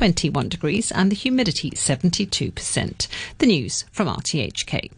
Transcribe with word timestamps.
21 0.00 0.48
degrees 0.48 0.90
and 0.90 1.12
the 1.12 1.14
humidity 1.14 1.72
72%. 1.72 3.06
The 3.36 3.46
news 3.46 3.84
from 3.92 4.08
RTHK. 4.08 4.90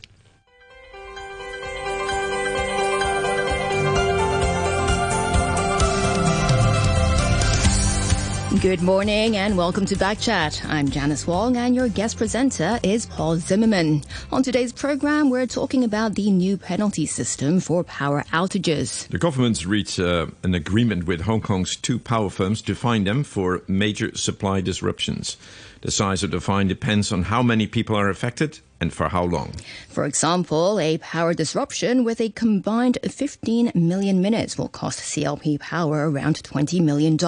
Good 8.61 8.83
morning 8.83 9.39
and 9.39 9.57
welcome 9.57 9.87
to 9.87 9.95
Backchat. 9.97 10.65
I'm 10.69 10.91
Janice 10.91 11.27
Wong 11.27 11.57
and 11.57 11.75
your 11.75 11.89
guest 11.89 12.19
presenter 12.19 12.79
is 12.83 13.07
Paul 13.07 13.39
Zimmerman. 13.39 14.03
On 14.31 14.43
today's 14.43 14.73
program, 14.73 15.31
we're 15.31 15.47
talking 15.47 15.85
about 15.85 16.15
the 16.17 16.31
new 16.31 16.59
penalty 16.59 17.07
system 17.07 17.61
for 17.61 17.83
power 17.83 18.25
outages. 18.31 19.09
The 19.09 19.19
government's 19.19 19.65
reached 19.65 19.99
uh, 19.99 20.27
an 20.43 20.55
agreement 20.55 21.07
with 21.07 21.23
Hong 21.23 21.41
Kong's 21.41 21.75
two 21.77 21.99
power 21.99 22.29
firms 22.29 22.61
to 22.63 22.75
fine 22.75 23.05
them 23.05 23.25
for 23.25 23.63
major 23.69 24.15
supply 24.17 24.61
disruptions. 24.61 25.39
The 25.83 25.91
size 25.91 26.23
of 26.23 26.31
the 26.31 26.41
fine 26.41 26.69
depends 26.69 27.11
on 27.11 27.25
how 27.25 27.43
many 27.43 27.67
people 27.67 27.97
are 27.97 28.09
affected 28.09 28.61
and 28.81 28.93
for 28.93 29.09
how 29.09 29.25
long. 29.25 29.53
For 29.89 30.05
example, 30.05 30.79
a 30.79 30.99
power 30.99 31.35
disruption 31.35 32.05
with 32.05 32.21
a 32.21 32.31
combined 32.31 32.99
15 33.03 33.73
million 33.75 34.23
minutes 34.23 34.57
will 34.57 34.69
cost 34.69 35.01
CLP 35.01 35.59
Power 35.59 36.09
around 36.09 36.43
$20 36.45 36.81
million. 36.81 37.19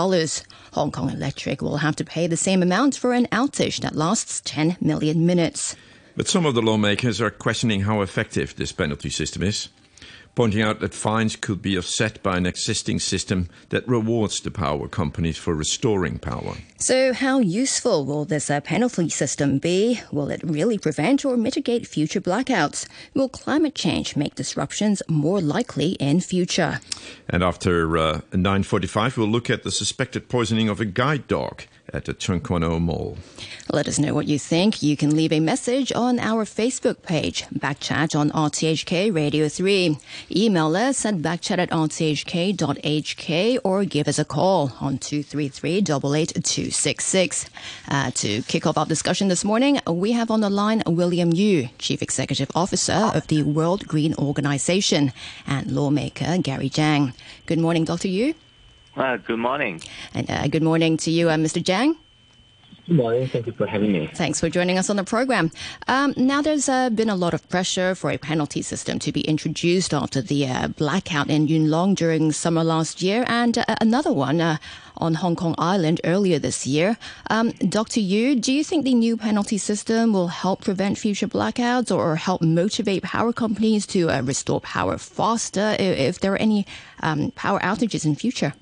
Hong 0.73 0.93
Kong 0.93 1.11
Electric 1.11 1.63
will 1.63 1.79
have 1.79 1.97
to 1.97 2.05
pay 2.05 2.29
the 2.29 2.37
same 2.37 2.63
amount 2.63 2.97
for 2.97 3.13
an 3.13 3.27
outage 3.27 3.81
that 3.81 3.97
lasts 3.97 4.41
10 4.45 4.77
million 4.81 5.27
minutes. 5.27 5.75
But 6.17 6.29
some 6.29 6.47
of 6.47 6.55
the 6.55 6.63
lawmakers 6.63 7.21
are 7.21 7.31
questioning 7.31 7.81
how 7.81 8.03
effective 8.03 8.55
this 8.55 8.71
penalty 8.71 9.11
system 9.11 9.43
is 9.43 9.69
pointing 10.35 10.63
out 10.63 10.81
that 10.81 10.95
fines 10.95 11.37
could 11.37 11.63
be 11.63 11.79
offset 11.79 12.23
by 12.23 12.37
an 12.37 12.47
existing 12.47 12.99
system 12.99 13.49
that 13.69 13.87
rewards 13.87 14.41
the 14.41 14.51
power 14.51 14.89
companies 14.89 15.37
for 15.37 15.55
restoring 15.55 16.19
power. 16.19 16.55
So, 16.79 17.13
how 17.13 17.39
useful 17.39 18.05
will 18.05 18.25
this 18.25 18.51
uh, 18.51 18.61
penalty 18.61 19.09
system 19.09 19.59
be? 19.59 20.01
Will 20.13 20.31
it 20.31 20.43
really 20.43 20.79
prevent 20.79 21.25
or 21.25 21.37
mitigate 21.37 21.87
future 21.87 22.21
blackouts? 22.21 22.87
Will 23.15 23.29
climate 23.29 23.75
change 23.75 24.17
make 24.17 24.35
disruptions 24.35 25.03
more 25.09 25.41
likely 25.41 25.93
in 25.93 26.21
future? 26.21 26.81
And 27.29 27.43
after 27.43 27.97
uh, 27.97 28.21
9:45, 28.33 29.17
we'll 29.17 29.29
look 29.29 29.51
at 29.51 29.63
the 29.63 29.71
suspected 29.71 30.29
poisoning 30.29 30.69
of 30.69 30.81
a 30.81 30.85
guide 30.85 31.27
dog 31.29 31.63
at 31.93 32.05
the 32.05 32.15
Tseung 32.15 32.43
Kwan 32.43 32.65
O 32.65 32.79
Mall. 32.81 33.17
Let 33.73 33.89
us 33.89 33.99
know 33.99 34.15
what 34.15 34.27
you 34.27 34.39
think. 34.39 34.83
You 34.83 34.97
can 34.97 35.15
leave 35.15 35.33
a 35.33 35.41
message 35.41 35.93
on 35.93 36.19
our 36.19 36.45
Facebook 36.45 37.03
page, 37.03 37.45
Backchat 37.47 38.19
on 38.19 38.31
RTHK 38.31 39.15
Radio 39.15 39.49
3. 39.49 39.99
Email 40.35 40.77
us 40.77 41.05
at 41.05 41.17
backchat 41.17 41.59
at 41.59 41.71
rthk.hk 41.71 43.59
or 43.65 43.85
give 43.85 44.09
us 44.09 44.19
a 44.19 44.25
call 44.25 44.73
on 44.81 44.99
233 44.99 45.79
88266. 45.79 47.51
Uh, 47.89 48.11
to 48.13 48.43
kick 48.43 48.67
off 48.67 48.79
our 48.79 48.87
discussion 48.87 49.29
this 49.29 49.45
morning, 49.45 49.81
we 49.89 50.13
have 50.13 50.31
on 50.31 50.41
the 50.41 50.51
line 50.51 50.83
William 50.87 51.33
Yu, 51.33 51.69
Chief 51.79 52.03
Executive 52.03 52.51
Officer 52.55 53.11
of 53.15 53.27
the 53.29 53.43
World 53.43 53.87
Green 53.87 54.15
Organization, 54.15 55.13
and 55.47 55.71
lawmaker 55.73 56.39
Gary 56.39 56.71
Zhang. 56.71 57.15
Good 57.47 57.59
morning, 57.59 57.85
Dr. 57.85 58.09
Yu. 58.09 58.35
Uh, 58.97 59.17
good 59.17 59.39
morning. 59.39 59.81
And 60.15 60.31
uh, 60.31 60.47
good 60.49 60.63
morning 60.63 60.97
to 60.99 61.11
you, 61.11 61.29
uh, 61.29 61.37
Mr. 61.37 61.63
Zhang. 61.63 61.97
Good 62.87 62.97
morning. 62.97 63.27
Thank 63.27 63.47
you 63.47 63.53
for 63.53 63.67
having 63.67 63.93
me. 63.93 64.11
Thanks 64.15 64.39
for 64.41 64.51
joining 64.51 64.77
us 64.77 64.91
on 64.91 64.97
the 64.97 65.05
program. 65.05 65.51
Um, 65.89 66.13
now, 66.19 66.43
there's 66.43 66.69
uh, 66.69 66.91
been 66.91 67.09
a 67.09 67.17
lot 67.17 67.33
of 67.33 67.49
pressure 67.49 67.95
for 67.95 68.11
a 68.11 68.19
penalty 68.19 68.61
system 68.61 68.99
to 68.99 69.11
be 69.11 69.23
introduced 69.23 69.95
after 69.95 70.21
the 70.21 70.47
uh, 70.47 70.69
blackout 70.69 71.31
in 71.31 71.49
Yuen 71.49 71.71
Long 71.71 71.95
during 71.95 72.31
summer 72.31 72.63
last 72.63 73.01
year, 73.01 73.25
and 73.27 73.57
uh, 73.57 73.65
another 73.81 74.13
one 74.13 74.41
uh, 74.41 74.59
on 74.99 75.15
Hong 75.15 75.35
Kong 75.35 75.55
Island 75.57 76.03
earlier 76.05 76.39
this 76.39 76.67
year. 76.67 76.99
Um, 77.31 77.53
Dr. 77.53 78.01
Yu, 78.01 78.39
do 78.39 78.53
you 78.53 78.63
think 78.63 78.85
the 78.85 78.95
new 78.95 79.17
penalty 79.17 79.57
system 79.57 80.13
will 80.13 80.29
help 80.29 80.63
prevent 80.63 80.99
future 80.99 81.27
blackouts 81.27 81.91
or 81.91 82.17
help 82.17 82.43
motivate 82.43 83.03
power 83.03 83.33
companies 83.33 83.87
to 83.87 84.11
uh, 84.11 84.21
restore 84.21 84.61
power 84.61 84.99
faster 84.99 85.75
if, 85.79 85.99
if 85.99 86.21
there 86.21 86.35
are 86.35 86.37
any 86.37 86.67
um, 87.03 87.31
power 87.31 87.59
outages 87.61 88.05
in 88.05 88.15
future? 88.15 88.53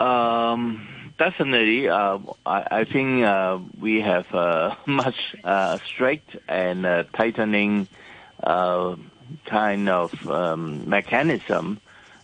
Um 0.00 0.88
definitely, 1.20 1.86
uh, 1.88 2.18
I, 2.46 2.80
I, 2.80 2.84
think 2.84 3.22
uh, 3.24 3.58
we 3.78 4.00
have 4.00 4.26
a 4.32 4.76
much 4.86 5.36
uh, 5.44 5.78
strict 5.86 6.34
and 6.48 6.86
uh, 6.86 7.04
tightening 7.12 7.86
uh, 8.42 8.96
kind 9.44 9.88
of 9.88 10.26
um, 10.26 10.88
mechanism, 10.88 11.78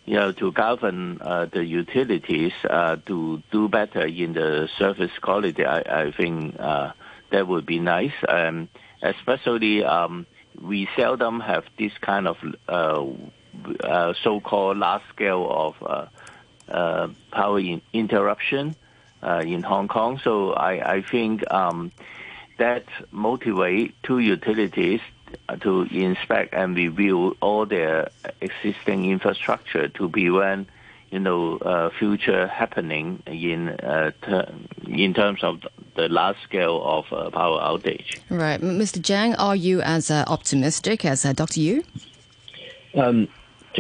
you 0.07 0.15
know, 0.15 0.33
to 0.33 0.51
govern 0.51 1.19
uh, 1.21 1.45
the 1.45 1.63
utilities 1.63 2.53
uh, 2.69 2.97
to 3.05 3.43
do 3.53 3.69
better 3.69 4.07
in 4.07 4.33
the 4.33 4.69
service 4.79 5.13
quality. 5.21 5.65
I, 5.65 6.05
I 6.05 6.13
think 6.13 6.57
uh, 6.59 6.93
that 7.31 7.47
would 7.47 7.67
be 7.67 7.79
nice, 7.79 8.17
um, 8.27 8.69
especially 9.03 9.85
um, 9.85 10.25
we 10.61 10.89
seldom 10.97 11.41
have 11.41 11.65
this 11.79 11.93
kind 12.01 12.27
of 12.27 12.39
uh, 12.67 13.05
uh, 13.85 14.15
so-called 14.25 14.79
large 14.79 15.03
scale 15.15 15.47
of 15.51 16.11
power 16.69 17.59
in 17.59 17.81
interruption 17.93 18.77
uh, 19.23 19.43
in 19.45 19.63
Hong 19.63 19.89
Kong. 19.89 20.21
So 20.23 20.53
I, 20.53 20.97
I 20.97 21.03
think 21.03 21.51
um, 21.51 21.93
that 22.59 22.85
motivate 23.11 23.95
two 24.03 24.19
utilities 24.19 25.01
to 25.61 25.83
inspect 25.91 26.55
and 26.55 26.77
review 26.77 27.37
all 27.41 27.67
their 27.67 28.11
existing 28.41 29.11
infrastructure 29.11 29.89
to 29.89 30.09
prevent 30.09 30.69
you 31.11 31.19
know 31.19 31.57
uh, 31.59 31.91
future 31.99 32.47
happening 32.47 33.23
in 33.27 33.69
uh, 33.69 34.11
ter- 34.23 34.53
in 34.87 35.15
terms 35.15 35.43
of 35.43 35.61
the 35.95 36.09
large 36.09 36.37
scale 36.43 36.83
of 36.85 37.13
uh, 37.13 37.31
power 37.31 37.61
outage. 37.61 38.19
Right, 38.29 38.61
Mr. 38.61 39.01
Zhang, 39.01 39.35
are 39.39 39.57
you 39.57 39.81
as 39.81 40.11
uh, 40.11 40.25
optimistic 40.27 41.05
as 41.05 41.25
uh, 41.25 41.33
Dr. 41.33 41.61
Yu? 41.61 41.85
Um, 42.95 43.29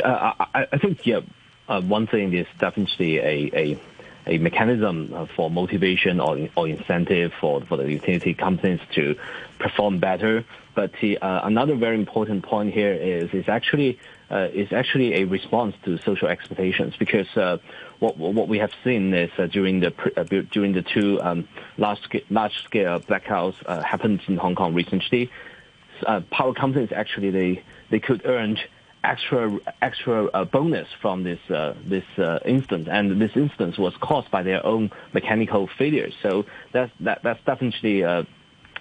I, 0.05 0.67
I, 0.73 0.79
think 0.79 1.07
yeah. 1.07 1.21
One 1.69 2.07
thing 2.07 2.33
is 2.35 2.47
definitely 2.59 3.19
a, 3.19 3.79
a 4.27 4.39
mechanism 4.39 5.13
uh, 5.15 5.27
for 5.37 5.51
motivation 5.51 6.21
or, 6.21 6.49
or 6.57 6.69
incentive 6.69 7.33
for, 7.41 7.61
for 7.63 7.77
the 7.77 7.91
utility 7.91 8.35
companies 8.35 8.81
to 8.95 9.17
perform 9.59 9.99
better. 9.99 10.45
But 10.75 10.93
uh, 11.03 11.41
another 11.45 11.75
very 11.75 11.97
important 11.97 12.45
point 12.45 12.75
here 12.75 12.93
is 12.93 13.33
is 13.33 13.49
actually 13.49 13.99
uh, 14.31 14.49
is 14.53 14.73
actually 14.73 15.15
a 15.15 15.25
response 15.25 15.75
to 15.85 15.97
social 15.99 16.29
expectations 16.29 16.95
because 16.99 17.35
uh, 17.37 17.57
what 17.99 18.19
what 18.19 18.47
we 18.47 18.59
have 18.59 18.73
seen 18.85 19.15
is 19.15 19.31
uh, 19.39 19.47
during 19.47 19.81
the 19.81 19.95
uh, 20.17 20.25
during 20.51 20.73
the 20.75 20.83
two 20.83 21.19
um, 21.23 21.49
large 21.79 22.01
large 22.29 22.63
scale 22.65 23.01
blackouts 23.01 23.55
happened 23.85 24.21
in 24.29 24.37
Hong 24.37 24.55
Kong 24.55 24.75
recently, 24.75 25.31
power 26.31 26.53
companies 26.53 26.93
actually 26.93 27.31
they 27.31 27.63
they 27.89 28.01
could 28.01 28.27
earn 28.27 28.59
extra 29.05 29.59
extra 29.81 30.27
uh, 30.27 30.45
bonus 30.45 30.89
from 31.01 31.23
this 31.23 31.39
uh, 31.51 31.75
this 31.85 32.05
uh, 32.19 32.39
instance, 32.45 32.89
and 32.91 33.21
this 33.21 33.37
instance 33.37 33.79
was 33.79 33.95
caused 33.97 34.31
by 34.31 34.43
their 34.43 34.65
own 34.65 34.91
mechanical 35.13 35.69
failures. 35.79 36.15
So 36.23 36.47
that's 36.73 36.93
that, 37.01 37.23
that's 37.23 37.43
definitely 37.45 38.05
uh, 38.05 38.25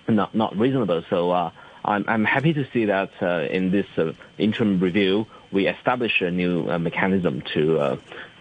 not 0.07 0.33
not 0.33 0.57
reasonable. 0.57 1.03
So 1.09 1.31
uh, 1.31 1.51
I'm 1.83 2.05
I'm 2.07 2.25
happy 2.25 2.53
to 2.53 2.67
see 2.71 2.85
that 2.85 3.11
uh, 3.21 3.47
in 3.49 3.71
this 3.71 3.87
interim 4.37 4.79
review 4.79 5.27
we 5.51 5.67
establish 5.67 6.21
a 6.21 6.31
new 6.31 6.69
uh, 6.69 6.79
mechanism 6.79 7.41
to 7.53 7.79
uh, 7.79 7.97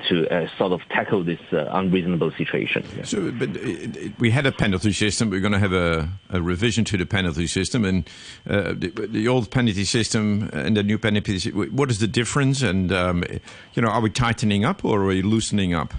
to 0.09 0.29
uh, 0.29 0.49
sort 0.59 0.73
of 0.73 0.81
tackle 0.89 1.25
this 1.25 1.41
uh, 1.53 1.69
unreasonable 1.73 2.31
situation. 2.33 2.85
Yeah. 2.97 3.05
So, 3.05 3.31
but 3.33 3.57
it, 3.57 3.97
it, 3.97 4.19
we 4.19 4.31
had 4.31 4.47
a 4.47 4.53
penalty 4.53 4.93
system. 4.93 5.31
We're 5.31 5.41
going 5.41 5.53
to 5.53 5.59
have 5.59 5.73
a, 5.73 6.09
a 6.31 6.43
revision 6.43 6.85
to 6.87 6.97
the 6.97 7.07
penalty 7.07 7.47
system, 7.47 7.85
and 7.85 8.09
uh, 8.49 8.75
the, 8.77 8.89
the, 9.09 9.29
old 9.29 9.51
penalty 9.51 9.85
system 9.85 10.51
and 10.53 10.77
the 10.77 10.83
new 10.83 10.99
penalty. 10.99 11.39
System, 11.39 11.75
what 11.75 11.91
is 11.91 11.99
the 11.99 12.07
difference? 12.07 12.63
And 12.63 12.93
um, 12.93 13.25
you 13.75 13.83
know, 13.83 13.89
are 13.89 14.01
we 14.01 14.11
tightening 14.11 14.65
up 14.65 14.85
or 14.85 15.03
are 15.03 15.07
we 15.07 15.23
loosening 15.23 15.75
up? 15.75 15.95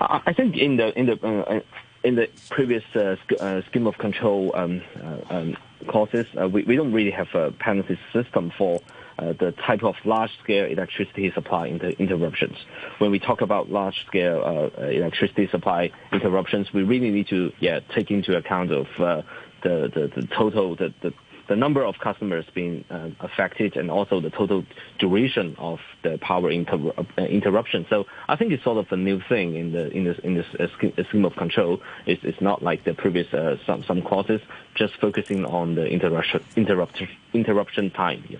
I 0.00 0.32
think 0.32 0.56
in 0.56 0.76
the 0.76 0.98
in 0.98 1.06
the 1.06 1.26
uh, 1.26 1.60
in 2.02 2.14
the 2.14 2.28
previous 2.48 2.84
uh, 2.94 3.16
uh, 3.38 3.62
scheme 3.68 3.86
of 3.86 3.98
control 3.98 4.50
um, 4.54 4.82
uh, 5.02 5.34
um, 5.34 5.56
courses, 5.86 6.26
uh, 6.40 6.48
we, 6.48 6.62
we 6.64 6.76
don't 6.76 6.92
really 6.92 7.10
have 7.10 7.34
a 7.34 7.52
penalty 7.52 7.98
system 8.12 8.52
for 8.56 8.80
uh, 9.18 9.32
the 9.34 9.52
type 9.52 9.82
of 9.82 9.96
large-scale 10.04 10.66
electricity 10.66 11.30
supply 11.32 11.66
inter- 11.66 11.94
interruptions. 11.98 12.56
When 12.98 13.10
we 13.10 13.18
talk 13.18 13.40
about 13.40 13.70
large-scale 13.70 14.70
uh, 14.78 14.82
electricity 14.82 15.46
supply 15.48 15.92
interruptions, 16.12 16.72
we 16.72 16.82
really 16.82 17.10
need 17.10 17.28
to 17.28 17.52
yeah 17.60 17.80
take 17.94 18.10
into 18.10 18.36
account 18.36 18.72
of 18.72 18.86
the, 18.98 19.24
the, 19.62 20.10
the 20.14 20.26
total 20.26 20.74
the, 20.76 20.92
the 21.02 21.12
the 21.50 21.56
number 21.56 21.84
of 21.84 21.98
customers 21.98 22.44
being 22.54 22.84
uh, 22.90 23.10
affected 23.18 23.76
and 23.76 23.90
also 23.90 24.20
the 24.20 24.30
total 24.30 24.64
duration 25.00 25.56
of 25.58 25.80
the 26.04 26.16
power 26.18 26.48
inter- 26.48 26.92
uh, 26.96 27.22
interruption. 27.22 27.84
So 27.90 28.06
I 28.28 28.36
think 28.36 28.52
it's 28.52 28.62
sort 28.62 28.78
of 28.78 28.86
a 28.92 28.96
new 28.96 29.20
thing 29.28 29.56
in 29.56 29.72
the 29.72 29.90
in 29.90 30.04
this 30.04 30.18
in 30.20 30.34
this 30.34 30.46
uh, 30.60 30.68
scheme 31.08 31.24
of 31.24 31.34
control. 31.34 31.82
It's, 32.06 32.22
it's 32.22 32.40
not 32.40 32.62
like 32.62 32.84
the 32.84 32.94
previous 32.94 33.26
some 33.66 33.82
some 33.82 34.00
clauses 34.00 34.40
just 34.76 34.94
focusing 35.00 35.44
on 35.44 35.74
the 35.74 35.86
interruption 35.86 36.40
interruption 36.54 37.08
interruption 37.34 37.90
time. 37.90 38.24
Yeah. 38.28 38.38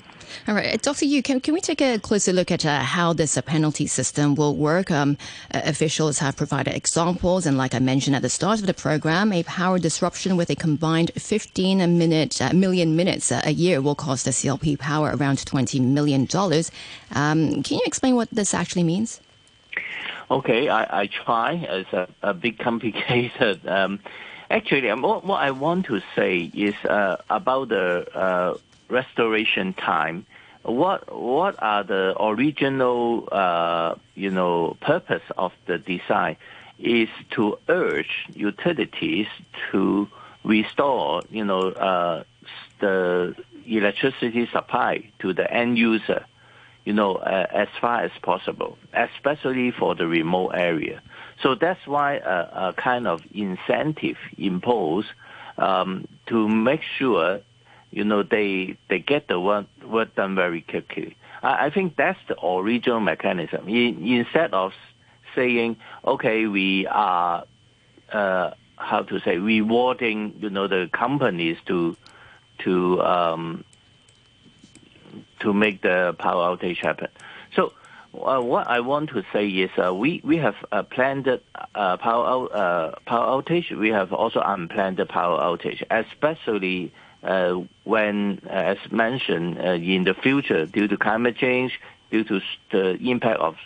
All 0.48 0.54
right, 0.54 0.80
Dr. 0.80 1.04
Yu, 1.04 1.22
can, 1.22 1.40
can 1.40 1.54
we 1.54 1.60
take 1.60 1.80
a 1.80 1.98
closer 1.98 2.32
look 2.32 2.50
at 2.50 2.64
uh, 2.64 2.80
how 2.80 3.12
this 3.12 3.36
uh, 3.36 3.42
penalty 3.42 3.86
system 3.86 4.34
will 4.34 4.56
work? 4.56 4.90
Um, 4.90 5.16
uh, 5.52 5.60
officials 5.64 6.18
have 6.18 6.36
provided 6.36 6.74
examples, 6.74 7.46
and 7.46 7.56
like 7.56 7.74
I 7.74 7.78
mentioned 7.78 8.16
at 8.16 8.22
the 8.22 8.28
start 8.28 8.60
of 8.60 8.66
the 8.66 8.74
program, 8.74 9.32
a 9.32 9.42
power 9.44 9.78
disruption 9.78 10.36
with 10.36 10.50
a 10.50 10.56
combined 10.56 11.10
15 11.16 11.98
minute, 11.98 12.40
uh, 12.40 12.52
million 12.52 12.96
minutes 12.96 13.32
uh, 13.32 13.42
a 13.44 13.50
year 13.50 13.80
will 13.80 13.94
cost 13.94 14.24
the 14.24 14.30
CLP 14.30 14.78
Power 14.78 15.14
around 15.16 15.38
$20 15.38 15.80
million. 15.80 16.22
Um, 17.12 17.62
can 17.62 17.78
you 17.78 17.82
explain 17.84 18.14
what 18.16 18.28
this 18.30 18.54
actually 18.54 18.84
means? 18.84 19.20
Okay, 20.30 20.68
I, 20.68 21.02
I 21.02 21.06
try. 21.08 21.52
It's 21.52 21.92
a, 21.92 22.08
a 22.22 22.34
bit 22.34 22.58
complicated. 22.58 23.60
Um, 23.70 24.00
actually, 24.50 24.90
um, 24.90 25.02
what, 25.02 25.24
what 25.24 25.40
I 25.40 25.50
want 25.50 25.86
to 25.86 26.00
say 26.14 26.50
is 26.54 26.74
uh, 26.84 27.16
about 27.28 27.68
the 27.68 28.58
restoration 28.90 29.72
time 29.74 30.26
what 30.62 31.14
what 31.14 31.62
are 31.62 31.84
the 31.84 32.14
original 32.20 33.28
uh, 33.32 33.94
you 34.14 34.30
know 34.30 34.76
purpose 34.80 35.22
of 35.36 35.52
the 35.66 35.78
design? 35.78 36.36
Is 36.78 37.08
to 37.32 37.58
urge 37.68 38.26
utilities 38.34 39.26
to 39.70 40.08
restore 40.44 41.22
you 41.30 41.44
know 41.44 41.60
uh, 41.60 42.24
the 42.80 43.34
electricity 43.66 44.48
supply 44.50 45.10
to 45.18 45.34
the 45.34 45.50
end 45.52 45.76
user 45.76 46.24
you 46.84 46.94
know 46.94 47.16
uh, 47.16 47.46
as 47.50 47.68
far 47.80 48.00
as 48.02 48.10
possible 48.22 48.78
especially 48.94 49.70
for 49.70 49.94
the 49.94 50.06
remote 50.06 50.50
area. 50.50 51.02
So 51.42 51.54
that's 51.54 51.86
why 51.86 52.16
a, 52.16 52.68
a 52.68 52.74
kind 52.76 53.06
of 53.06 53.22
incentive 53.32 54.16
imposed 54.36 55.08
um, 55.58 56.08
to 56.26 56.48
make 56.48 56.82
sure 56.98 57.40
you 57.90 58.04
know, 58.04 58.22
they 58.22 58.76
they 58.88 58.98
get 58.98 59.28
the 59.28 59.40
work 59.40 59.66
work 59.84 60.14
done 60.14 60.34
very 60.34 60.62
quickly. 60.62 61.16
I, 61.42 61.66
I 61.66 61.70
think 61.70 61.96
that's 61.96 62.18
the 62.28 62.36
original 62.44 63.00
mechanism. 63.00 63.68
In, 63.68 64.06
instead 64.06 64.52
of 64.52 64.72
saying, 65.34 65.76
okay, 66.04 66.46
we 66.46 66.86
are 66.86 67.44
uh, 68.12 68.50
how 68.76 69.02
to 69.02 69.20
say 69.20 69.38
rewarding, 69.38 70.34
you 70.40 70.50
know, 70.50 70.66
the 70.66 70.88
companies 70.92 71.58
to 71.66 71.96
to 72.58 73.02
um, 73.02 73.64
to 75.40 75.52
make 75.52 75.82
the 75.82 76.14
power 76.18 76.56
outage 76.56 76.78
happen. 76.78 77.08
So 77.54 77.72
uh, 78.14 78.40
what 78.40 78.66
I 78.66 78.80
want 78.80 79.10
to 79.10 79.24
say 79.32 79.48
is 79.48 79.70
uh, 79.82 79.94
we 79.94 80.20
we 80.24 80.36
have 80.38 80.56
uh, 80.72 80.82
planned 80.82 81.28
uh, 81.28 81.96
power 81.96 82.26
out, 82.26 82.52
uh, 82.52 82.94
power 83.06 83.42
outage. 83.42 83.70
We 83.76 83.90
have 83.90 84.12
also 84.12 84.40
unplanned 84.44 85.00
power 85.08 85.38
outage, 85.40 85.82
especially 85.90 86.92
when, 87.84 88.40
uh, 88.46 88.50
as 88.52 88.78
mentioned, 88.90 89.58
uh, 89.58 89.72
in 89.72 90.04
the 90.04 90.14
future, 90.14 90.66
due 90.66 90.88
to 90.88 90.96
climate 90.96 91.36
change, 91.36 91.78
due 92.10 92.24
to 92.24 92.40
the 92.70 92.96
impact 92.96 93.40
of 93.40 93.56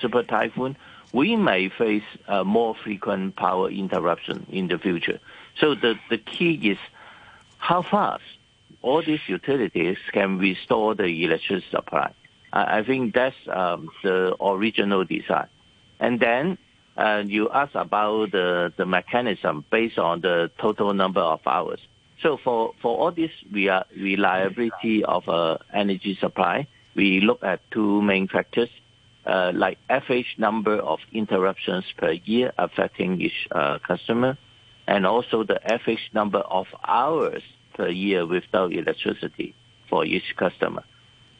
super 0.00 0.22
typhoon, 0.22 0.76
we 1.12 1.34
may 1.36 1.68
face 1.68 2.04
more 2.44 2.74
frequent 2.74 3.34
power 3.34 3.68
interruption 3.68 4.46
in 4.48 4.68
the 4.68 4.78
future. 4.78 5.18
So 5.58 5.74
the, 5.74 5.98
the 6.08 6.18
key 6.18 6.54
is 6.70 6.78
how 7.58 7.82
fast 7.82 8.22
all 8.82 9.02
these 9.02 9.20
utilities 9.26 9.98
can 10.12 10.38
restore 10.38 10.94
the 10.94 11.04
electricity 11.24 11.66
supply. 11.70 12.14
I, 12.52 12.78
I 12.78 12.84
think 12.84 13.14
that's 13.14 13.36
um, 13.48 13.90
the 14.02 14.36
original 14.42 15.04
design. 15.04 15.48
And 15.98 16.18
then 16.20 16.58
uh, 16.96 17.22
you 17.26 17.50
ask 17.50 17.74
about 17.74 18.32
the, 18.32 18.72
the 18.76 18.86
mechanism 18.86 19.64
based 19.70 19.98
on 19.98 20.20
the 20.20 20.50
total 20.58 20.94
number 20.94 21.20
of 21.20 21.40
hours. 21.46 21.80
So 22.22 22.38
for, 22.42 22.74
all 22.82 23.12
this 23.12 23.30
reliability 23.50 25.04
of 25.04 25.28
uh, 25.28 25.58
energy 25.72 26.18
supply, 26.20 26.66
we 26.94 27.20
look 27.20 27.42
at 27.42 27.60
two 27.70 28.02
main 28.02 28.28
factors, 28.28 28.68
uh, 29.24 29.52
like 29.54 29.78
average 29.88 30.34
number 30.36 30.76
of 30.76 30.98
interruptions 31.12 31.84
per 31.96 32.12
year 32.12 32.52
affecting 32.58 33.20
each 33.20 33.48
uh, 33.52 33.78
customer, 33.86 34.36
and 34.86 35.06
also 35.06 35.44
the 35.44 35.60
average 35.72 36.10
number 36.12 36.40
of 36.40 36.66
hours 36.86 37.42
per 37.74 37.88
year 37.88 38.26
without 38.26 38.72
electricity 38.72 39.54
for 39.88 40.04
each 40.04 40.34
customer. 40.36 40.84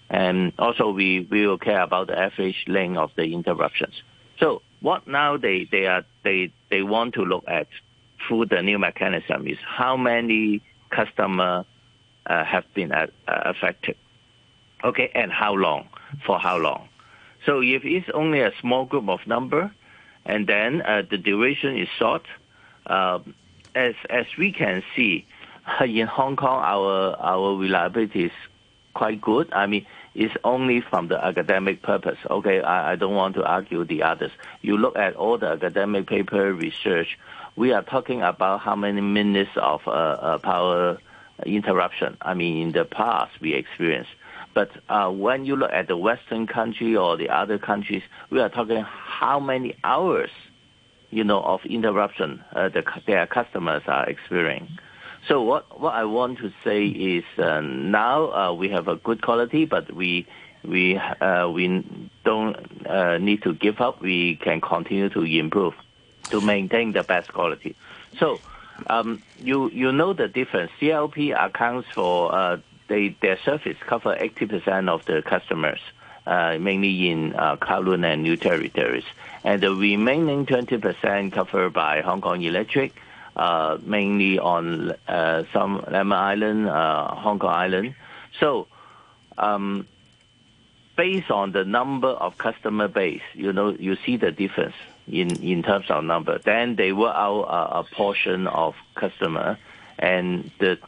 And 0.08 0.52
also 0.58 0.90
we, 0.90 1.26
will 1.30 1.58
care 1.58 1.82
about 1.82 2.08
the 2.08 2.18
average 2.18 2.64
length 2.66 2.98
of 2.98 3.10
the 3.16 3.32
interruptions. 3.32 3.94
So 4.38 4.62
what 4.80 5.06
now 5.06 5.36
they, 5.36 5.68
they 5.70 5.86
are 5.86 6.04
they, 6.24 6.52
they 6.70 6.82
want 6.82 7.14
to 7.14 7.22
look 7.22 7.44
at 7.46 7.68
through 8.26 8.46
the 8.46 8.62
new 8.62 8.78
mechanism 8.78 9.46
is 9.46 9.58
how 9.64 9.96
many 9.96 10.62
customer 10.90 11.64
uh, 12.26 12.44
have 12.44 12.64
been 12.74 12.92
uh, 12.92 13.06
affected. 13.26 13.96
Okay, 14.84 15.10
and 15.14 15.30
how 15.30 15.54
long? 15.54 15.88
For 16.26 16.38
how 16.38 16.56
long? 16.56 16.88
So 17.46 17.60
if 17.60 17.84
it's 17.84 18.08
only 18.12 18.40
a 18.40 18.52
small 18.60 18.84
group 18.84 19.08
of 19.08 19.26
number, 19.26 19.70
and 20.24 20.46
then 20.46 20.82
uh, 20.82 21.02
the 21.08 21.18
duration 21.18 21.78
is 21.78 21.88
short, 21.98 22.22
um, 22.86 23.34
as 23.74 23.94
as 24.08 24.26
we 24.38 24.52
can 24.52 24.82
see 24.96 25.26
in 25.80 26.06
Hong 26.06 26.36
Kong, 26.36 26.62
our 26.62 27.16
our 27.18 27.56
reliability 27.56 28.24
is 28.24 28.32
quite 28.94 29.20
good. 29.20 29.52
I 29.52 29.66
mean, 29.66 29.86
it's 30.14 30.34
only 30.44 30.80
from 30.80 31.08
the 31.08 31.24
academic 31.24 31.82
purpose. 31.82 32.18
Okay, 32.28 32.60
I 32.60 32.96
don't 32.96 33.14
want 33.14 33.34
to 33.36 33.44
argue 33.44 33.84
the 33.84 34.02
others. 34.02 34.32
You 34.60 34.76
look 34.76 34.96
at 34.96 35.14
all 35.14 35.38
the 35.38 35.48
academic 35.48 36.08
paper 36.08 36.52
research 36.52 37.18
we 37.60 37.74
are 37.74 37.82
talking 37.82 38.22
about 38.22 38.60
how 38.60 38.74
many 38.74 39.02
minutes 39.02 39.50
of 39.56 39.82
uh, 39.86 39.90
uh, 39.90 40.38
power 40.38 40.96
interruption. 41.44 42.16
I 42.22 42.32
mean, 42.32 42.56
in 42.62 42.72
the 42.72 42.86
past 42.86 43.38
we 43.42 43.52
experienced. 43.52 44.12
But 44.54 44.70
uh, 44.88 45.10
when 45.10 45.44
you 45.44 45.56
look 45.56 45.70
at 45.70 45.86
the 45.86 45.96
Western 45.98 46.46
country 46.46 46.96
or 46.96 47.18
the 47.18 47.28
other 47.28 47.58
countries, 47.58 48.02
we 48.30 48.40
are 48.40 48.48
talking 48.48 48.82
how 48.82 49.40
many 49.40 49.76
hours, 49.84 50.30
you 51.10 51.22
know, 51.22 51.42
of 51.42 51.60
interruption 51.66 52.42
uh, 52.56 52.70
the, 52.70 52.82
their 53.06 53.26
customers 53.26 53.82
are 53.86 54.08
experiencing. 54.08 54.78
So 55.28 55.42
what 55.42 55.78
what 55.78 55.92
I 55.92 56.04
want 56.04 56.38
to 56.38 56.50
say 56.64 56.86
is 56.86 57.24
uh, 57.36 57.60
now 57.60 58.32
uh, 58.32 58.54
we 58.54 58.70
have 58.70 58.88
a 58.88 58.96
good 58.96 59.20
quality, 59.20 59.66
but 59.66 59.94
we 59.94 60.26
we 60.64 60.96
uh, 60.96 61.50
we 61.50 61.84
don't 62.24 62.56
uh, 62.86 63.18
need 63.18 63.42
to 63.42 63.52
give 63.52 63.82
up. 63.82 64.00
We 64.00 64.36
can 64.36 64.62
continue 64.62 65.10
to 65.10 65.20
improve 65.24 65.74
to 66.30 66.40
maintain 66.40 66.92
the 66.92 67.02
best 67.02 67.32
quality. 67.32 67.76
So 68.18 68.40
um, 68.86 69.22
you 69.42 69.70
you 69.70 69.92
know 69.92 70.12
the 70.12 70.28
difference. 70.28 70.70
CLP 70.80 71.34
accounts 71.38 71.88
for 71.90 72.34
uh, 72.34 72.58
they, 72.88 73.16
their 73.20 73.38
service 73.38 73.76
cover 73.80 74.16
80% 74.16 74.88
of 74.88 75.04
the 75.04 75.22
customers, 75.22 75.80
uh, 76.26 76.58
mainly 76.58 77.10
in 77.10 77.34
uh, 77.34 77.56
Kowloon 77.56 78.04
and 78.04 78.22
New 78.22 78.36
Territories, 78.36 79.04
and 79.44 79.62
the 79.62 79.72
remaining 79.72 80.46
20% 80.46 81.32
covered 81.32 81.72
by 81.72 82.00
Hong 82.00 82.20
Kong 82.20 82.42
Electric, 82.42 82.92
uh, 83.36 83.78
mainly 83.82 84.38
on 84.38 84.92
uh, 85.06 85.44
some 85.52 85.80
Lamma 85.82 86.16
Island, 86.16 86.68
uh, 86.68 87.14
Hong 87.14 87.38
Kong 87.38 87.54
Island. 87.54 87.94
So. 88.38 88.66
Um, 89.38 89.86
based 90.96 91.30
on 91.30 91.52
the 91.52 91.64
number 91.64 92.08
of 92.08 92.36
customer 92.36 92.86
base, 92.86 93.22
you 93.32 93.54
know, 93.54 93.70
you 93.70 93.96
see 94.04 94.18
the 94.18 94.30
difference 94.30 94.74
in, 95.10 95.62
terms 95.62 95.86
of 95.90 96.04
number. 96.04 96.38
Then 96.38 96.76
they 96.76 96.92
work 96.92 97.14
out 97.14 97.42
a, 97.42 97.94
portion 97.94 98.46
of 98.46 98.74
customer 98.94 99.58
and 99.98 100.50
the 100.58 100.78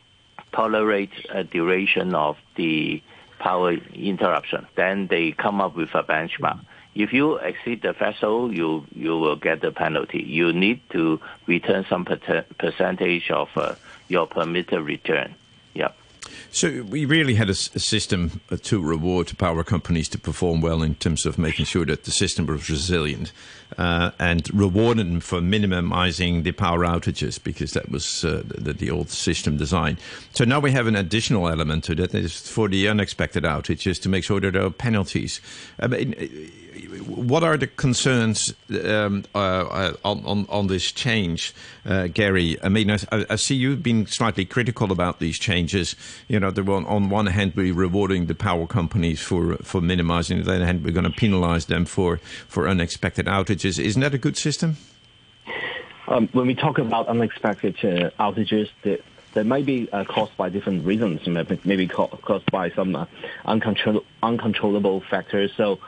tolerate 0.52 1.12
a 1.30 1.44
duration 1.44 2.14
of 2.14 2.36
the 2.56 3.02
power 3.38 3.72
interruption. 3.94 4.66
Then 4.76 5.08
they 5.08 5.32
come 5.32 5.60
up 5.60 5.76
with 5.76 5.94
a 5.94 6.02
benchmark. 6.02 6.60
If 6.94 7.12
you 7.12 7.36
exceed 7.36 7.82
the 7.82 7.94
threshold, 7.94 8.54
you 8.54 8.86
you 8.94 9.18
will 9.18 9.36
get 9.36 9.62
the 9.62 9.72
penalty. 9.72 10.22
You 10.22 10.52
need 10.52 10.80
to 10.90 11.20
return 11.46 11.86
some 11.88 12.04
percentage 12.04 13.30
of 13.30 13.48
uh, 13.56 13.74
your 14.08 14.26
permitted 14.26 14.82
return. 14.82 15.34
Yeah. 15.74 15.92
So 16.50 16.82
we 16.82 17.04
really 17.04 17.34
had 17.34 17.48
a, 17.48 17.52
a, 17.52 17.78
system 17.78 18.40
uh, 18.50 18.56
to 18.62 18.80
reward 18.80 19.36
power 19.38 19.64
companies 19.64 20.08
to 20.10 20.18
perform 20.18 20.60
well 20.60 20.82
in 20.82 20.94
terms 20.96 21.26
of 21.26 21.38
making 21.38 21.66
sure 21.66 21.86
that 21.86 22.04
the 22.04 22.10
system 22.10 22.46
was 22.46 22.68
resilient 22.68 23.32
uh, 23.78 24.10
and 24.18 24.52
rewarded 24.54 25.06
them 25.06 25.20
for 25.20 25.40
minimizing 25.40 26.42
the 26.42 26.52
power 26.52 26.80
outages 26.80 27.42
because 27.42 27.72
that 27.72 27.90
was 27.90 28.24
uh, 28.24 28.42
the, 28.46 28.72
the, 28.72 28.90
old 28.90 29.08
system 29.08 29.56
design. 29.56 29.98
So 30.32 30.44
now 30.44 30.60
we 30.60 30.72
have 30.72 30.86
an 30.86 30.96
additional 30.96 31.48
element 31.48 31.84
to 31.84 31.94
that 31.94 32.14
is 32.14 32.38
for 32.48 32.68
the 32.68 32.88
unexpected 32.88 33.44
outages 33.44 34.00
to 34.02 34.08
make 34.08 34.24
sure 34.24 34.40
that 34.40 34.52
there 34.52 34.64
are 34.64 34.70
penalties. 34.70 35.40
I 35.80 35.86
mean, 35.86 36.14
what 37.06 37.44
are 37.44 37.56
the 37.56 37.66
concerns 37.66 38.54
um, 38.84 39.24
uh, 39.34 39.92
on, 40.04 40.24
on, 40.24 40.46
on 40.48 40.66
this 40.66 40.90
change, 40.90 41.54
uh, 41.84 42.06
Gary? 42.06 42.56
I 42.62 42.68
mean, 42.68 42.90
I, 42.90 42.98
I, 43.10 43.36
see 43.36 43.54
you've 43.54 43.82
been 43.82 44.06
slightly 44.06 44.44
critical 44.44 44.90
about 44.90 45.18
these 45.18 45.38
changes. 45.38 45.94
You 46.28 46.40
know, 46.40 46.48
on, 46.48 46.86
on 46.86 47.10
one 47.10 47.26
hand, 47.26 47.52
we're 47.56 47.74
rewarding 47.74 48.26
the 48.26 48.34
power 48.34 48.66
companies 48.66 49.20
for 49.20 49.56
for 49.56 49.80
minimizing. 49.80 50.38
On 50.38 50.44
the 50.44 50.54
other 50.54 50.66
hand, 50.66 50.84
we're 50.84 50.92
going 50.92 51.04
to 51.04 51.10
penalize 51.10 51.66
them 51.66 51.84
for 51.84 52.18
for 52.48 52.68
unexpected 52.68 53.26
outages. 53.26 53.78
Isn't 53.78 54.00
that 54.00 54.14
a 54.14 54.18
good 54.18 54.36
system? 54.36 54.76
Um, 56.08 56.28
when 56.32 56.46
we 56.46 56.54
talk 56.54 56.78
about 56.78 57.08
unexpected 57.08 57.76
uh, 57.84 58.10
outages, 58.18 58.68
the, 58.82 59.00
that 59.34 59.46
might 59.46 59.64
be 59.64 59.90
uh, 59.92 60.04
caused 60.04 60.36
by 60.36 60.48
different 60.48 60.84
reasons, 60.84 61.26
maybe 61.64 61.86
caused 61.86 62.50
by 62.50 62.70
some 62.70 62.94
uh, 62.94 63.06
uncontrol- 63.46 64.04
uncontrollable 64.22 65.00
factors. 65.00 65.50
So, 65.56 65.78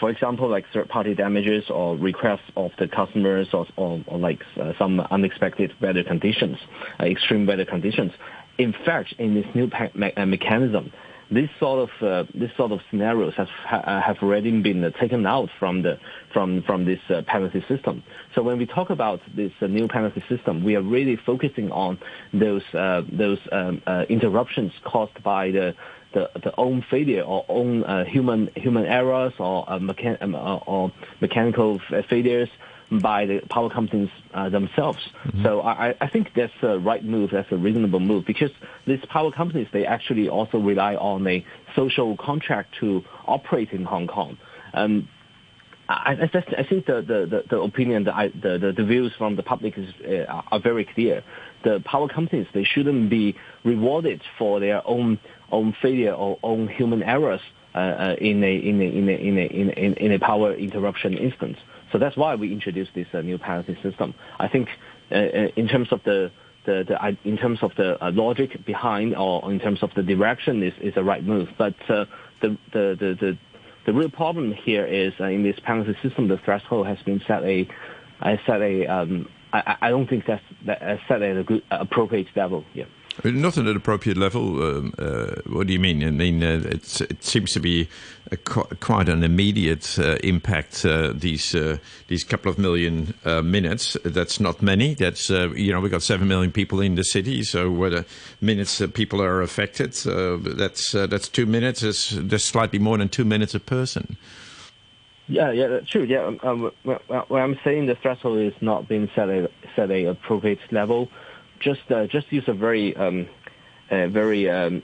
for 0.00 0.10
example, 0.10 0.48
like 0.48 0.64
third-party 0.72 1.14
damages 1.14 1.64
or 1.70 1.96
requests 1.96 2.50
of 2.56 2.70
the 2.78 2.88
customers 2.88 3.48
or, 3.52 3.66
or, 3.76 4.02
or 4.06 4.18
like 4.18 4.40
uh, 4.60 4.72
some 4.78 5.00
unexpected 5.00 5.72
weather 5.80 6.04
conditions, 6.04 6.58
uh, 7.00 7.04
extreme 7.04 7.46
weather 7.46 7.64
conditions. 7.64 8.12
In 8.58 8.74
fact, 8.84 9.14
in 9.18 9.34
this 9.34 9.46
new 9.54 9.70
me- 9.94 10.12
uh, 10.16 10.26
mechanism, 10.26 10.92
this 11.30 11.50
sort 11.58 11.88
of 11.88 12.06
uh, 12.06 12.30
this 12.34 12.50
sort 12.56 12.72
of 12.72 12.80
scenarios 12.90 13.34
have 13.36 13.48
uh, 13.70 14.00
have 14.00 14.16
already 14.22 14.60
been 14.60 14.84
uh, 14.84 14.90
taken 14.90 15.26
out 15.26 15.48
from 15.58 15.82
the 15.82 15.98
from 16.32 16.62
from 16.62 16.84
this 16.84 17.00
uh, 17.08 17.22
penalty 17.26 17.64
system. 17.68 18.02
So 18.34 18.42
when 18.42 18.58
we 18.58 18.66
talk 18.66 18.90
about 18.90 19.20
this 19.34 19.52
uh, 19.60 19.66
new 19.66 19.88
penalty 19.88 20.22
system, 20.28 20.64
we 20.64 20.76
are 20.76 20.82
really 20.82 21.16
focusing 21.16 21.70
on 21.70 21.98
those 22.32 22.62
uh, 22.74 23.02
those 23.10 23.38
um, 23.52 23.82
interruptions 24.08 24.72
caused 24.84 25.22
by 25.22 25.50
the 25.50 25.74
the, 26.14 26.30
the 26.42 26.54
own 26.56 26.84
failure 26.90 27.22
or 27.22 27.44
own 27.48 27.84
human 28.06 28.50
human 28.56 28.86
errors 28.86 29.34
or 29.38 29.66
mechan- 29.66 30.20
um, 30.22 30.34
or 30.66 30.92
mechanical 31.20 31.80
failures 32.08 32.48
by 32.90 33.26
the 33.26 33.40
power 33.50 33.68
companies 33.68 34.10
uh, 34.32 34.48
themselves. 34.48 34.98
Mm-hmm. 35.24 35.42
So 35.42 35.60
I, 35.60 35.94
I 36.00 36.08
think 36.08 36.32
that's 36.34 36.52
a 36.62 36.78
right 36.78 37.04
move. 37.04 37.30
That's 37.32 37.50
a 37.50 37.56
reasonable 37.56 38.00
move 38.00 38.24
because 38.26 38.50
these 38.86 39.04
power 39.06 39.32
companies 39.32 39.68
they 39.72 39.84
actually 39.84 40.28
also 40.28 40.58
rely 40.58 40.94
on 40.94 41.26
a 41.26 41.44
social 41.74 42.16
contract 42.16 42.76
to 42.80 43.04
operate 43.26 43.70
in 43.70 43.84
Hong 43.84 44.06
Kong. 44.06 44.38
Um, 44.72 45.08
I, 45.88 46.12
I, 46.22 46.64
think 46.68 46.86
the, 46.86 47.02
the, 47.02 47.42
the, 47.48 47.60
opinion, 47.60 48.04
the, 48.04 48.32
the, 48.42 48.72
the 48.76 48.84
views 48.84 49.12
from 49.16 49.36
the 49.36 49.42
public 49.42 49.78
is, 49.78 49.88
uh, 50.04 50.42
are 50.50 50.60
very 50.60 50.84
clear. 50.84 51.22
The 51.62 51.80
power 51.84 52.08
companies, 52.08 52.46
they 52.54 52.64
shouldn't 52.64 53.08
be 53.08 53.36
rewarded 53.64 54.20
for 54.38 54.58
their 54.58 54.86
own, 54.86 55.20
own 55.52 55.76
failure 55.80 56.12
or 56.12 56.38
own 56.42 56.68
human 56.68 57.02
errors 57.02 57.40
uh, 57.74 57.78
uh 57.78 58.16
in, 58.20 58.42
a, 58.42 58.56
in, 58.56 58.80
a, 58.80 58.84
in, 58.84 59.08
a, 59.08 59.12
in, 59.12 59.38
a, 59.38 60.04
in, 60.04 60.12
a, 60.12 60.18
power 60.18 60.54
interruption 60.54 61.16
instance. 61.16 61.58
So 61.92 61.98
that's 61.98 62.16
why 62.16 62.34
we 62.34 62.52
introduced 62.52 62.92
this 62.94 63.06
uh, 63.12 63.20
new 63.20 63.38
penalty 63.38 63.78
system. 63.82 64.14
I 64.40 64.48
think 64.48 64.68
uh, 65.12 65.16
in 65.56 65.68
terms 65.68 65.88
of 65.92 66.00
the 66.04 66.32
the, 66.64 66.84
the, 66.88 67.28
in 67.28 67.36
terms 67.36 67.60
of 67.62 67.70
the 67.76 67.96
logic 68.12 68.66
behind 68.66 69.14
or 69.14 69.52
in 69.52 69.60
terms 69.60 69.84
of 69.84 69.90
the 69.94 70.02
direction 70.02 70.64
is, 70.64 70.72
is 70.80 70.94
a 70.96 71.02
right 71.04 71.24
move. 71.24 71.48
But 71.56 71.74
the, 71.88 72.06
the, 72.42 72.56
the, 72.72 73.16
the, 73.20 73.38
the 73.86 73.92
real 73.92 74.10
problem 74.10 74.52
here 74.52 74.84
is 74.84 75.12
uh, 75.20 75.24
in 75.24 75.42
this 75.42 75.58
penalty 75.64 75.96
system, 76.02 76.28
the 76.28 76.38
threshold 76.44 76.86
has 76.86 76.98
been 77.04 77.20
set 77.26 77.42
a, 77.44 77.68
I 78.20 78.38
set 78.44 78.60
a, 78.60 78.86
um, 78.86 79.28
I, 79.52 79.76
I 79.82 79.90
don't 79.90 80.08
think 80.08 80.24
that's 80.26 80.42
that, 80.66 80.98
set 81.08 81.22
at 81.22 81.36
a 81.36 81.44
good, 81.44 81.62
appropriate 81.70 82.26
level. 82.34 82.64
Yeah. 82.74 82.84
Not 83.24 83.56
at 83.56 83.66
an 83.66 83.76
appropriate 83.76 84.18
level. 84.18 84.62
Um, 84.62 84.94
uh, 84.98 85.36
what 85.46 85.66
do 85.66 85.72
you 85.72 85.78
mean? 85.78 86.04
I 86.04 86.10
mean, 86.10 86.42
uh, 86.42 86.60
it 86.64 87.24
seems 87.24 87.52
to 87.54 87.60
be 87.60 87.88
qu- 88.44 88.68
quite 88.80 89.08
an 89.08 89.24
immediate 89.24 89.98
uh, 89.98 90.16
impact. 90.22 90.84
Uh, 90.84 91.12
these 91.14 91.54
uh, 91.54 91.78
these 92.08 92.24
couple 92.24 92.50
of 92.50 92.58
million 92.58 93.14
uh, 93.24 93.40
minutes. 93.40 93.96
That's 94.04 94.38
not 94.38 94.60
many. 94.60 94.94
That's 94.94 95.30
you 95.30 95.72
know 95.72 95.80
we 95.80 95.88
got 95.88 96.02
seven 96.02 96.28
million 96.28 96.52
people 96.52 96.80
in 96.80 96.94
the 96.94 97.04
city. 97.04 97.42
So 97.42 97.70
whether 97.70 98.04
minutes 98.42 98.82
people 98.92 99.22
are 99.22 99.40
affected, 99.40 99.94
that's 99.94 100.92
that's 100.92 101.28
two 101.28 101.46
minutes. 101.46 101.82
Is 101.82 102.10
just 102.26 102.46
slightly 102.46 102.78
more 102.78 102.98
than 102.98 103.08
two 103.08 103.24
minutes 103.24 103.54
a 103.54 103.60
person. 103.60 104.18
Yeah, 105.28 105.50
yeah, 105.50 105.66
that's 105.68 105.88
true. 105.90 106.04
Yeah, 106.04 106.24
um, 106.24 106.38
um, 106.44 106.70
when 107.28 107.42
I'm 107.42 107.58
saying 107.64 107.86
the 107.86 107.96
threshold 107.96 108.38
is 108.38 108.54
not 108.60 108.88
being 108.88 109.10
set 109.14 109.28
at 109.28 109.50
set 109.74 109.90
a 109.90 110.04
appropriate 110.04 110.60
level 110.70 111.08
just 111.60 111.90
uh, 111.90 112.06
just 112.06 112.32
use 112.32 112.44
a 112.48 112.54
very 112.54 112.96
um, 112.96 113.28
very 113.88 114.50
um, 114.50 114.82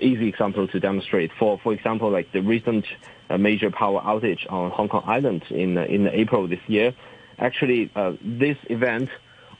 easy 0.00 0.28
example 0.28 0.66
to 0.68 0.80
demonstrate. 0.80 1.30
For 1.38 1.58
for 1.58 1.72
example, 1.72 2.10
like 2.10 2.32
the 2.32 2.42
recent 2.42 2.84
uh, 3.30 3.38
major 3.38 3.70
power 3.70 4.00
outage 4.00 4.44
on 4.50 4.70
Hong 4.72 4.88
Kong 4.88 5.04
Island 5.06 5.44
in 5.50 5.78
uh, 5.78 5.84
in 5.84 6.08
April 6.08 6.48
this 6.48 6.60
year. 6.66 6.92
Actually, 7.38 7.90
uh, 7.94 8.12
this 8.20 8.58
event, 8.68 9.08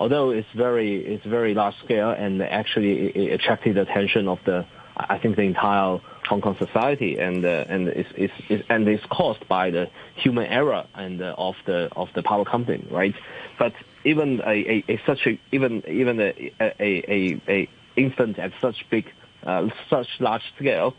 although 0.00 0.31
it's 0.31 0.49
very 0.55 0.97
it's 0.97 1.25
very 1.25 1.55
large 1.55 1.76
scale 1.85 2.11
and 2.11 2.43
actually 2.43 3.07
it, 3.09 3.33
attracted 3.33 3.76
the 3.76 3.83
attention 3.83 4.26
of 4.29 4.40
the 4.45 4.67
I 4.97 5.19
think 5.19 5.37
the 5.37 5.43
entire 5.43 6.00
Hong 6.29 6.40
Kong 6.40 6.57
society 6.59 7.19
and 7.19 7.45
uh, 7.45 7.64
and 7.69 7.88
it's, 7.88 8.11
it's, 8.17 8.35
it's, 8.49 8.64
and 8.69 8.88
it's 8.88 9.05
caused 9.07 9.47
by 9.47 9.71
the 9.71 9.88
human 10.17 10.47
error 10.47 10.87
and 10.95 11.23
uh, 11.23 11.35
of 11.38 11.55
the 11.64 11.88
of 11.95 12.09
the 12.14 12.23
power 12.25 12.45
company, 12.45 12.85
right? 12.90 13.14
But 13.57 13.73
even 14.04 14.40
a, 14.40 14.50
a, 14.50 14.85
a 14.88 15.00
such 15.07 15.26
a 15.26 15.38
even 15.52 15.83
even 15.88 16.21
a 16.21 16.52
a, 16.61 17.40
a, 17.49 17.69
instance 17.97 18.38
at 18.38 18.52
such 18.61 18.87
big 18.90 19.07
uh, 19.45 19.69
such 19.88 20.09
large 20.21 20.42
scale, 20.57 20.95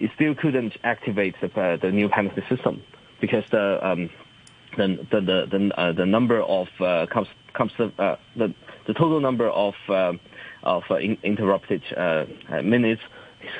it 0.00 0.10
still 0.14 0.34
couldn't 0.34 0.76
activate 0.84 1.34
the, 1.40 1.60
uh, 1.60 1.76
the 1.76 1.90
new 1.90 2.08
penalty 2.08 2.42
system 2.48 2.82
because 3.20 3.44
the 3.50 3.86
um, 3.86 4.10
the 4.76 5.06
the 5.10 5.20
the 5.20 5.58
the, 5.58 5.80
uh, 5.80 5.92
the 5.92 6.06
number 6.06 6.40
of 6.40 6.68
uh, 6.80 7.06
comes 7.06 7.28
comes 7.52 7.72
uh, 7.78 8.16
the 8.36 8.54
the 8.86 8.94
total 8.94 9.20
number 9.20 9.48
of 9.48 9.74
uh, 9.88 10.12
of 10.62 10.84
in, 11.00 11.18
interrupted 11.22 11.82
minutes 12.62 13.02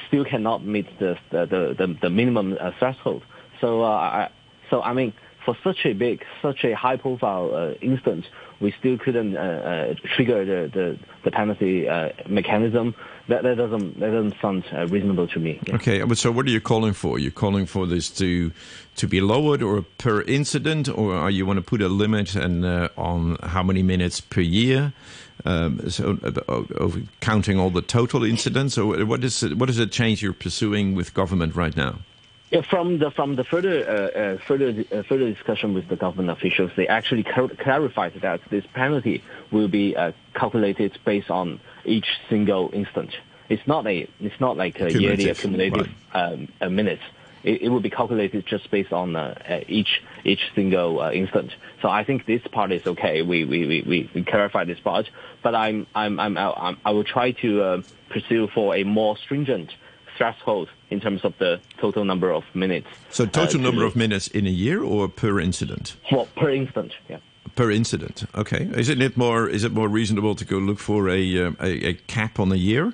still 0.08 0.24
cannot 0.24 0.64
meet 0.64 0.86
the 0.98 1.18
the 1.30 1.46
the, 1.46 1.96
the 2.00 2.10
minimum 2.10 2.56
threshold. 2.78 3.22
So 3.60 3.82
I, 3.82 4.30
so 4.70 4.82
I 4.82 4.92
mean 4.92 5.12
for 5.46 5.56
such 5.62 5.86
a 5.86 5.92
big, 5.92 6.24
such 6.42 6.64
a 6.64 6.74
high-profile 6.74 7.54
uh, 7.54 7.70
instance, 7.80 8.26
we 8.60 8.74
still 8.78 8.98
couldn't 8.98 9.36
uh, 9.36 9.40
uh, 9.40 9.94
trigger 10.16 10.44
the, 10.44 10.70
the, 10.70 10.98
the 11.24 11.30
penalty 11.30 11.88
uh, 11.88 12.10
mechanism. 12.28 12.94
That, 13.28 13.44
that 13.44 13.56
doesn't 13.56 14.00
that 14.00 14.10
doesn't 14.10 14.34
sound 14.40 14.64
uh, 14.72 14.86
reasonable 14.86 15.28
to 15.28 15.38
me. 15.38 15.60
Yeah. 15.66 15.76
Okay, 15.76 16.14
so 16.14 16.30
what 16.30 16.46
are 16.46 16.50
you 16.50 16.60
calling 16.60 16.92
for? 16.92 17.18
You're 17.18 17.30
calling 17.30 17.66
for 17.66 17.86
this 17.86 18.10
to 18.10 18.52
to 18.96 19.06
be 19.06 19.20
lowered 19.20 19.62
or 19.62 19.82
per 19.98 20.22
incident, 20.22 20.88
or 20.88 21.14
are 21.14 21.30
you 21.30 21.46
want 21.46 21.58
to 21.58 21.62
put 21.62 21.80
a 21.80 21.88
limit 21.88 22.34
and 22.34 22.64
uh, 22.64 22.88
on 22.96 23.36
how 23.42 23.62
many 23.62 23.82
minutes 23.82 24.20
per 24.20 24.40
year? 24.40 24.92
Um, 25.44 25.90
so, 25.90 26.16
counting 27.20 27.58
all 27.58 27.70
the 27.70 27.82
total 27.82 28.24
incidents, 28.24 28.78
or 28.78 29.04
what 29.04 29.22
is 29.22 29.42
it, 29.42 29.58
what 29.58 29.68
is 29.70 29.76
the 29.76 29.86
change 29.86 30.22
you're 30.22 30.32
pursuing 30.32 30.94
with 30.94 31.12
government 31.12 31.54
right 31.54 31.76
now? 31.76 31.98
Yeah, 32.50 32.60
from 32.60 32.98
the 32.98 33.10
from 33.10 33.34
the 33.34 33.42
further 33.42 33.84
uh, 33.88 34.18
uh, 34.18 34.38
further 34.46 34.84
uh, 34.92 35.02
further 35.02 35.32
discussion 35.32 35.74
with 35.74 35.88
the 35.88 35.96
government 35.96 36.30
officials, 36.30 36.70
they 36.76 36.86
actually 36.86 37.24
clarified 37.24 38.14
that 38.20 38.40
this 38.50 38.64
penalty 38.72 39.24
will 39.50 39.66
be 39.66 39.96
uh, 39.96 40.12
calculated 40.34 40.96
based 41.04 41.30
on 41.30 41.60
each 41.84 42.06
single 42.30 42.70
instance. 42.72 43.14
It's 43.48 43.66
not 43.66 43.86
a 43.88 44.08
it's 44.20 44.40
not 44.40 44.56
like 44.56 44.80
a 44.80 44.92
yearly 44.92 45.28
accumulative 45.28 45.88
right. 46.14 46.48
um, 46.60 46.74
minutes. 46.74 47.02
It, 47.42 47.62
it, 47.62 47.68
will 47.68 47.80
be 47.80 47.90
calculated 47.90 48.44
just 48.46 48.70
based 48.70 48.92
on 48.92 49.16
uh, 49.16 49.64
each 49.66 50.02
each 50.24 50.52
single 50.54 51.00
uh, 51.00 51.10
instant. 51.10 51.52
So 51.82 51.88
I 51.88 52.04
think 52.04 52.26
this 52.26 52.42
part 52.46 52.70
is 52.70 52.86
okay. 52.86 53.22
We 53.22 53.44
we 53.44 53.66
we 53.66 53.82
we, 53.82 54.10
we 54.14 54.24
clarify 54.24 54.64
this 54.64 54.78
part, 54.78 55.10
but 55.42 55.56
I'm 55.56 55.88
I'm 55.96 56.20
I'm, 56.20 56.38
I'm 56.38 56.76
I 56.84 56.92
will 56.92 57.04
try 57.04 57.32
to 57.32 57.82
pursue 58.08 58.46
for 58.54 58.76
a 58.76 58.84
more 58.84 59.16
stringent 59.16 59.74
threshold 60.16 60.68
in 60.90 61.00
terms 61.00 61.24
of 61.24 61.34
the 61.38 61.60
total 61.80 62.04
number 62.04 62.30
of 62.32 62.44
minutes. 62.54 62.86
So 63.10 63.24
uh, 63.24 63.28
total 63.28 63.60
uh, 63.60 63.64
number 63.64 63.84
of 63.84 63.96
minutes 63.96 64.28
in 64.28 64.46
a 64.46 64.50
year 64.50 64.82
or 64.82 65.08
per 65.08 65.40
incident? 65.40 65.96
Well, 66.10 66.28
per 66.36 66.50
incident, 66.50 66.94
yeah. 67.08 67.18
Per 67.54 67.70
incident, 67.70 68.24
okay. 68.34 68.68
Isn't 68.76 69.00
it 69.00 69.16
more? 69.16 69.48
Is 69.48 69.64
it 69.64 69.72
more 69.72 69.88
reasonable 69.88 70.34
to 70.34 70.44
go 70.44 70.58
look 70.58 70.78
for 70.78 71.08
a 71.08 71.46
uh, 71.46 71.52
a, 71.60 71.88
a 71.88 71.94
cap 71.94 72.38
on 72.38 72.52
a 72.52 72.56
year, 72.56 72.92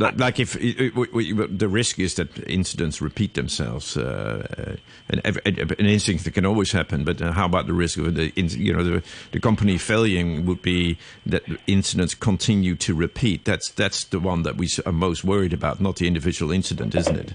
like 0.00 0.40
if 0.40 0.52
the 0.54 1.68
risk 1.68 1.98
is 1.98 2.14
that 2.14 2.38
incidents 2.48 3.00
repeat 3.00 3.34
themselves, 3.34 3.96
uh, 3.96 4.76
an, 5.08 5.20
an 5.24 5.86
instinct 5.86 6.24
that 6.24 6.32
can 6.32 6.44
always 6.46 6.72
happen. 6.72 7.04
But 7.04 7.22
uh, 7.22 7.32
how 7.32 7.46
about 7.46 7.66
the 7.66 7.72
risk 7.72 7.98
of 7.98 8.14
the, 8.14 8.32
you 8.36 8.72
know, 8.72 8.82
the, 8.82 9.02
the 9.32 9.40
company 9.40 9.78
failing 9.78 10.46
would 10.46 10.62
be 10.62 10.98
that 11.26 11.42
incidents 11.66 12.14
continue 12.14 12.74
to 12.76 12.94
repeat. 12.94 13.44
That's 13.44 13.70
that's 13.70 14.04
the 14.04 14.20
one 14.20 14.42
that 14.42 14.56
we 14.56 14.68
are 14.84 14.92
most 14.92 15.24
worried 15.24 15.52
about, 15.52 15.80
not 15.80 15.96
the 15.96 16.06
individual 16.06 16.50
incident, 16.50 16.94
isn't 16.94 17.16
it? 17.16 17.34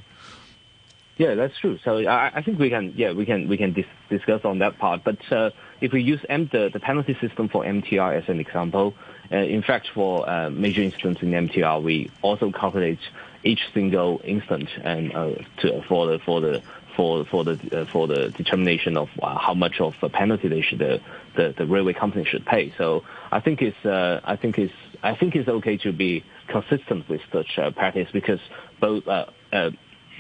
Yeah, 1.18 1.36
that's 1.36 1.58
true. 1.60 1.78
So 1.84 1.98
I, 2.08 2.32
I 2.36 2.42
think 2.42 2.58
we 2.58 2.70
can, 2.70 2.94
yeah, 2.96 3.12
we 3.12 3.26
can 3.26 3.48
we 3.48 3.56
can 3.56 3.74
dis- 3.74 3.86
discuss 4.10 4.44
on 4.44 4.60
that 4.60 4.80
part. 4.80 5.04
But 5.04 5.20
uh, 5.32 5.52
if 5.80 5.92
we 5.92 6.02
use 6.02 6.20
M- 6.30 6.50
the, 6.52 6.70
the 6.74 6.80
penalty 6.80 7.16
system 7.22 7.48
for 7.48 7.64
MTR 7.64 8.20
as 8.20 8.28
an 8.28 8.40
example, 8.40 8.96
uh, 8.98 9.21
in 9.38 9.62
fact, 9.62 9.90
for 9.94 10.30
uh, 10.30 10.50
major 10.50 10.82
incidents 10.82 11.22
in 11.22 11.32
MTR, 11.32 11.82
we 11.82 12.12
also 12.22 12.52
calculate 12.52 13.00
each 13.44 13.62
single 13.74 14.22
instance 14.24 14.70
and 14.84 15.14
uh, 15.16 15.36
to, 15.62 15.82
for 15.88 16.08
the 16.08 16.20
for 16.20 16.42
the 16.42 16.62
for 16.96 17.26
for 17.26 17.44
the 17.44 17.54
uh, 17.72 17.86
for 17.92 18.08
the 18.08 18.30
determination 18.30 18.98
of 18.98 19.10
uh, 19.22 19.38
how 19.38 19.54
much 19.54 19.80
of 19.80 19.96
a 20.02 20.10
penalty 20.10 20.48
they 20.48 20.62
should 20.62 20.80
the, 20.80 21.02
the, 21.36 21.54
the 21.58 21.66
railway 21.66 21.94
company 21.94 22.26
should 22.26 22.46
pay. 22.46 22.74
So 22.78 23.04
I 23.32 23.40
think 23.40 23.62
it's 23.62 23.86
uh, 23.86 24.20
I 24.24 24.36
think 24.36 24.58
it's 24.58 24.74
I 25.02 25.16
think 25.16 25.36
it's 25.36 25.48
okay 25.48 25.78
to 25.78 25.94
be 25.94 26.24
consistent 26.48 27.08
with 27.08 27.22
such 27.32 27.58
practice 27.76 28.10
because 28.12 28.40
both 28.80 29.06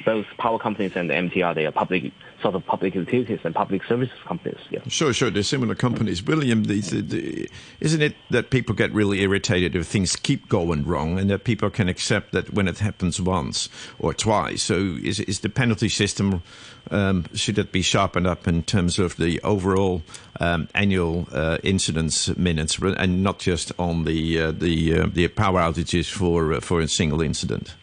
both 0.05 0.25
power 0.37 0.59
companies 0.59 0.93
and 0.95 1.09
the 1.09 1.13
MTR, 1.13 1.55
they 1.55 1.65
are 1.65 1.71
public 1.71 2.11
sort 2.41 2.55
of 2.55 2.65
public 2.65 2.95
utilities 2.95 3.39
and 3.43 3.53
public 3.53 3.83
services 3.85 4.17
companies. 4.25 4.59
Yeah. 4.69 4.79
Sure, 4.87 5.13
sure. 5.13 5.29
They're 5.29 5.43
similar 5.43 5.75
companies. 5.75 6.23
William, 6.23 6.63
the, 6.63 6.81
the, 6.81 7.01
the, 7.01 7.49
isn't 7.79 8.01
it 8.01 8.15
that 8.29 8.49
people 8.49 8.75
get 8.75 8.91
really 8.91 9.21
irritated 9.21 9.75
if 9.75 9.87
things 9.87 10.15
keep 10.15 10.49
going 10.49 10.85
wrong, 10.85 11.19
and 11.19 11.29
that 11.29 11.43
people 11.43 11.69
can 11.69 11.87
accept 11.87 12.31
that 12.31 12.53
when 12.53 12.67
it 12.67 12.79
happens 12.79 13.21
once 13.21 13.69
or 13.99 14.13
twice? 14.13 14.63
So, 14.63 14.97
is 15.03 15.19
is 15.19 15.39
the 15.39 15.49
penalty 15.49 15.89
system 15.89 16.41
um, 16.89 17.25
should 17.33 17.57
it 17.59 17.71
be 17.71 17.81
sharpened 17.81 18.25
up 18.25 18.47
in 18.47 18.63
terms 18.63 18.97
of 18.97 19.17
the 19.17 19.39
overall 19.41 20.01
um, 20.39 20.67
annual 20.73 21.27
uh, 21.31 21.57
incidents 21.63 22.35
minutes, 22.37 22.79
and 22.79 23.23
not 23.23 23.39
just 23.39 23.71
on 23.77 24.05
the 24.05 24.39
uh, 24.39 24.51
the 24.51 24.99
uh, 24.99 25.07
the 25.11 25.27
power 25.27 25.59
outages 25.59 26.09
for 26.09 26.53
uh, 26.53 26.59
for 26.59 26.81
a 26.81 26.87
single 26.87 27.21
incident? 27.21 27.75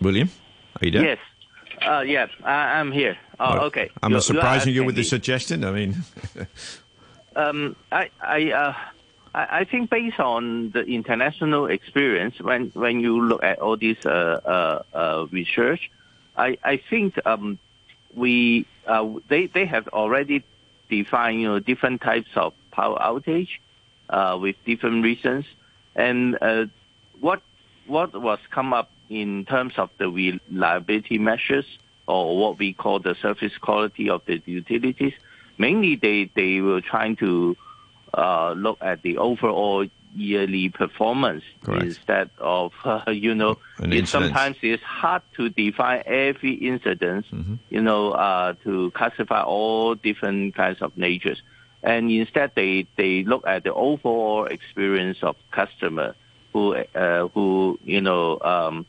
William, 0.00 0.30
are 0.80 0.84
you 0.86 0.90
there? 0.92 1.04
Yes. 1.04 1.18
Uh, 1.82 2.00
yeah, 2.00 2.26
I, 2.42 2.80
am 2.80 2.90
here. 2.90 3.18
Oh, 3.38 3.58
okay. 3.66 3.90
I'm 4.02 4.12
not 4.12 4.22
surprising 4.22 4.74
you, 4.74 4.80
you 4.80 4.86
with 4.86 4.96
the 4.96 5.04
suggestion. 5.04 5.64
I 5.64 5.72
mean, 5.72 5.96
um, 7.36 7.76
I, 7.92 8.08
I, 8.20 8.50
uh, 8.52 8.74
I 9.34 9.64
think 9.64 9.90
based 9.90 10.18
on 10.18 10.70
the 10.70 10.84
international 10.84 11.66
experience, 11.66 12.40
when 12.40 12.70
when 12.74 13.00
you 13.00 13.20
look 13.20 13.42
at 13.44 13.58
all 13.58 13.76
this 13.76 13.98
uh, 14.06 14.40
uh, 14.44 14.96
uh, 14.96 15.26
research, 15.30 15.90
I, 16.36 16.56
I 16.64 16.80
think 16.88 17.14
um, 17.26 17.58
we 18.14 18.66
uh, 18.86 19.06
they 19.28 19.46
they 19.46 19.66
have 19.66 19.88
already 19.88 20.42
defined 20.88 21.42
you 21.42 21.48
know 21.48 21.58
different 21.58 22.00
types 22.00 22.30
of 22.34 22.54
power 22.70 22.98
outage 22.98 23.50
uh, 24.08 24.38
with 24.40 24.56
different 24.64 25.04
reasons, 25.04 25.44
and 25.94 26.38
uh, 26.40 26.64
what 27.20 27.42
what 27.86 28.18
was 28.18 28.38
come 28.50 28.72
up 28.72 28.90
in 29.08 29.44
terms 29.44 29.74
of 29.76 29.90
the 29.98 30.08
reliability 30.08 31.18
measures 31.18 31.66
or 32.06 32.38
what 32.38 32.58
we 32.58 32.72
call 32.72 32.98
the 32.98 33.14
service 33.20 33.56
quality 33.58 34.08
of 34.08 34.22
the 34.26 34.42
utilities. 34.46 35.12
Mainly, 35.58 35.96
they, 35.96 36.30
they 36.34 36.60
were 36.60 36.80
trying 36.80 37.16
to 37.16 37.56
uh, 38.14 38.52
look 38.52 38.78
at 38.80 39.02
the 39.02 39.18
overall 39.18 39.86
yearly 40.14 40.70
performance 40.70 41.44
Correct. 41.62 41.84
instead 41.84 42.30
of, 42.38 42.72
uh, 42.84 43.02
you 43.08 43.34
know, 43.34 43.58
it, 43.80 44.08
sometimes 44.08 44.56
it's 44.62 44.82
hard 44.82 45.22
to 45.36 45.50
define 45.50 46.02
every 46.06 46.54
incident, 46.54 47.26
mm-hmm. 47.32 47.54
you 47.68 47.82
know, 47.82 48.12
uh, 48.12 48.54
to 48.64 48.90
classify 48.92 49.42
all 49.42 49.94
different 49.94 50.54
kinds 50.54 50.80
of 50.80 50.96
natures. 50.96 51.42
And 51.82 52.10
instead, 52.10 52.52
they, 52.54 52.86
they 52.96 53.22
look 53.24 53.46
at 53.46 53.64
the 53.64 53.72
overall 53.72 54.46
experience 54.46 55.18
of 55.22 55.36
customer 55.52 56.14
who, 56.52 56.74
uh, 56.74 57.28
who, 57.28 57.78
you 57.84 58.00
know, 58.00 58.40
um, 58.40 58.86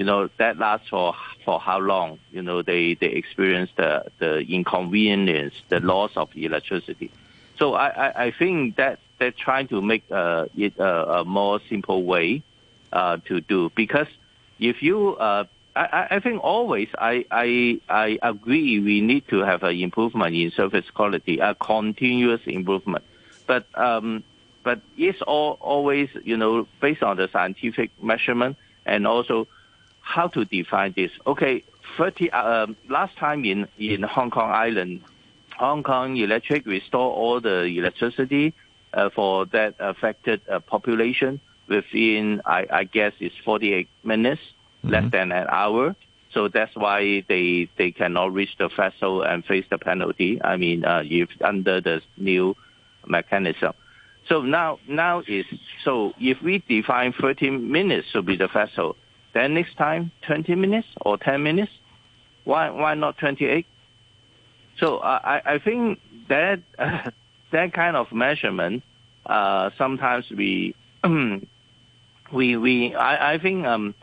you 0.00 0.06
know, 0.06 0.30
that 0.38 0.56
lasts 0.56 0.88
for 0.88 1.14
how 1.44 1.78
long? 1.78 2.18
You 2.32 2.40
know, 2.40 2.62
they 2.62 2.96
experience 3.02 3.70
the 3.76 4.38
inconvenience, 4.48 5.52
the 5.68 5.78
loss 5.80 6.12
of 6.16 6.30
electricity. 6.34 7.10
So 7.58 7.74
I 7.74 8.32
think 8.38 8.76
that 8.76 9.00
they're 9.18 9.30
trying 9.30 9.68
to 9.68 9.82
make 9.82 10.04
uh, 10.10 10.46
it 10.56 10.78
a, 10.78 11.18
a 11.18 11.24
more 11.26 11.60
simple 11.68 12.04
way 12.04 12.42
uh, 12.90 13.18
to 13.26 13.42
do 13.42 13.70
because 13.74 14.06
if 14.58 14.82
you 14.82 15.16
uh, 15.16 15.44
I, 15.76 16.18
think 16.20 16.42
always 16.42 16.88
I, 16.96 17.26
agree 18.22 18.80
we 18.80 19.02
need 19.02 19.28
to 19.28 19.40
have 19.40 19.62
an 19.64 19.78
improvement 19.78 20.34
in 20.34 20.50
service 20.50 20.88
quality, 20.94 21.40
a 21.40 21.54
continuous 21.54 22.40
improvement. 22.46 23.04
But 23.46 23.66
um, 23.74 24.24
but 24.64 24.80
it's 24.96 25.20
always 25.20 26.08
you 26.24 26.38
know 26.38 26.66
based 26.80 27.02
on 27.02 27.18
the 27.18 27.28
scientific 27.30 27.90
measurement 28.02 28.56
and 28.86 29.06
also 29.06 29.46
how 30.10 30.26
to 30.28 30.44
define 30.44 30.92
this. 30.96 31.10
Okay, 31.26 31.62
30, 31.96 32.30
uh, 32.30 32.66
last 32.88 33.16
time 33.16 33.44
in, 33.44 33.68
in 33.78 34.02
Hong 34.02 34.30
Kong 34.30 34.50
Island, 34.50 35.02
Hong 35.56 35.82
Kong 35.82 36.16
Electric 36.16 36.66
restored 36.66 37.14
all 37.16 37.40
the 37.40 37.64
electricity 37.64 38.54
uh, 38.92 39.10
for 39.14 39.46
that 39.46 39.74
affected 39.78 40.40
uh, 40.50 40.58
population 40.60 41.40
within, 41.68 42.42
I, 42.44 42.66
I 42.70 42.84
guess, 42.84 43.12
it's 43.20 43.34
48 43.44 43.88
minutes, 44.02 44.40
mm-hmm. 44.40 44.90
less 44.90 45.10
than 45.12 45.32
an 45.32 45.46
hour. 45.48 45.94
So 46.32 46.48
that's 46.48 46.74
why 46.76 47.24
they 47.28 47.68
they 47.76 47.90
cannot 47.90 48.32
reach 48.32 48.50
the 48.56 48.68
threshold 48.68 49.24
and 49.26 49.44
face 49.44 49.64
the 49.68 49.78
penalty. 49.78 50.40
I 50.42 50.56
mean, 50.56 50.84
uh, 50.84 51.02
if 51.04 51.28
under 51.40 51.80
the 51.80 52.02
new 52.16 52.54
mechanism. 53.04 53.72
So 54.28 54.42
now 54.42 54.78
now 54.86 55.22
is 55.26 55.44
so 55.84 56.12
if 56.20 56.40
we 56.40 56.62
define 56.68 57.12
30 57.20 57.50
minutes 57.50 58.06
to 58.12 58.22
be 58.22 58.36
the 58.36 58.46
threshold, 58.46 58.96
then 59.32 59.54
next 59.54 59.76
time, 59.76 60.10
20 60.26 60.54
minutes 60.54 60.88
or 61.00 61.16
10 61.18 61.42
minutes. 61.42 61.72
Why 62.44 62.70
why 62.70 62.94
not 62.94 63.18
28? 63.18 63.66
So 64.78 64.98
I 64.98 65.54
I 65.54 65.58
think 65.58 66.00
that 66.28 66.60
uh, 66.78 67.10
that 67.52 67.72
kind 67.72 67.96
of 67.96 68.12
measurement 68.12 68.82
uh, 69.26 69.70
sometimes 69.76 70.24
we 70.30 70.74
we 72.32 72.56
we 72.56 72.94
I 72.94 73.34
I 73.34 73.38
think 73.38 73.66
um 73.66 73.94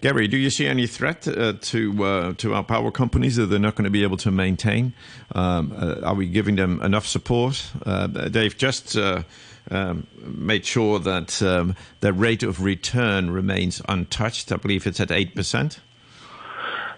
Gary, 0.00 0.28
do 0.28 0.36
you 0.36 0.50
see 0.50 0.66
any 0.66 0.86
threat 0.86 1.26
uh, 1.26 1.54
to 1.60 2.04
uh, 2.04 2.34
to 2.34 2.54
our 2.54 2.62
power 2.62 2.90
companies 2.90 3.36
that 3.36 3.46
they're 3.46 3.58
not 3.58 3.76
going 3.76 3.84
to 3.84 3.90
be 3.90 4.02
able 4.02 4.18
to 4.18 4.30
maintain? 4.30 4.92
Um, 5.34 5.72
uh, 5.76 6.00
are 6.02 6.14
we 6.14 6.26
giving 6.26 6.56
them 6.56 6.82
enough 6.82 7.06
support? 7.06 7.70
They've 7.84 8.56
just 8.56 8.96
um, 9.70 10.06
made 10.22 10.64
sure 10.64 10.98
that 11.00 11.42
um, 11.42 11.74
the 12.00 12.12
rate 12.12 12.42
of 12.42 12.62
return 12.62 13.30
remains 13.30 13.82
untouched. 13.88 14.52
I 14.52 14.56
believe 14.56 14.86
it's 14.86 15.00
at 15.00 15.10
eight 15.10 15.34
percent. 15.34 15.80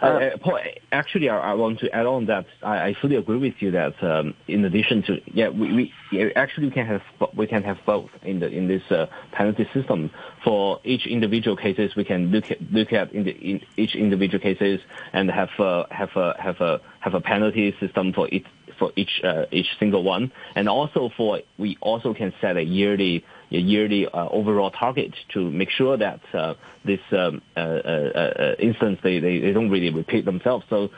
Uh, 0.01 0.07
uh, 0.07 0.37
Paul, 0.39 0.61
actually, 0.93 1.29
I, 1.29 1.39
I, 1.39 1.55
want 1.55 1.81
to 1.81 1.95
add 1.95 2.07
on 2.07 2.27
that 2.27 2.47
I, 2.63 2.89
I 2.89 2.95
fully 2.95 3.17
agree 3.17 3.39
with 3.39 3.55
you 3.61 3.73
that 3.73 4.01
um, 4.03 4.35
in 4.47 4.65
addition 4.65 5.03
to 5.05 5.21
yeah, 5.27 5.49
we, 5.49 5.73
we 5.73 5.93
yeah, 6.13 6.29
actually 6.37 6.69
we 6.69 6.73
can 6.73 6.87
have 6.87 7.03
we 7.35 7.47
can 7.47 7.65
have 7.65 7.79
both 7.85 8.11
in 8.23 8.39
the 8.39 8.47
in 8.47 8.69
this 8.69 8.83
uh, 8.91 9.07
penalty 9.33 9.69
system. 9.75 10.11
For 10.45 10.81
each 10.85 11.07
individual 11.07 11.57
cases, 11.57 11.97
we 11.97 12.05
can 12.05 12.31
look 12.31 12.51
at 12.51 12.63
look 12.71 12.93
at 12.93 13.13
in, 13.13 13.25
the, 13.25 13.33
in 13.33 13.61
each 13.77 13.97
individual 13.97 14.41
cases 14.41 14.81
and 15.13 15.31
have 15.31 15.51
uh, 15.59 15.87
have 15.91 16.15
a 16.17 16.41
have 16.41 16.61
a 16.61 16.81
have 17.01 17.15
a 17.15 17.21
penalty 17.21 17.75
system 17.81 18.13
for 18.13 18.29
each 18.29 18.47
for 18.79 18.93
each 18.97 19.21
uh, 19.25 19.45
each 19.51 19.69
single 19.79 20.03
one, 20.03 20.33
and 20.55 20.69
also 20.69 21.11
for 21.17 21.41
we 21.59 21.77
also 21.81 22.15
can 22.15 22.33
set 22.41 22.57
a 22.57 22.63
yearly 22.63 23.25
uh, 24.07 24.29
overall 24.29 24.71
target 24.71 25.15
to 25.35 25.51
make 25.51 25.71
sure 25.71 25.97
that 25.97 26.21
uh, 26.35 26.55
this 26.85 27.01
um, 27.13 27.43
instance 28.59 28.99
they, 29.03 29.21
don't 29.53 29.71
really 29.71 29.91
repeat 29.91 30.25
themselves. 30.25 30.65
So 30.69 30.91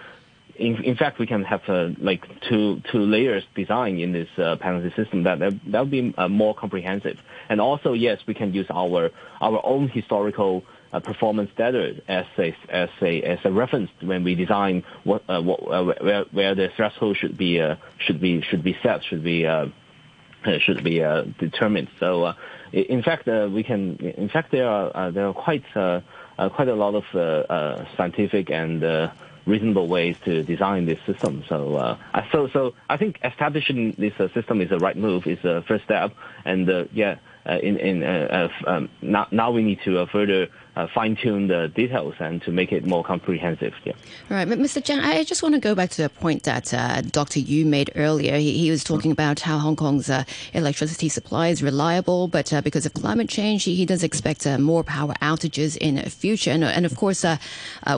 in, 0.57 0.95
fact, 0.97 1.19
we 1.19 1.27
can 1.27 1.43
have 1.45 1.63
like 2.01 2.27
two 2.49 2.83
two 2.93 3.01
layers 3.01 3.45
design 3.55 3.99
in 3.99 4.13
this 4.13 4.29
penalty 4.37 4.93
system 4.95 5.23
that 5.25 5.41
would 5.41 5.91
be 5.91 6.15
more 6.29 6.55
comprehensive. 6.55 7.19
And 7.49 7.61
also, 7.61 7.95
yes, 7.95 8.19
we 8.27 8.35
can 8.35 8.53
use 8.53 8.67
our 8.71 9.11
our 9.41 9.65
own 9.65 9.89
historical 9.89 10.65
uh, 10.93 11.01
performance 11.01 11.51
data 11.57 12.01
as 12.09 12.27
a 12.39 12.55
as 12.69 12.89
a 13.03 13.23
as 13.23 13.39
a 13.45 13.53
reference 13.53 13.91
when 14.01 14.25
we 14.25 14.35
design 14.35 14.85
what, 15.05 15.23
uh, 15.29 15.41
what 15.41 15.61
uh, 15.61 15.95
where 16.01 16.25
where 16.33 16.55
the 16.55 16.69
threshold 16.77 17.17
should 17.17 17.37
be 17.37 17.61
uh, 17.61 17.77
should 17.99 18.21
be 18.21 18.43
should 18.43 18.63
be 18.63 18.77
set 18.83 19.05
should 19.05 19.23
be 19.23 19.47
uh, 19.47 19.67
should 20.59 20.83
be 20.83 21.03
uh, 21.03 21.23
determined. 21.39 21.89
So 21.99 22.25
uh, 22.25 22.35
in 22.73 23.03
fact 23.03 23.29
uh, 23.29 23.49
we 23.53 23.63
can 23.63 23.97
in 23.97 24.29
fact 24.29 24.51
there 24.51 24.69
are 24.69 24.91
uh, 24.95 25.11
there 25.11 25.27
are 25.27 25.35
quite 25.35 25.65
uh, 25.75 26.01
uh, 26.39 26.49
quite 26.49 26.69
a 26.69 26.75
lot 26.75 26.95
of 26.95 27.05
uh, 27.15 27.19
uh, 27.19 27.85
scientific 27.97 28.51
and 28.51 28.83
uh, 28.83 29.11
reasonable 29.47 29.89
ways 29.89 30.17
to 30.25 30.43
design 30.43 30.87
this 30.87 30.99
system. 31.07 31.45
So, 31.49 31.77
uh, 31.77 31.97
so, 32.33 32.49
so 32.49 32.75
I 32.89 32.97
think 32.97 33.19
establishing 33.25 33.95
this 33.99 34.13
uh, 34.19 34.29
system 34.33 34.61
is 34.61 34.71
the 34.71 34.79
right 34.79 34.97
move. 34.97 35.27
Is 35.27 35.39
the 35.43 35.65
first 35.67 35.85
step, 35.85 36.13
and 36.45 36.69
uh, 36.69 36.85
yeah, 36.93 37.17
uh, 37.47 37.59
in 37.63 37.79
in 37.79 38.03
uh, 38.03 38.49
uh, 38.67 38.71
um, 38.71 38.89
now 39.03 39.27
now 39.31 39.51
we 39.51 39.63
need 39.63 39.81
to 39.85 40.01
uh, 40.01 40.07
further 40.07 40.49
uh, 40.81 40.87
fine 40.95 41.17
tune 41.17 41.49
the 41.49 41.69
details 41.69 42.15
and 42.19 42.43
to 42.43 42.51
make 42.51 42.73
it 42.73 42.87
more 42.87 43.05
comprehensive. 43.05 43.75
Yeah. 43.85 43.93
All 44.31 44.37
right, 44.37 44.49
but 44.49 44.59
Mr. 44.59 44.83
Zhang, 44.83 45.03
I 45.03 45.25
just 45.25 45.43
want 45.43 45.55
to 45.55 45.61
go 45.61 45.75
back 45.75 45.91
to 45.91 46.05
a 46.05 46.09
point 46.09 46.45
that 46.45 46.73
uh, 46.73 47.03
Dr. 47.03 47.41
Yu 47.41 47.65
made 47.67 47.91
earlier. 47.97 48.37
He, 48.39 48.59
he 48.59 48.71
was 48.71 48.83
talking 48.85 49.13
about 49.13 49.41
how 49.41 49.59
Hong 49.59 49.77
Kong's 49.77 50.09
uh, 50.09 50.25
electricity 50.55 51.09
supply 51.09 51.49
is 51.49 51.63
reliable, 51.63 52.29
but 52.29 52.53
uh, 52.53 52.61
because 52.63 52.87
of 52.87 52.95
climate 52.95 53.29
change, 53.29 53.65
he, 53.65 53.75
he 53.75 53.87
does 53.87 54.03
expect 54.03 54.47
uh, 54.47 54.59
more 54.59 54.83
power 54.85 55.15
outages 55.21 55.77
in 55.77 55.97
the 55.97 56.09
future. 56.09 56.51
And, 56.51 56.65
and 56.65 56.87
of 56.87 56.97
course, 56.97 57.25
uh, 57.25 57.37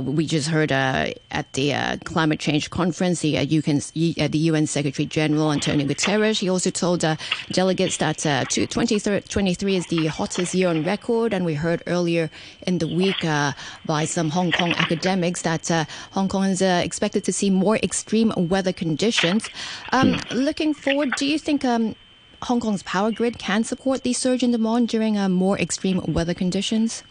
we 0.03 0.27
just 0.27 0.49
heard 0.49 0.73
at 0.73 1.53
the 1.53 1.75
uh, 1.75 1.97
climate 2.05 2.40
change 2.40 2.71
conference, 2.71 3.21
the, 3.21 3.38
uh, 3.38 3.45
the 3.45 4.38
UN 4.38 4.66
Secretary 4.66 5.07
General 5.07 5.53
Antonio 5.53 5.87
Guterres, 5.87 6.40
he 6.40 6.49
also 6.49 6.71
told 6.71 7.05
delegates 7.51 7.99
that 7.99 8.25
uh, 8.27 8.45
2023 8.45 9.77
is 9.77 9.87
the 9.87 10.07
hottest 10.07 10.55
year 10.55 10.68
on 10.68 10.83
record. 10.83 11.33
And 11.33 11.45
we 11.45 11.55
heard 11.55 11.83
earlier 11.87 12.31
in 12.66 12.72
the 12.79 12.89
week 12.89 13.25
uh, 13.25 13.53
by 13.85 14.05
some 14.05 14.31
Hong 14.31 14.53
Kong 14.53 14.73
academics 14.73 15.43
that 15.43 15.71
uh, 15.71 15.85
Hong 16.13 16.29
Kong 16.29 16.45
is 16.45 16.63
uh, 16.63 16.83
expected 16.85 17.25
to 17.25 17.33
see 17.33 17.51
more 17.51 17.77
extreme 17.77 18.33
weather 18.37 18.73
conditions. 18.73 19.49
Um, 19.93 20.21
looking 20.31 20.75
forward, 20.75 21.15
do 21.17 21.27
you 21.27 21.39
think 21.39 21.65
um, 21.65 21.95
Hong 22.43 22.61
Kong's 22.61 22.83
power 22.83 23.11
grid 23.11 23.39
can 23.39 23.65
support 23.65 24.03
the 24.03 24.13
surge 24.13 24.43
in 24.43 24.51
demand 24.51 24.89
during 24.89 25.17
uh, 25.17 25.29
more 25.29 25.59
extreme 25.59 26.01
weather 26.09 26.35
conditions? 26.35 27.03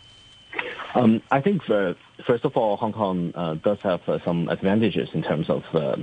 Um, 0.93 1.21
I 1.31 1.39
think 1.39 1.63
first 1.63 2.43
of 2.43 2.57
all, 2.57 2.75
Hong 2.77 2.91
Kong 2.91 3.31
uh, 3.35 3.53
does 3.55 3.79
have 3.81 4.07
uh, 4.07 4.19
some 4.25 4.49
advantages 4.49 5.09
in 5.13 5.23
terms 5.23 5.49
of 5.49 5.63
uh, 5.73 5.95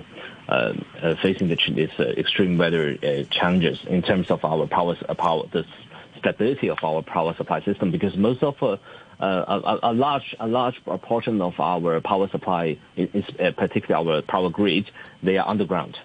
uh, 0.48 0.72
uh, 1.02 1.14
facing 1.16 1.48
the, 1.48 1.58
these 1.74 1.90
uh, 1.98 2.04
extreme 2.16 2.56
weather 2.56 2.96
uh, 3.02 3.24
challenges 3.30 3.78
in 3.86 4.02
terms 4.02 4.30
of 4.30 4.44
our 4.44 4.66
power, 4.66 4.96
power, 5.18 5.44
the 5.52 5.64
stability 6.18 6.70
of 6.70 6.78
our 6.82 7.02
power 7.02 7.34
supply 7.34 7.62
system, 7.62 7.90
because 7.90 8.16
most 8.16 8.42
of 8.42 8.56
a, 9.20 9.78
a 9.82 9.92
large 9.92 10.36
a 10.40 10.46
large 10.46 10.82
portion 11.02 11.40
of 11.40 11.54
our 11.58 12.00
power 12.00 12.28
supply 12.30 12.78
uh, 12.96 13.50
particularly 13.56 14.08
our 14.08 14.22
power 14.22 14.50
grid. 14.50 14.90
They 15.22 15.36
are 15.38 15.48
underground. 15.48 15.96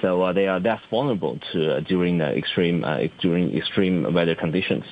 So 0.00 0.22
uh, 0.22 0.32
they 0.32 0.46
are 0.46 0.60
less 0.60 0.80
vulnerable 0.90 1.38
to 1.52 1.76
uh, 1.76 1.80
during 1.80 2.20
uh, 2.20 2.26
extreme 2.28 2.84
uh, 2.84 3.00
during 3.20 3.56
extreme 3.56 4.14
weather 4.14 4.34
conditions, 4.34 4.84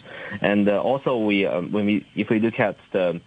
and 0.43 0.69
uh, 0.69 0.83
also 0.83 1.17
we 1.19 1.47
um, 1.47 1.73
when 1.73 1.87
we 1.87 2.07
if 2.15 2.29
we 2.29 2.41
look 2.41 2.61
at 2.61 2.77
the 2.93 3.21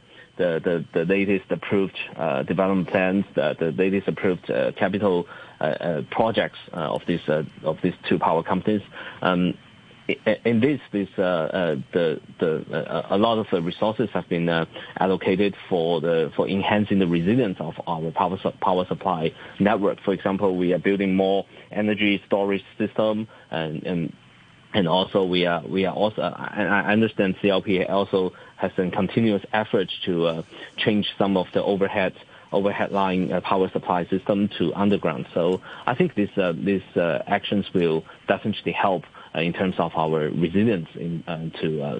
latest 1.07 1.51
approved 1.51 1.97
uh, 2.17 2.43
development 2.43 2.87
plans, 2.89 3.25
the, 3.35 3.73
latest 3.77 4.07
approved 4.07 4.49
uh, 4.49 4.71
capital 4.77 5.27
uh, 5.59 5.63
uh, 5.63 6.01
projects 6.11 6.57
uh, 6.73 6.93
of 6.93 7.01
these 7.07 7.21
uh, 7.27 7.43
of 7.63 7.77
these 7.83 7.93
two 8.07 8.19
power 8.19 8.43
companies. 8.43 8.81
In 10.45 10.59
this, 10.59 10.79
this 10.91 11.09
uh, 11.17 11.21
uh, 11.21 11.75
the 11.93 12.21
the 12.39 12.65
uh, 12.73 13.07
a 13.11 13.17
lot 13.17 13.37
of 13.37 13.65
resources 13.65 14.09
have 14.13 14.27
been 14.29 14.49
allocated 14.99 15.55
for 15.69 16.01
the 16.01 16.31
for 16.35 16.47
enhancing 16.47 16.99
the 16.99 17.07
resilience 17.07 17.57
of 17.59 17.73
our 17.87 18.11
power 18.11 18.37
su- 18.41 18.51
power 18.61 18.85
supply 18.87 19.33
network. 19.59 19.99
For 20.01 20.13
example, 20.13 20.57
we 20.57 20.73
are 20.73 20.79
building 20.79 21.15
more 21.15 21.45
energy 21.71 22.21
storage 22.27 22.63
system 22.77 23.27
and 23.49 23.83
and 23.83 24.13
and 24.73 24.87
also 24.87 25.23
we 25.23 25.45
are 25.45 25.61
we 25.67 25.85
are 25.85 25.93
also 25.93 26.21
I 26.21 26.91
understand 26.91 27.35
CLP 27.41 27.89
also 27.89 28.31
has 28.57 28.71
a 28.77 28.89
continuous 28.91 29.43
effort 29.53 29.89
to 30.05 30.25
uh, 30.27 30.43
change 30.77 31.07
some 31.17 31.37
of 31.37 31.47
the 31.53 31.63
overhead 31.63 32.13
overhead 32.51 32.91
line 32.91 33.31
uh, 33.31 33.41
power 33.41 33.69
supply 33.71 34.05
system 34.07 34.49
to 34.57 34.73
underground. 34.73 35.25
So 35.33 35.61
I 35.85 35.95
think 35.95 36.15
these 36.15 36.35
uh, 36.37 36.53
these 36.55 36.83
actions 36.95 37.65
will 37.73 38.03
definitely 38.27 38.71
help 38.73 39.03
in 39.35 39.53
terms 39.53 39.75
of 39.77 39.91
our 39.95 40.29
resilience 40.29 40.89
in 40.95 41.23
uh, 41.27 41.49
to 41.61 41.81
uh, 41.81 41.99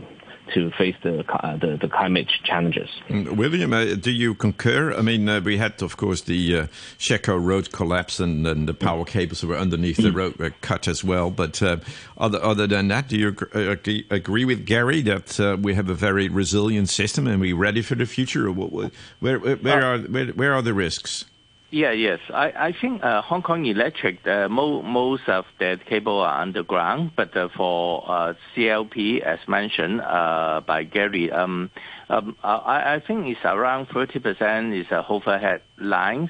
to 0.53 0.71
face 0.71 0.95
the, 1.03 1.23
uh, 1.31 1.57
the 1.57 1.77
the 1.79 1.87
climate 1.87 2.27
challenges. 2.43 2.89
Mm, 3.09 3.37
William, 3.37 3.73
uh, 3.73 3.95
do 3.95 4.11
you 4.11 4.33
concur? 4.33 4.93
I 4.93 5.01
mean, 5.01 5.29
uh, 5.29 5.39
we 5.39 5.57
had, 5.57 5.81
of 5.81 5.97
course, 5.97 6.21
the 6.21 6.57
uh, 6.57 6.67
Shek 6.97 7.29
O 7.29 7.37
road 7.37 7.71
collapse 7.71 8.19
and, 8.19 8.45
and 8.45 8.67
the 8.67 8.73
power 8.73 9.05
cables 9.05 9.41
that 9.41 9.47
were 9.47 9.57
underneath 9.57 9.97
the 9.97 10.11
road 10.11 10.35
were 10.37 10.49
cut 10.61 10.87
as 10.87 11.03
well. 11.03 11.29
But 11.31 11.61
uh, 11.61 11.77
other, 12.17 12.43
other 12.43 12.67
than 12.67 12.89
that, 12.89 13.07
do 13.07 13.17
you 13.17 13.29
ag- 13.29 13.55
uh, 13.55 13.71
agree, 13.71 14.05
agree 14.09 14.45
with 14.45 14.65
Gary 14.65 15.01
that 15.03 15.39
uh, 15.39 15.57
we 15.61 15.73
have 15.73 15.89
a 15.89 15.93
very 15.93 16.27
resilient 16.27 16.89
system 16.89 17.27
and 17.27 17.39
we're 17.39 17.55
ready 17.55 17.81
for 17.81 17.95
the 17.95 18.05
future? 18.05 18.47
Or 18.47 18.51
what, 18.51 18.71
what, 18.71 18.91
where, 19.19 19.39
where, 19.39 19.55
where, 19.57 19.83
are, 19.83 19.99
where, 19.99 20.27
where 20.27 20.53
are 20.53 20.61
the 20.61 20.73
risks? 20.73 21.25
Yeah, 21.71 21.91
yes. 21.93 22.19
I, 22.33 22.47
I 22.67 22.73
think 22.79 23.01
uh, 23.01 23.21
Hong 23.21 23.41
Kong 23.41 23.65
Electric, 23.65 24.27
uh, 24.27 24.49
mo- 24.49 24.81
most 24.81 25.29
of 25.29 25.45
the 25.57 25.79
cable 25.87 26.19
are 26.19 26.41
underground, 26.41 27.11
but 27.15 27.35
uh, 27.37 27.47
for 27.55 28.03
uh, 28.11 28.33
CLP, 28.53 29.21
as 29.21 29.39
mentioned 29.47 30.01
uh, 30.01 30.59
by 30.67 30.83
Gary, 30.83 31.31
um, 31.31 31.71
um, 32.09 32.35
I, 32.43 32.95
I 32.95 33.03
think 33.07 33.25
it's 33.27 33.39
around 33.45 33.87
30% 33.87 34.77
is 34.77 34.85
uh, 34.91 35.03
overhead 35.07 35.61
lines. 35.77 36.29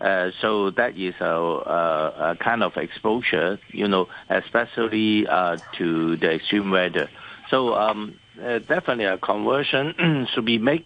Uh, 0.00 0.30
so 0.40 0.70
that 0.70 0.96
is 0.96 1.14
a, 1.20 1.24
a, 1.24 2.30
a 2.32 2.36
kind 2.36 2.62
of 2.62 2.76
exposure, 2.76 3.58
you 3.70 3.88
know, 3.88 4.06
especially 4.30 5.26
uh, 5.26 5.56
to 5.78 6.16
the 6.18 6.30
extreme 6.34 6.70
weather. 6.70 7.08
So 7.50 7.74
um, 7.74 8.14
uh, 8.40 8.60
definitely 8.60 9.06
a 9.06 9.18
conversion 9.18 10.28
should 10.32 10.44
be 10.46 10.58
made. 10.58 10.84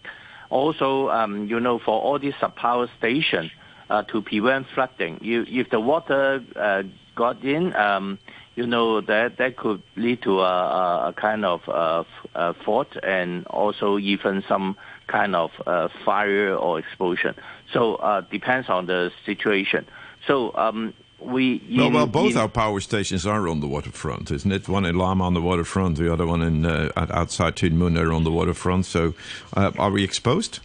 Also, 0.49 1.09
um, 1.09 1.45
you 1.45 1.59
know, 1.59 1.77
for 1.77 2.01
all 2.01 2.17
these 2.17 2.33
sub-power 2.39 2.89
stations, 2.97 3.51
uh, 3.91 4.03
to 4.11 4.21
prevent 4.21 4.65
flooding. 4.73 5.13
You, 5.21 5.45
if 5.61 5.69
the 5.69 5.79
water 5.79 6.43
uh, 6.55 6.83
got 7.15 7.43
in, 7.43 7.75
um, 7.75 8.17
you 8.55 8.65
know 8.73 9.01
that 9.01 9.37
that 9.37 9.51
could 9.61 9.81
lead 9.95 10.19
to 10.23 10.33
a, 10.41 10.43
a, 10.81 11.09
a 11.09 11.13
kind 11.13 11.43
of 11.45 11.59
uh, 11.67 12.03
uh, 12.35 12.53
fault 12.65 12.91
and 13.03 13.45
also 13.47 13.97
even 14.13 14.43
some 14.47 14.75
kind 15.07 15.35
of 15.35 15.51
uh, 15.67 15.87
fire 16.05 16.55
or 16.55 16.79
explosion. 16.79 17.33
So 17.73 17.95
uh, 17.95 18.21
depends 18.37 18.69
on 18.69 18.85
the 18.85 19.11
situation. 19.25 19.85
So 20.27 20.53
um, 20.55 20.93
we 21.19 21.61
Well, 21.77 21.87
in- 21.87 21.93
well, 21.93 22.07
both 22.07 22.31
in- 22.31 22.37
our 22.37 22.49
power 22.49 22.79
stations 22.79 23.25
are 23.25 23.47
on 23.47 23.59
the 23.59 23.67
waterfront, 23.67 24.31
isn't 24.31 24.51
it? 24.51 24.67
One 24.67 24.85
in 24.85 24.95
Lamma 24.95 25.23
on 25.23 25.33
the 25.33 25.41
waterfront, 25.41 25.97
the 25.97 26.11
other 26.11 26.25
one 26.25 26.41
in 26.41 26.65
uh, 26.65 26.91
outside 26.95 27.55
are 27.97 28.13
on 28.13 28.23
the 28.23 28.31
waterfront. 28.31 28.85
So, 28.85 29.13
uh, 29.55 29.71
are 29.77 29.91
we 29.91 30.03
exposed? 30.03 30.59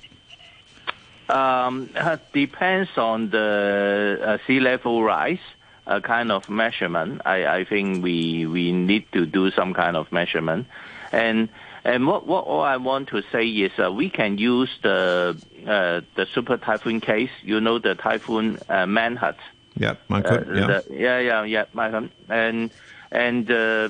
Um, 1.29 1.91
depends 2.33 2.91
on 2.97 3.31
the 3.31 4.19
uh, 4.23 4.39
sea 4.47 4.61
level 4.61 5.03
rise 5.03 5.41
A 5.87 6.01
kind 6.01 6.31
of 6.31 6.49
measurement. 6.49 7.23
I, 7.25 7.47
I 7.47 7.65
think 7.65 8.03
we 8.05 8.47
we 8.47 8.73
need 8.73 9.05
to 9.13 9.27
do 9.27 9.51
some 9.51 9.73
kind 9.75 9.97
of 9.97 10.11
measurement, 10.13 10.67
and 11.13 11.49
and 11.85 12.07
what 12.07 12.27
what 12.27 12.45
all 12.45 12.63
I 12.63 12.77
want 12.77 13.09
to 13.11 13.23
say 13.33 13.47
is 13.47 13.73
uh, 13.79 13.93
we 13.93 14.11
can 14.11 14.39
use 14.39 14.71
the 14.83 15.37
uh, 15.67 16.01
the 16.17 16.27
super 16.35 16.57
typhoon 16.57 17.01
case. 17.01 17.31
You 17.43 17.61
know 17.61 17.79
the 17.79 17.95
typhoon 17.95 18.59
uh, 18.69 18.87
Mangkhut. 18.87 19.37
Yeah, 19.79 19.95
my 20.09 20.23
Uh. 20.23 20.45
Yeah. 20.55 20.67
the- 20.67 20.85
yeah, 20.91 21.19
yeah, 21.21 21.45
yeah, 21.45 21.65
Malcolm. 21.75 22.11
And 22.29 22.71
and 23.13 23.51
uh, 23.51 23.89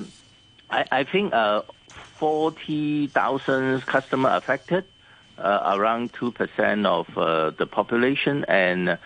I, 0.71 0.85
I 1.01 1.05
think 1.05 1.33
uh, 1.33 1.63
forty 2.19 3.07
thousand 3.09 3.87
customer 3.87 4.31
affected, 4.37 4.85
around 5.39 6.13
two 6.13 6.33
percent 6.33 6.87
of 6.87 7.07
uh, 7.17 7.51
the 7.51 7.67
population, 7.67 8.45
and 8.49 8.99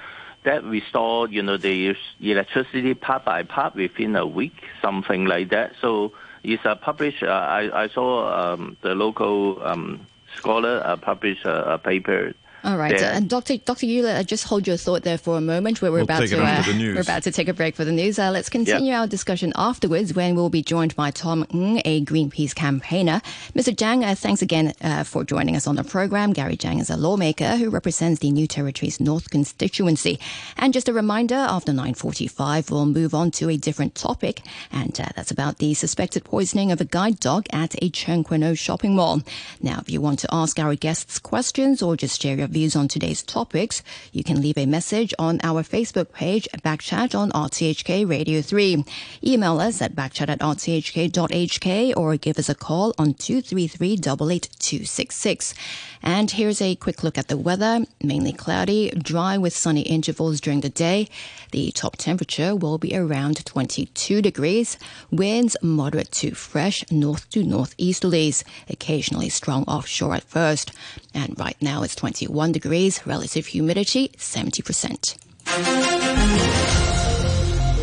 that 0.44 0.64
restore, 0.64 1.28
you 1.28 1.42
know, 1.42 1.56
the 1.56 1.94
electricity 2.20 2.94
part 2.94 3.24
by 3.24 3.42
part 3.42 3.74
within 3.74 4.16
a 4.16 4.26
week, 4.26 4.62
something 4.80 5.26
like 5.26 5.50
that. 5.50 5.72
So 5.80 6.12
it's 6.42 6.64
a 6.64 6.76
published. 6.76 7.22
Uh, 7.22 7.26
I 7.26 7.84
I 7.84 7.88
saw 7.88 8.52
um, 8.52 8.76
the 8.82 8.94
local 8.94 9.62
um, 9.62 10.06
scholar 10.36 10.82
uh, 10.84 10.96
publish 10.96 11.44
a 11.44 11.78
paper 11.78 12.32
All 12.62 12.77
right, 12.77 12.96
there. 12.99 13.12
uh, 13.12 13.16
and 13.16 13.29
Dr. 13.29 13.57
Dr. 13.59 13.87
Euler, 13.87 14.11
uh, 14.11 14.23
just 14.23 14.44
hold 14.44 14.66
your 14.66 14.77
thought 14.77 15.03
there 15.03 15.18
for 15.18 15.37
a 15.38 15.40
moment. 15.40 15.81
Where 15.81 15.90
we're 15.90 15.99
We'll 15.99 16.05
about 16.05 16.20
take 16.20 16.31
to 16.31 16.40
after 16.40 16.70
uh, 16.70 16.73
the 16.73 16.79
news. 16.79 16.94
we're 16.96 17.01
about 17.03 17.23
to 17.25 17.31
take 17.33 17.49
a 17.49 17.55
break 17.55 17.75
for 17.75 17.85
the 17.85 17.92
news. 17.92 18.18
Uh, 18.18 18.31
let's 18.31 18.49
continue 18.49 18.92
our 18.92 19.07
discussion 19.07 19.53
afterwards 19.57 20.14
when 20.14 20.35
we'll 20.35 20.51
be 20.51 20.62
joined 20.62 20.94
by 20.96 21.11
Tom 21.11 21.46
Ng, 21.53 21.81
a 21.85 22.05
Greenpeace 22.05 22.55
campaigner. 22.55 23.23
Mr. 23.55 23.75
Zhang, 23.75 24.05
uh, 24.05 24.14
thanks 24.14 24.42
again 24.42 24.75
uh, 24.83 25.05
for 25.05 25.25
joining 25.25 25.57
us 25.57 25.66
on 25.66 25.77
the 25.77 25.85
program. 25.85 26.33
Gary 26.33 26.57
Zhang 26.57 26.81
is 26.81 26.90
a 26.90 26.96
lawmaker 26.96 27.57
who 27.57 27.70
represents 27.70 28.20
the 28.20 28.31
New 28.31 28.46
Territories 28.46 29.01
North 29.01 29.31
constituency. 29.31 30.18
And 30.57 30.73
just 30.75 30.88
a 30.88 30.92
reminder, 30.92 31.35
after 31.37 31.73
9:45, 31.73 32.70
we'll 32.70 32.87
move 32.87 33.14
on 33.14 33.31
to 33.33 33.49
a 33.49 33.57
different 33.57 33.94
topic, 33.94 34.42
and 34.70 34.99
uh, 35.01 35.07
that's 35.16 35.31
about 35.31 35.59
the 35.59 35.75
suspected 35.75 36.25
poisoning 36.25 36.73
of 36.73 36.81
a 36.81 36.85
guide 36.85 37.20
dog 37.20 37.46
at 37.53 37.75
a 37.83 37.90
Tseung 37.90 38.25
Kwan 38.25 38.42
O 38.44 38.55
shopping 38.55 38.94
mall. 38.94 39.23
Now, 39.62 39.79
if 39.81 39.90
you 39.90 40.01
want 40.01 40.18
to 40.20 40.29
ask 40.33 40.59
our 40.59 40.75
guests 40.75 41.18
questions 41.18 41.83
or 41.83 41.96
just 41.96 42.20
share 42.20 42.37
your 42.37 42.49
views 42.50 42.76
on 42.76 42.88
today's 42.88 43.22
topics, 43.22 43.82
you 44.12 44.22
can 44.22 44.40
leave 44.40 44.58
a 44.58 44.66
message 44.66 45.14
on 45.18 45.40
our 45.42 45.62
Facebook 45.62 46.12
page, 46.12 46.48
at 46.52 46.62
Backchat 46.62 47.14
on 47.18 47.30
RTHK 47.30 48.08
Radio 48.08 48.42
3. 48.42 48.84
Email 49.24 49.60
us 49.60 49.80
at 49.80 49.94
backchat 49.94 50.28
at 50.28 50.40
rthk.hk 50.40 51.96
or 51.96 52.16
give 52.16 52.38
us 52.38 52.48
a 52.48 52.54
call 52.54 52.94
on 52.98 53.14
233 53.14 53.92
88266. 53.94 55.54
And 56.02 56.30
here's 56.30 56.62
a 56.62 56.76
quick 56.76 57.02
look 57.02 57.18
at 57.18 57.28
the 57.28 57.36
weather. 57.36 57.84
Mainly 58.02 58.32
cloudy, 58.32 58.90
dry 58.90 59.36
with 59.36 59.54
sunny 59.54 59.82
intervals 59.82 60.40
during 60.40 60.62
the 60.62 60.70
day. 60.70 61.08
The 61.52 61.70
top 61.72 61.96
temperature 61.96 62.56
will 62.56 62.78
be 62.78 62.96
around 62.96 63.44
22 63.44 64.22
degrees. 64.22 64.78
Winds 65.10 65.56
moderate 65.62 66.10
to 66.12 66.34
fresh 66.34 66.90
north 66.90 67.28
to 67.30 67.44
northeasterlies, 67.44 68.44
occasionally 68.68 69.28
strong 69.28 69.64
offshore 69.64 70.14
at 70.14 70.24
first. 70.24 70.72
And 71.12 71.38
right 71.38 71.56
now 71.60 71.82
it's 71.82 71.94
21 71.94 72.39
degrees, 72.53 73.07
relative 73.07 73.46
humidity 73.46 74.09
70%. 74.16 76.60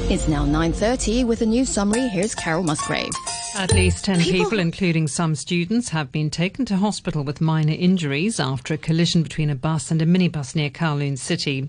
It's 0.09 0.29
now 0.29 0.45
9.30 0.45 1.27
with 1.27 1.41
a 1.41 1.45
news 1.45 1.67
summary. 1.67 2.07
Here's 2.07 2.33
Carol 2.33 2.63
Musgrave. 2.63 3.11
At 3.57 3.73
least 3.73 4.05
10 4.05 4.19
People 4.19 4.43
people, 4.43 4.59
including 4.59 5.07
some 5.07 5.35
students, 5.35 5.89
have 5.89 6.11
been 6.11 6.29
taken 6.29 6.63
to 6.65 6.77
hospital 6.77 7.23
with 7.23 7.41
minor 7.41 7.73
injuries 7.73 8.39
after 8.39 8.73
a 8.73 8.77
collision 8.77 9.23
between 9.23 9.49
a 9.49 9.55
bus 9.55 9.89
and 9.89 10.01
a 10.01 10.05
minibus 10.05 10.55
near 10.55 10.69
Kowloon 10.69 11.17
City. 11.17 11.67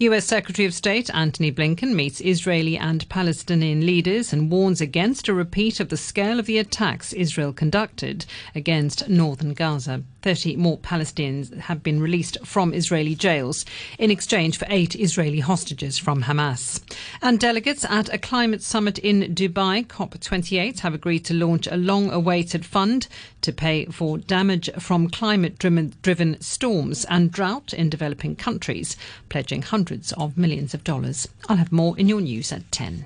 US 0.00 0.26
Secretary 0.26 0.66
of 0.66 0.74
State 0.74 1.08
Antony 1.14 1.52
Blinken 1.52 1.94
meets 1.94 2.20
Israeli 2.20 2.76
and 2.76 3.08
Palestinian 3.08 3.86
leaders 3.86 4.32
and 4.32 4.50
warns 4.50 4.80
against 4.80 5.28
a 5.28 5.32
repeat 5.32 5.80
of 5.80 5.90
the 5.90 5.96
scale 5.96 6.38
of 6.38 6.46
the 6.46 6.58
attacks 6.58 7.12
Israel 7.12 7.52
conducted 7.52 8.26
against 8.54 9.08
northern 9.08 9.54
Gaza. 9.54 10.02
30 10.22 10.56
more 10.56 10.78
Palestinians 10.78 11.56
have 11.56 11.82
been 11.82 12.00
released 12.00 12.36
from 12.44 12.74
Israeli 12.74 13.14
jails 13.14 13.64
in 13.98 14.10
exchange 14.10 14.58
for 14.58 14.66
eight 14.68 14.96
Israeli 14.96 15.40
hostages 15.40 15.96
from 15.96 16.24
Hamas. 16.24 16.82
And 17.22 17.38
delegates 17.38 17.77
at 17.84 18.12
a 18.12 18.18
climate 18.18 18.62
summit 18.62 18.98
in 18.98 19.34
Dubai, 19.34 19.86
COP28, 19.86 20.80
have 20.80 20.94
agreed 20.94 21.24
to 21.26 21.34
launch 21.34 21.66
a 21.66 21.76
long 21.76 22.10
awaited 22.10 22.64
fund 22.64 23.08
to 23.42 23.52
pay 23.52 23.86
for 23.86 24.18
damage 24.18 24.70
from 24.78 25.08
climate 25.08 25.58
driven 25.58 26.40
storms 26.40 27.04
and 27.06 27.30
drought 27.30 27.72
in 27.72 27.90
developing 27.90 28.36
countries, 28.36 28.96
pledging 29.28 29.62
hundreds 29.62 30.12
of 30.12 30.36
millions 30.38 30.74
of 30.74 30.84
dollars. 30.84 31.28
I'll 31.48 31.56
have 31.56 31.72
more 31.72 31.98
in 31.98 32.08
your 32.08 32.20
news 32.20 32.52
at 32.52 32.70
10. 32.72 33.04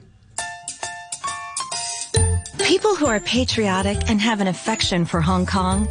People 2.58 2.94
who 2.94 3.06
are 3.06 3.20
patriotic 3.20 4.08
and 4.08 4.20
have 4.20 4.40
an 4.40 4.46
affection 4.46 5.04
for 5.04 5.20
Hong 5.20 5.46
Kong 5.46 5.88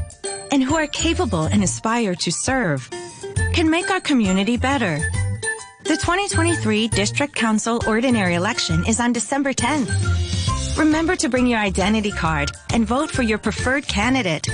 and 0.51 0.63
who 0.63 0.75
are 0.75 0.87
capable 0.87 1.43
and 1.43 1.63
aspire 1.63 2.15
to 2.15 2.31
serve 2.31 2.89
can 3.53 3.69
make 3.69 3.89
our 3.91 4.01
community 4.01 4.57
better. 4.57 4.99
The 5.91 5.97
2023 5.97 6.88
District 6.88 7.36
Council 7.36 7.82
Ordinary 7.86 8.36
Election 8.36 8.86
is 8.88 9.01
on 9.01 9.12
December 9.12 9.51
10th. 9.51 10.77
Remember 10.77 11.17
to 11.17 11.27
bring 11.27 11.47
your 11.47 11.60
identity 11.60 12.12
card 12.12 12.49
and 12.71 12.88
vote 12.88 13.12
for 13.12 13.23
your 13.23 13.38
preferred 13.38 13.86
candidate. 13.89 14.47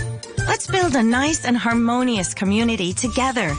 Let's 0.47 0.65
build 0.65 0.95
a 0.95 1.03
nice 1.03 1.45
and 1.45 1.55
harmonious 1.55 2.33
community 2.33 2.91
together. 2.91 3.55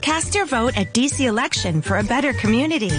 Cast 0.00 0.34
your 0.34 0.46
vote 0.46 0.76
at 0.76 0.94
DC 0.94 1.24
Election 1.24 1.80
for 1.80 1.98
a 1.98 2.02
better 2.02 2.32
community. 2.32 2.90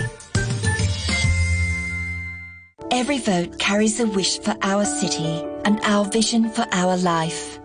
Every 2.92 3.20
vote 3.20 3.60
carries 3.60 4.00
a 4.00 4.08
wish 4.08 4.40
for 4.40 4.56
our 4.62 4.86
city 4.86 5.44
and 5.66 5.82
our 5.84 6.06
vision 6.06 6.50
for 6.50 6.66
our 6.72 6.96
life. 6.96 7.60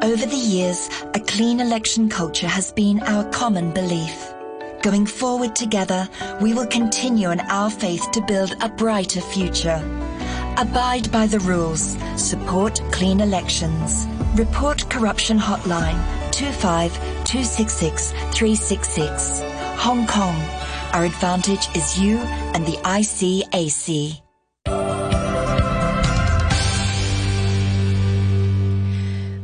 Over 0.00 0.24
the 0.24 0.44
years, 0.56 0.88
a 1.12 1.20
clean 1.20 1.60
election 1.60 2.08
culture 2.08 2.48
has 2.48 2.72
been 2.72 3.00
our 3.00 3.24
common 3.24 3.74
belief. 3.74 4.32
Going 4.82 5.04
forward 5.04 5.54
together, 5.54 6.08
we 6.40 6.54
will 6.54 6.66
continue 6.66 7.30
in 7.30 7.40
our 7.40 7.68
faith 7.68 8.10
to 8.12 8.22
build 8.22 8.56
a 8.62 8.68
brighter 8.70 9.20
future. 9.20 9.82
Abide 10.56 11.12
by 11.12 11.26
the 11.26 11.40
rules. 11.40 11.98
Support 12.16 12.80
clean 12.90 13.20
elections. 13.20 14.06
Report 14.36 14.88
corruption 14.88 15.38
hotline 15.38 16.00
25 16.32 16.94
266 17.24 18.12
366. 18.12 19.42
Hong 19.76 20.06
Kong. 20.06 20.36
Our 20.94 21.04
advantage 21.04 21.68
is 21.76 21.98
you 22.00 22.16
and 22.54 22.64
the 22.64 22.78
ICAC. 22.78 24.29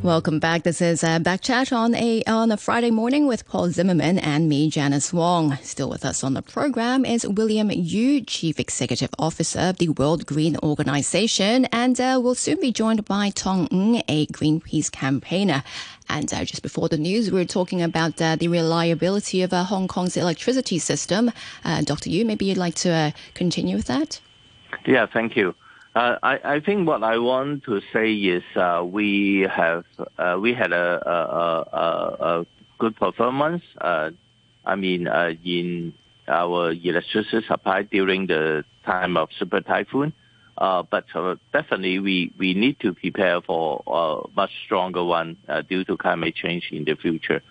Welcome 0.06 0.38
back. 0.38 0.62
This 0.62 0.80
is 0.80 1.02
uh, 1.02 1.18
Backchat 1.18 1.76
on 1.76 1.92
a 1.96 2.22
on 2.28 2.52
a 2.52 2.56
Friday 2.56 2.92
morning 2.92 3.26
with 3.26 3.44
Paul 3.44 3.70
Zimmerman 3.70 4.20
and 4.20 4.48
me, 4.48 4.70
Janice 4.70 5.12
Wong. 5.12 5.56
Still 5.62 5.90
with 5.90 6.04
us 6.04 6.22
on 6.22 6.34
the 6.34 6.42
program 6.42 7.04
is 7.04 7.26
William 7.26 7.72
Yu, 7.72 8.20
Chief 8.20 8.60
Executive 8.60 9.10
Officer 9.18 9.58
of 9.58 9.78
the 9.78 9.88
World 9.88 10.24
Green 10.24 10.56
Organization, 10.62 11.64
and 11.72 12.00
uh, 12.00 12.20
we'll 12.22 12.36
soon 12.36 12.60
be 12.60 12.70
joined 12.70 13.04
by 13.04 13.30
Tom 13.30 13.66
Ng, 13.72 14.00
a 14.06 14.26
Greenpeace 14.26 14.92
campaigner. 14.92 15.64
And 16.08 16.32
uh, 16.32 16.44
just 16.44 16.62
before 16.62 16.88
the 16.88 16.98
news, 16.98 17.32
we 17.32 17.40
were 17.40 17.44
talking 17.44 17.82
about 17.82 18.22
uh, 18.22 18.36
the 18.36 18.46
reliability 18.46 19.42
of 19.42 19.52
uh, 19.52 19.64
Hong 19.64 19.88
Kong's 19.88 20.16
electricity 20.16 20.78
system. 20.78 21.32
Uh, 21.64 21.82
Dr. 21.82 22.10
Yu, 22.10 22.24
maybe 22.24 22.44
you'd 22.44 22.58
like 22.58 22.76
to 22.76 22.90
uh, 22.90 23.10
continue 23.34 23.74
with 23.74 23.86
that. 23.86 24.20
Yeah, 24.86 25.06
thank 25.12 25.34
you. 25.34 25.56
Uh, 25.96 26.18
I, 26.22 26.56
I 26.56 26.60
think 26.60 26.86
what 26.86 27.02
I 27.02 27.16
want 27.16 27.64
to 27.64 27.80
say 27.90 28.12
is 28.12 28.42
uh, 28.54 28.84
we 28.84 29.48
have 29.50 29.86
uh, 30.18 30.36
we 30.38 30.52
had 30.52 30.72
a, 30.72 30.88
a, 31.08 31.16
a, 31.82 32.38
a 32.40 32.46
good 32.78 32.94
performance. 32.96 33.62
Uh, 33.80 34.10
I 34.66 34.74
mean, 34.76 35.08
uh, 35.08 35.32
in 35.42 35.94
our 36.28 36.72
electricity 36.72 37.46
supply 37.46 37.82
during 37.82 38.26
the 38.26 38.64
time 38.84 39.16
of 39.16 39.30
super 39.38 39.62
typhoon. 39.62 40.12
Uh, 40.58 40.82
but 40.82 41.04
uh, 41.14 41.36
definitely 41.52 41.98
we, 41.98 42.32
we 42.38 42.52
need 42.52 42.78
to 42.80 42.92
prepare 42.92 43.40
for 43.40 43.82
a 43.86 44.28
much 44.36 44.50
stronger 44.64 45.04
one 45.04 45.36
uh, 45.48 45.62
due 45.62 45.84
to 45.84 45.96
climate 45.96 46.34
change 46.34 46.68
in 46.72 46.84
the 46.84 46.94
future. 46.94 47.42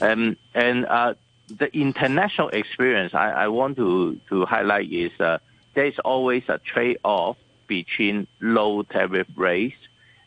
Um, 0.00 0.36
and 0.54 0.86
uh, 0.86 1.14
the 1.48 1.68
international 1.76 2.48
experience 2.48 3.14
I, 3.14 3.30
I 3.30 3.48
want 3.48 3.76
to, 3.76 4.18
to 4.28 4.44
highlight 4.44 4.92
is 4.92 5.12
uh, 5.20 5.38
there's 5.74 5.98
always 6.04 6.44
a 6.48 6.58
trade-off 6.58 7.36
between 7.76 8.26
low 8.40 8.82
tariff 8.82 9.26
rates 9.34 9.80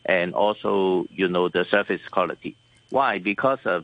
and 0.04 0.34
also, 0.34 1.06
you 1.20 1.28
know, 1.28 1.48
the 1.48 1.64
service 1.64 2.00
quality. 2.10 2.52
Why? 2.90 3.18
Because 3.18 3.60
uh, 3.64 3.82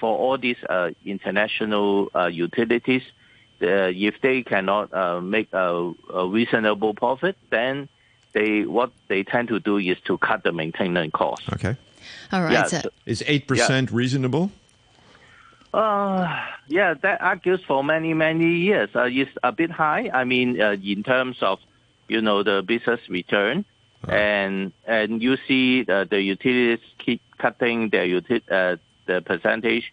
for 0.00 0.12
all 0.18 0.36
these 0.38 0.60
uh, 0.68 0.90
international 1.04 2.08
uh, 2.14 2.26
utilities, 2.26 3.02
uh, 3.62 3.92
if 4.08 4.14
they 4.22 4.42
cannot 4.42 4.92
uh, 4.92 5.20
make 5.20 5.48
a, 5.52 5.92
a 6.12 6.26
reasonable 6.26 6.94
profit, 6.94 7.36
then 7.50 7.88
they 8.32 8.64
what 8.76 8.90
they 9.08 9.22
tend 9.22 9.46
to 9.48 9.58
do 9.60 9.76
is 9.78 9.98
to 10.08 10.18
cut 10.18 10.42
the 10.42 10.52
maintenance 10.52 11.12
cost. 11.12 11.42
Okay. 11.52 11.74
All 12.32 12.42
right. 12.42 12.52
Yeah, 12.52 12.64
so- 12.66 12.80
so- 12.80 12.90
Is 13.06 13.22
8% 13.22 13.92
reasonable? 13.92 14.50
Uh, 15.72 16.26
yeah, 16.66 16.94
that 17.02 17.20
argues 17.22 17.60
for 17.68 17.84
many, 17.84 18.12
many 18.14 18.50
years. 18.68 18.90
Uh, 18.94 19.04
it's 19.20 19.30
a 19.44 19.52
bit 19.52 19.70
high. 19.70 20.10
I 20.12 20.24
mean, 20.24 20.60
uh, 20.60 20.74
in 20.94 21.02
terms 21.04 21.36
of, 21.42 21.60
you 22.10 22.20
know, 22.20 22.42
the 22.42 22.62
business 22.72 23.00
return. 23.08 23.64
And 24.08 24.72
and 24.86 25.22
you 25.22 25.36
see 25.46 25.84
uh, 25.88 26.04
the 26.12 26.20
utilities 26.34 26.82
keep 27.04 27.20
cutting 27.38 27.90
their 27.90 28.06
uti- 28.06 28.42
uh, 28.50 28.76
the 29.06 29.20
percentage 29.20 29.92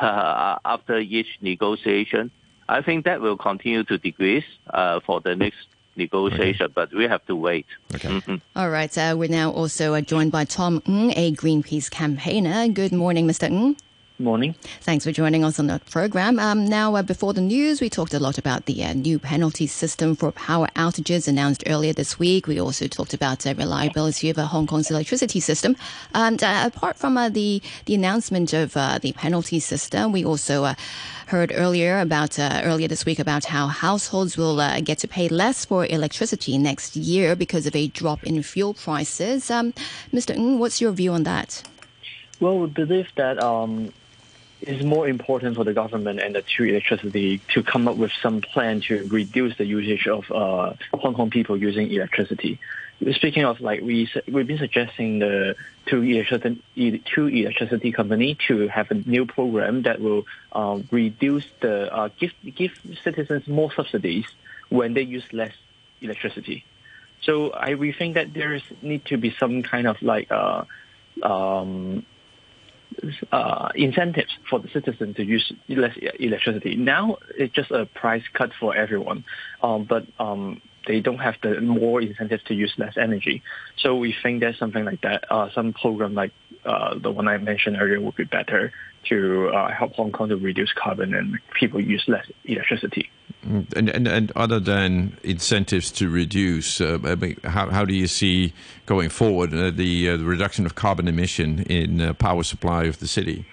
uh, 0.00 0.56
after 0.64 0.98
each 0.98 1.30
negotiation. 1.40 2.30
I 2.68 2.82
think 2.82 3.04
that 3.06 3.20
will 3.20 3.38
continue 3.38 3.82
to 3.84 3.96
decrease 3.96 4.44
uh, 4.74 5.00
for 5.06 5.20
the 5.22 5.34
next 5.34 5.62
negotiation, 5.96 6.68
but 6.74 6.92
we 6.92 7.04
have 7.04 7.24
to 7.26 7.34
wait. 7.34 7.64
Okay. 7.94 8.08
Mhm. 8.08 8.40
All 8.54 8.68
right. 8.68 8.92
Uh, 8.98 9.14
we're 9.16 9.30
now 9.42 9.50
also 9.50 9.94
uh, 9.94 10.02
joined 10.02 10.32
by 10.32 10.44
Tom 10.44 10.82
Ng, 10.86 11.12
a 11.16 11.32
Greenpeace 11.32 11.88
campaigner. 11.90 12.68
Good 12.68 12.92
morning, 12.92 13.26
Mr. 13.26 13.48
Ng. 13.50 13.76
Morning. 14.18 14.54
Thanks 14.80 15.04
for 15.04 15.12
joining 15.12 15.44
us 15.44 15.58
on 15.58 15.66
the 15.66 15.78
program. 15.90 16.38
Um, 16.38 16.64
now, 16.64 16.94
uh, 16.94 17.02
before 17.02 17.34
the 17.34 17.42
news, 17.42 17.82
we 17.82 17.90
talked 17.90 18.14
a 18.14 18.18
lot 18.18 18.38
about 18.38 18.64
the 18.64 18.82
uh, 18.82 18.94
new 18.94 19.18
penalty 19.18 19.66
system 19.66 20.16
for 20.16 20.32
power 20.32 20.68
outages 20.74 21.28
announced 21.28 21.62
earlier 21.66 21.92
this 21.92 22.18
week. 22.18 22.46
We 22.46 22.58
also 22.58 22.86
talked 22.86 23.12
about 23.12 23.40
the 23.40 23.50
uh, 23.50 23.54
reliability 23.54 24.30
of 24.30 24.38
uh, 24.38 24.46
Hong 24.46 24.66
Kong's 24.66 24.90
electricity 24.90 25.38
system. 25.38 25.76
And 26.14 26.42
uh, 26.42 26.62
apart 26.64 26.96
from 26.96 27.18
uh, 27.18 27.28
the 27.28 27.60
the 27.84 27.94
announcement 27.94 28.54
of 28.54 28.72
the 28.72 29.12
penalty 29.14 29.60
system, 29.60 30.12
we 30.12 30.24
also 30.24 30.74
heard 31.26 31.52
earlier 31.54 32.00
about 32.00 32.38
earlier 32.38 32.88
this 32.88 33.04
week 33.04 33.18
about 33.18 33.44
how 33.44 33.66
households 33.66 34.38
will 34.38 34.56
get 34.80 34.96
to 35.00 35.08
pay 35.08 35.28
less 35.28 35.66
for 35.66 35.84
electricity 35.84 36.56
next 36.56 36.96
year 36.96 37.36
because 37.36 37.66
of 37.66 37.76
a 37.76 37.88
drop 37.88 38.24
in 38.24 38.42
fuel 38.42 38.72
prices. 38.72 39.50
Um, 39.50 39.74
Mr. 40.10 40.34
Ng, 40.34 40.58
what's 40.58 40.80
your 40.80 40.92
view 40.92 41.12
on 41.12 41.24
that? 41.24 41.62
Well, 42.40 42.58
we 42.58 42.66
believe 42.68 43.08
that 43.16 43.42
um, 43.42 43.92
it's 44.60 44.82
more 44.82 45.08
important 45.08 45.56
for 45.56 45.64
the 45.64 45.74
government 45.74 46.20
and 46.20 46.34
the 46.34 46.42
two 46.42 46.64
electricity 46.64 47.40
to 47.54 47.62
come 47.62 47.88
up 47.88 47.96
with 47.96 48.10
some 48.22 48.40
plan 48.40 48.80
to 48.82 49.06
reduce 49.08 49.56
the 49.56 49.64
usage 49.64 50.06
of 50.06 50.30
uh, 50.30 50.74
Hong 50.94 51.14
Kong 51.14 51.30
people 51.30 51.56
using 51.56 51.90
electricity. 51.90 52.58
Speaking 53.12 53.44
of 53.44 53.60
like 53.60 53.82
we 53.82 54.10
we've 54.26 54.46
been 54.46 54.58
suggesting 54.58 55.18
the 55.18 55.54
two 55.84 56.02
electricity 56.02 57.02
two 57.14 57.26
electricity 57.26 57.92
company 57.92 58.38
to 58.48 58.68
have 58.68 58.90
a 58.90 58.94
new 58.94 59.26
program 59.26 59.82
that 59.82 60.00
will 60.00 60.24
uh, 60.52 60.80
reduce 60.90 61.44
the 61.60 61.94
uh, 61.94 62.08
give 62.18 62.32
give 62.54 62.72
citizens 63.04 63.46
more 63.46 63.70
subsidies 63.72 64.24
when 64.70 64.94
they 64.94 65.02
use 65.02 65.24
less 65.32 65.52
electricity. 66.00 66.64
So 67.20 67.50
I 67.50 67.74
we 67.74 67.92
think 67.92 68.14
that 68.14 68.32
there 68.32 68.54
is 68.54 68.62
need 68.80 69.04
to 69.06 69.18
be 69.18 69.30
some 69.38 69.62
kind 69.62 69.86
of 69.86 70.00
like 70.00 70.30
uh, 70.30 70.64
um, 71.22 72.06
uh, 73.32 73.68
incentives 73.74 74.32
for 74.48 74.58
the 74.58 74.68
citizen 74.68 75.14
to 75.14 75.24
use 75.24 75.52
less 75.68 75.96
electricity. 76.18 76.76
Now 76.76 77.18
it's 77.36 77.54
just 77.54 77.70
a 77.70 77.86
price 77.86 78.22
cut 78.32 78.50
for 78.58 78.74
everyone, 78.74 79.24
um, 79.62 79.84
but 79.84 80.06
um, 80.18 80.60
they 80.86 81.00
don't 81.00 81.18
have 81.18 81.34
the 81.42 81.60
more 81.60 82.00
incentives 82.00 82.42
to 82.44 82.54
use 82.54 82.72
less 82.78 82.96
energy. 82.96 83.42
So 83.78 83.96
we 83.96 84.14
think 84.22 84.40
that 84.40 84.56
something 84.56 84.84
like 84.84 85.00
that, 85.02 85.24
uh, 85.30 85.50
some 85.54 85.72
program 85.72 86.14
like 86.14 86.32
uh, 86.64 86.98
the 86.98 87.10
one 87.10 87.28
I 87.28 87.38
mentioned 87.38 87.76
earlier 87.80 88.00
would 88.00 88.16
be 88.16 88.24
better 88.24 88.72
to 89.08 89.48
uh, 89.48 89.72
help 89.72 89.94
Hong 89.94 90.12
Kong 90.12 90.28
to 90.28 90.36
reduce 90.36 90.72
carbon 90.72 91.14
and 91.14 91.38
people 91.58 91.80
use 91.80 92.04
less 92.06 92.26
electricity. 92.44 93.10
Mm, 93.46 93.72
and, 93.74 93.88
and, 93.88 94.08
and 94.08 94.32
other 94.34 94.58
than 94.58 95.16
incentives 95.22 95.92
to 95.92 96.08
reduce, 96.08 96.80
uh, 96.80 96.98
I 97.04 97.14
mean, 97.14 97.36
how, 97.44 97.70
how 97.70 97.84
do 97.84 97.94
you 97.94 98.06
see 98.06 98.52
going 98.86 99.08
forward 99.08 99.54
uh, 99.54 99.70
the, 99.70 100.10
uh, 100.10 100.16
the 100.16 100.24
reduction 100.24 100.66
of 100.66 100.74
carbon 100.74 101.06
emission 101.06 101.60
in 101.62 102.00
uh, 102.00 102.14
power 102.14 102.42
supply 102.42 102.84
of 102.84 102.98
the 102.98 103.06
city? 103.06 103.46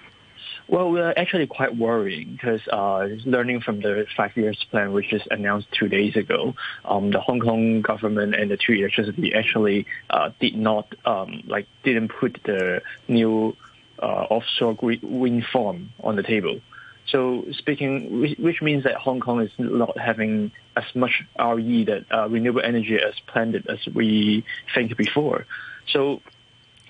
Well, 0.66 0.90
we're 0.90 1.12
actually 1.16 1.46
quite 1.46 1.76
worrying 1.76 2.32
because 2.32 2.66
uh, 2.68 3.08
learning 3.26 3.60
from 3.60 3.80
the 3.80 4.06
five 4.16 4.34
years 4.34 4.64
plan, 4.70 4.92
which 4.92 5.12
is 5.12 5.22
announced 5.30 5.68
two 5.72 5.88
days 5.88 6.16
ago, 6.16 6.54
um, 6.86 7.10
the 7.10 7.20
Hong 7.20 7.40
Kong 7.40 7.82
government 7.82 8.34
and 8.34 8.50
the 8.50 8.56
two 8.56 8.72
electricity 8.72 9.34
actually 9.34 9.86
uh, 10.08 10.30
did 10.40 10.56
not 10.56 10.94
um, 11.04 11.42
like 11.46 11.66
didn't 11.82 12.08
put 12.08 12.40
the 12.44 12.80
new 13.08 13.54
offshore 14.02 14.76
wind 15.02 15.44
farm 15.52 15.90
on 16.02 16.16
the 16.16 16.22
table. 16.22 16.60
So 17.06 17.44
speaking, 17.52 18.20
which 18.38 18.62
means 18.62 18.84
that 18.84 18.94
Hong 18.96 19.20
Kong 19.20 19.40
is 19.40 19.50
not 19.58 19.98
having 19.98 20.52
as 20.76 20.84
much 20.94 21.22
RE 21.38 21.84
that 21.84 22.04
uh, 22.10 22.28
renewable 22.28 22.62
energy 22.62 22.96
as 22.96 23.14
planned 23.26 23.54
as 23.68 23.86
we 23.94 24.44
think 24.74 24.96
before. 24.96 25.46
So 25.88 26.22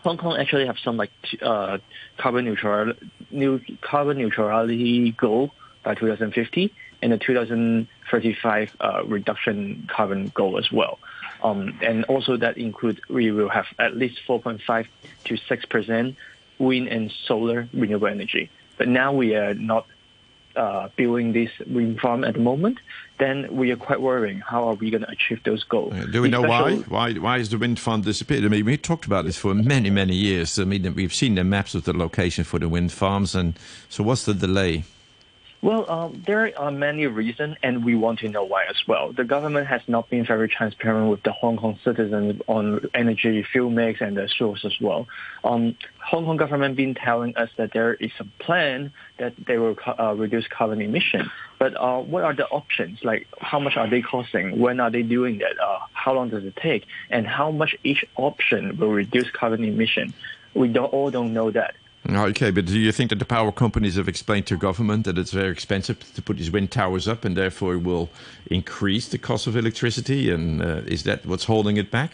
Hong 0.05 0.19
Kong 0.19 0.37
actually 0.39 0.67
have 0.67 0.79
some 0.79 0.97
like 0.97 1.11
uh, 1.43 1.79
carbon 2.19 2.45
neutral 2.45 2.93
new 3.31 3.61
carbon 3.81 4.19
neutrality 4.19 5.11
goal 5.13 5.51
by 5.83 5.95
2050 5.95 6.73
and 7.03 7.13
a 7.13 7.19
2035 7.19 8.77
uh, 8.81 9.03
reduction 9.07 9.89
carbon 9.91 10.31
goal 10.35 10.59
as 10.59 10.71
well. 10.71 10.99
Um, 11.43 11.79
and 11.83 12.05
also 12.05 12.37
that 12.37 12.57
includes 12.57 13.01
we 13.09 13.31
will 13.33 13.49
have 13.49 13.67
at 13.79 13.97
least 13.97 14.21
4.5 14.29 14.87
to 15.25 15.37
6 15.37 15.65
percent 15.67 16.17
wind 16.59 16.89
and 16.89 17.13
solar 17.27 17.69
renewable 17.73 18.09
energy. 18.09 18.51
But 18.77 18.89
now 18.89 19.13
we 19.13 19.35
are 19.35 19.55
not 19.55 19.87
uh, 20.57 20.89
building 20.97 21.33
this 21.33 21.51
wind 21.67 21.99
farm 22.01 22.25
at 22.25 22.35
the 22.35 22.41
moment, 22.41 22.79
then 23.19 23.49
we 23.51 23.71
are 23.71 23.77
quite 23.77 24.01
worrying. 24.01 24.41
How 24.41 24.69
are 24.69 24.75
we 24.75 24.91
going 24.91 25.03
to 25.03 25.11
achieve 25.11 25.43
those 25.45 25.65
goals? 25.65 25.95
do 26.13 26.23
we 26.23 26.29
know 26.29 26.43
why? 26.43 26.77
Why 26.77 27.13
why 27.15 27.39
is 27.39 27.49
the 27.49 27.59
wind 27.59 27.79
farm 27.79 28.03
disappeared? 28.03 28.45
I 28.45 28.49
mean, 28.49 28.65
we 28.65 28.77
talked 28.77 29.05
about 29.05 29.25
this 29.25 29.37
for 29.37 29.55
many 29.55 29.91
many 29.91 30.15
years. 30.15 30.59
I 30.59 30.65
mean, 30.65 30.95
we've 30.95 31.15
seen 31.15 31.35
the 31.35 31.45
maps 31.45 31.75
of 31.75 31.85
the 31.85 31.93
location 31.93 32.45
for 32.45 32.59
the 32.59 32.69
wind 32.69 32.93
farms, 32.93 33.35
and 33.35 33.59
so 33.89 34.03
what's 34.03 34.25
the 34.25 34.35
delay? 34.35 34.85
Well, 35.65 35.91
um, 35.91 36.23
there 36.27 36.53
are 36.59 36.71
many 36.71 37.07
reasons, 37.07 37.57
and 37.63 37.87
we 37.87 37.95
want 37.95 38.19
to 38.19 38.29
know 38.29 38.45
why 38.45 38.65
as 38.69 38.77
well. 38.87 39.15
The 39.15 39.25
government 39.25 39.67
has 39.69 39.81
not 39.89 40.11
been 40.11 40.27
very 40.27 40.47
transparent 40.47 41.09
with 41.11 41.23
the 41.23 41.33
Hong 41.33 41.57
Kong 41.57 41.79
citizens 41.83 42.43
on 42.47 42.87
energy 42.93 43.43
fuel 43.51 43.71
mix 43.71 44.03
and 44.03 44.15
the 44.15 44.29
source 44.29 44.67
as 44.67 44.79
well. 44.79 45.09
Um, 45.43 45.75
Hong 46.05 46.27
Kong 46.27 46.37
government 46.37 46.77
been 46.77 46.95
telling 46.95 47.35
us 47.39 47.49
that 47.57 47.73
there 47.73 47.95
is 47.95 48.11
a 48.21 48.25
plan 48.41 48.93
that 49.17 49.33
they 49.47 49.57
will 49.57 49.75
uh, 49.99 50.15
reduce 50.15 50.47
carbon 50.49 50.83
emission. 50.83 51.31
But 51.59 51.81
uh, 51.81 52.01
what 52.01 52.25
are 52.25 52.35
the 52.35 52.47
options? 52.49 53.03
Like, 53.03 53.27
how 53.39 53.59
much 53.59 53.79
are 53.79 53.89
they 53.89 54.03
costing? 54.03 54.59
When 54.59 54.81
are 54.81 54.91
they 54.91 55.01
doing 55.01 55.39
that? 55.39 55.59
Uh, 55.59 55.79
how 55.95 56.13
long 56.13 56.29
does 56.29 56.45
it 56.45 56.57
take? 56.57 56.85
And 57.09 57.27
how 57.27 57.51
much 57.51 57.75
each 57.83 58.05
option 58.17 58.77
will 58.77 58.93
reduce 58.93 59.31
carbon 59.31 59.65
emission? 59.65 60.13
We 60.53 60.69
don't, 60.69 60.93
all 60.93 61.11
don't 61.11 61.33
know 61.33 61.51
that. 61.53 61.75
Okay, 62.09 62.51
but 62.51 62.67
do 62.67 62.79
you 62.79 62.93
think 62.93 63.09
that 63.11 63.19
the 63.19 63.25
power 63.25 63.51
companies 63.51 63.97
have 63.97 64.09
explained 64.09 64.47
to 64.49 64.59
government 64.59 65.07
that 65.07 65.17
it's 65.17 65.33
very 65.33 65.51
expensive 65.51 65.99
to 66.15 66.21
put 66.21 66.37
these 66.37 66.51
wind 66.51 66.71
towers 66.71 67.09
up 67.09 67.25
and 67.25 67.35
therefore 67.35 67.75
it 67.75 67.83
will 67.83 68.11
increase 68.47 69.09
the 69.09 69.17
cost 69.17 69.47
of 69.47 69.57
electricity? 69.57 70.31
And 70.31 70.63
uh, 70.63 70.83
is 70.87 71.05
that 71.05 71.25
what's 71.25 71.45
holding 71.45 71.79
it 71.79 71.91
back? 71.91 72.13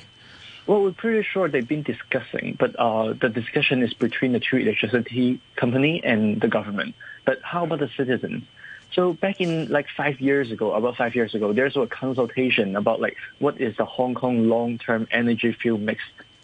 Well, 0.68 0.83
we're 0.83 0.92
pretty 0.92 1.26
sure 1.29 1.48
they've 1.48 1.66
been 1.66 1.83
discussing, 1.83 2.57
but 2.57 2.76
uh, 2.76 3.14
the 3.14 3.29
discussion 3.29 3.83
is 3.83 3.92
between 3.92 4.31
the 4.31 4.38
two 4.38 4.59
electricity 4.59 5.40
company 5.57 6.00
and 6.05 6.40
the 6.40 6.46
government. 6.46 6.94
But 7.24 7.40
how 7.42 7.64
about 7.64 7.81
the 7.81 7.90
citizens? 7.96 8.44
So 8.92 9.14
back 9.14 9.40
in 9.40 9.68
like 9.70 9.87
five 9.96 10.20
years 10.20 10.53
ago, 10.53 10.72
about 10.72 10.96
five 10.96 11.16
years 11.16 11.35
ago, 11.35 11.53
there's 11.53 11.76
a 11.76 11.88
consultation 11.88 12.76
about 12.76 13.00
like 13.00 13.16
what 13.40 13.61
is 13.61 13.76
the 13.76 13.85
Hong 13.85 14.14
Kong 14.14 14.48
long-term 14.48 15.09
energy 15.11 15.53
fuel 15.53 15.79
mix 15.79 16.00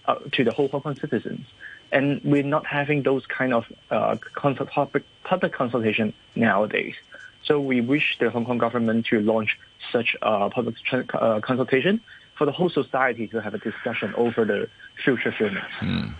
uh, 0.06 0.16
to 0.32 0.42
the 0.42 0.52
whole 0.52 0.66
Hong 0.68 0.80
Kong 0.80 0.96
citizens 0.96 1.46
and 1.92 2.20
we're 2.24 2.42
not 2.42 2.66
having 2.66 3.02
those 3.02 3.26
kind 3.26 3.54
of 3.54 3.64
uh, 3.90 4.16
public, 4.34 5.04
public 5.24 5.52
consultation 5.52 6.12
nowadays. 6.34 6.94
So 7.44 7.60
we 7.60 7.80
wish 7.80 8.16
the 8.18 8.30
Hong 8.30 8.44
Kong 8.44 8.58
government 8.58 9.06
to 9.06 9.20
launch 9.20 9.58
such 9.92 10.16
a 10.20 10.50
public 10.50 10.76
uh, 10.92 11.40
consultation 11.40 12.00
for 12.36 12.44
the 12.44 12.52
whole 12.52 12.68
society 12.68 13.28
to 13.28 13.40
have 13.40 13.54
a 13.54 13.58
discussion 13.58 14.14
over 14.14 14.44
the 14.44 14.68
future 15.02 15.32
filming. 15.36 15.62
Mm. 15.80 16.12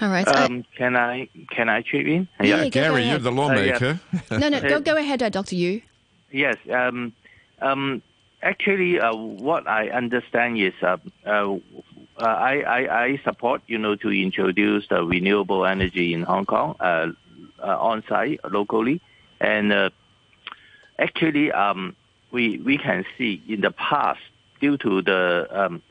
All 0.00 0.08
right. 0.08 0.28
Um, 0.28 0.64
can 0.76 0.96
I 0.96 1.28
can 1.50 1.68
I 1.68 1.82
chip 1.82 2.06
in? 2.06 2.28
Yeah, 2.40 2.62
yeah 2.62 2.68
Gary, 2.68 3.08
you're 3.08 3.18
the 3.18 3.32
lawmaker. 3.32 3.98
Uh, 4.12 4.18
yeah. 4.30 4.38
no, 4.38 4.48
no, 4.48 4.60
go 4.60 4.80
go 4.80 4.96
ahead, 4.96 5.22
uh, 5.22 5.30
Doctor 5.30 5.56
Yu. 5.56 5.82
Yes. 6.30 6.56
Um, 6.70 7.12
um, 7.60 8.02
actually, 8.42 9.00
uh, 9.00 9.14
what 9.14 9.66
I 9.66 9.88
understand 9.88 10.58
is 10.58 10.74
uh, 12.20 12.24
I, 12.24 12.60
I, 12.60 13.02
I, 13.04 13.20
support, 13.24 13.62
you 13.66 13.78
know, 13.78 13.96
to 13.96 14.10
introduce 14.10 14.86
the 14.88 15.02
renewable 15.02 15.66
energy 15.66 16.14
in 16.14 16.22
Hong 16.22 16.46
Kong 16.46 16.76
uh, 16.78 17.08
uh, 17.60 17.78
on 17.78 18.04
site 18.08 18.40
locally, 18.48 19.00
and 19.40 19.72
uh, 19.72 19.90
actually, 20.98 21.50
um, 21.50 21.96
we 22.30 22.58
we 22.58 22.78
can 22.78 23.04
see 23.18 23.42
in 23.48 23.60
the 23.62 23.72
past 23.72 24.20
due 24.60 24.76
to 24.78 25.02
the 25.02 25.48
um, 25.50 25.82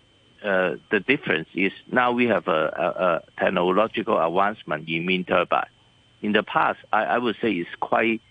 uh, 0.44 0.76
the 0.92 1.00
difference 1.00 1.50
is 1.54 1.72
now 1.92 2.12
we 2.12 2.26
have 2.28 2.48
a, 2.48 2.52
a, 2.52 3.04
a, 3.06 3.22
technological 3.38 4.20
advancement 4.20 4.88
in 4.88 5.06
wind 5.06 5.28
turbine. 5.28 5.68
In 6.22 6.32
the 6.32 6.44
past, 6.44 6.80
I, 6.92 7.04
I 7.04 7.18
would 7.18 7.36
say 7.42 7.52
it's 7.52 7.70
quite 7.80 8.22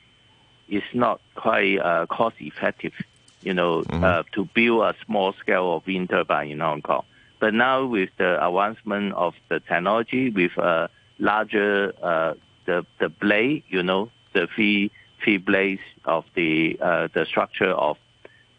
it's 0.68 0.86
not 0.94 1.20
quite 1.34 1.78
uh, 1.78 2.06
cost 2.06 2.36
effective, 2.40 2.94
you 3.42 3.52
know, 3.52 3.82
mm-hmm. 3.82 4.28
to 4.32 4.48
build 4.54 4.82
a 4.82 4.94
small 5.04 5.34
scale 5.34 5.76
of 5.76 5.86
wind 5.86 6.08
turbine 6.08 6.50
in 6.50 6.60
Hong 6.60 6.80
Kong. 6.80 7.04
But 7.42 7.54
now 7.54 7.86
with 7.86 8.10
the 8.18 8.38
advancement 8.46 9.14
of 9.14 9.34
the 9.48 9.58
technology, 9.58 10.30
with 10.30 10.56
a 10.58 10.88
larger 11.18 11.92
uh, 12.00 12.34
the 12.66 12.86
the 13.00 13.08
blade, 13.08 13.64
you 13.68 13.82
know, 13.82 14.12
the 14.32 14.46
three 14.54 14.92
three 15.24 15.38
blades 15.38 15.82
of 16.04 16.24
the 16.36 16.78
uh, 16.80 17.08
the 17.12 17.26
structure 17.26 17.72
of 17.72 17.98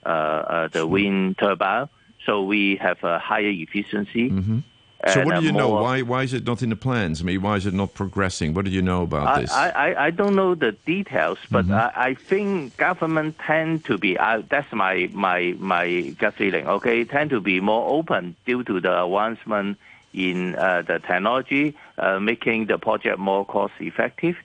uh, 0.06 0.10
uh 0.10 0.68
the 0.68 0.86
wind 0.86 1.38
turbine, 1.38 1.88
so 2.26 2.44
we 2.44 2.76
have 2.76 3.02
a 3.06 3.20
higher 3.20 3.54
efficiency. 3.66 4.30
Mm-hmm. 4.30 4.60
So 5.12 5.26
what 5.26 5.40
do 5.40 5.46
you 5.46 5.52
know? 5.52 5.70
Why 5.70 6.02
why 6.02 6.24
is 6.24 6.34
it 6.34 6.46
not 6.46 6.62
in 6.62 6.70
the 6.70 6.78
plans? 6.78 7.22
I 7.22 7.26
mean, 7.26 7.42
why 7.42 7.58
is 7.58 7.66
it 7.66 7.74
not 7.74 7.94
progressing? 7.94 8.54
What 8.54 8.66
do 8.66 8.72
you 8.72 8.82
know 8.82 9.04
about 9.04 9.28
I, 9.28 9.42
this? 9.42 9.52
I, 9.52 9.70
I, 9.70 10.06
I 10.06 10.10
don't 10.12 10.36
know 10.36 10.56
the 10.56 10.72
details, 10.72 11.40
but 11.52 11.66
mm-hmm. 11.66 11.74
I, 11.74 11.92
I 11.96 12.14
think 12.14 12.78
government 12.78 13.38
tend 13.40 13.84
to 13.86 13.98
be. 13.98 14.18
Uh, 14.18 14.44
that's 14.48 14.72
my 14.72 15.10
my 15.12 15.56
my 15.60 16.16
gut 16.18 16.36
feeling. 16.36 16.68
Okay, 16.68 17.04
tend 17.04 17.32
to 17.32 17.42
be 17.42 17.60
more 17.60 17.90
open 17.90 18.36
due 18.46 18.64
to 18.64 18.80
the 18.80 19.04
advancement 19.04 19.78
in 20.14 20.56
uh, 20.56 20.84
the 20.84 21.00
technology, 21.00 21.76
uh, 21.98 22.20
making 22.20 22.68
the 22.68 22.78
project 22.78 23.20
more 23.20 23.46
cost 23.46 23.74
effective. 23.80 24.38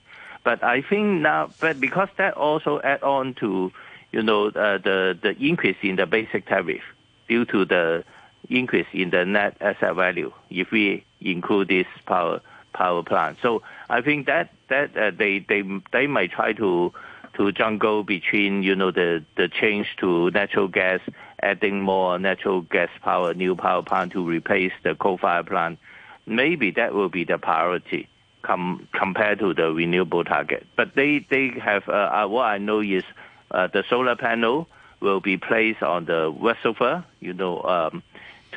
but 0.43 0.63
I 0.63 0.81
think 0.81 1.21
now, 1.21 1.51
but 1.59 1.79
because 1.79 2.09
that 2.17 2.33
also 2.33 2.81
add 2.81 3.03
on 3.03 3.33
to, 3.35 3.71
you 4.11 4.23
know, 4.23 4.47
uh, 4.47 4.77
the 4.77 5.17
the 5.21 5.35
increase 5.39 5.77
in 5.81 5.95
the 5.95 6.05
basic 6.05 6.47
tariff 6.47 6.81
due 7.27 7.45
to 7.45 7.65
the 7.65 8.03
increase 8.49 8.87
in 8.93 9.09
the 9.11 9.25
net 9.25 9.57
asset 9.61 9.95
value 9.95 10.31
if 10.49 10.71
we 10.71 11.05
include 11.21 11.67
this 11.67 11.87
power 12.05 12.41
power 12.73 13.03
plant. 13.03 13.37
So 13.41 13.61
I 13.89 14.01
think 14.01 14.27
that 14.27 14.51
that 14.69 14.95
uh, 14.97 15.11
they 15.17 15.39
they 15.39 15.63
they 15.91 16.07
might 16.07 16.31
try 16.31 16.53
to 16.53 16.93
to 17.35 17.51
juggle 17.51 18.03
between 18.03 18.63
you 18.63 18.75
know 18.75 18.91
the 18.91 19.23
the 19.35 19.47
change 19.47 19.87
to 19.99 20.29
natural 20.31 20.67
gas, 20.67 20.99
adding 21.41 21.81
more 21.81 22.19
natural 22.19 22.61
gas 22.61 22.89
power, 23.01 23.33
new 23.33 23.55
power 23.55 23.83
plant 23.83 24.11
to 24.13 24.25
replace 24.25 24.73
the 24.83 24.95
coal-fired 24.95 25.47
plant. 25.47 25.79
Maybe 26.25 26.71
that 26.71 26.93
will 26.93 27.09
be 27.09 27.23
the 27.23 27.37
priority 27.37 28.07
com- 28.41 28.87
compared 28.93 29.39
to 29.39 29.53
the 29.53 29.71
renewable 29.71 30.23
target. 30.23 30.65
But 30.75 30.95
they 30.95 31.25
they 31.29 31.59
have 31.59 31.87
uh, 31.87 31.91
uh, 32.23 32.27
what 32.27 32.43
I 32.43 32.57
know 32.57 32.81
is 32.81 33.03
uh, 33.51 33.67
the 33.67 33.83
solar 33.89 34.15
panel 34.15 34.67
will 34.99 35.21
be 35.21 35.37
placed 35.37 35.81
on 35.81 36.05
the 36.05 36.29
reservoir, 36.39 37.05
you 37.21 37.33
know, 37.33 37.61
um, 37.63 38.03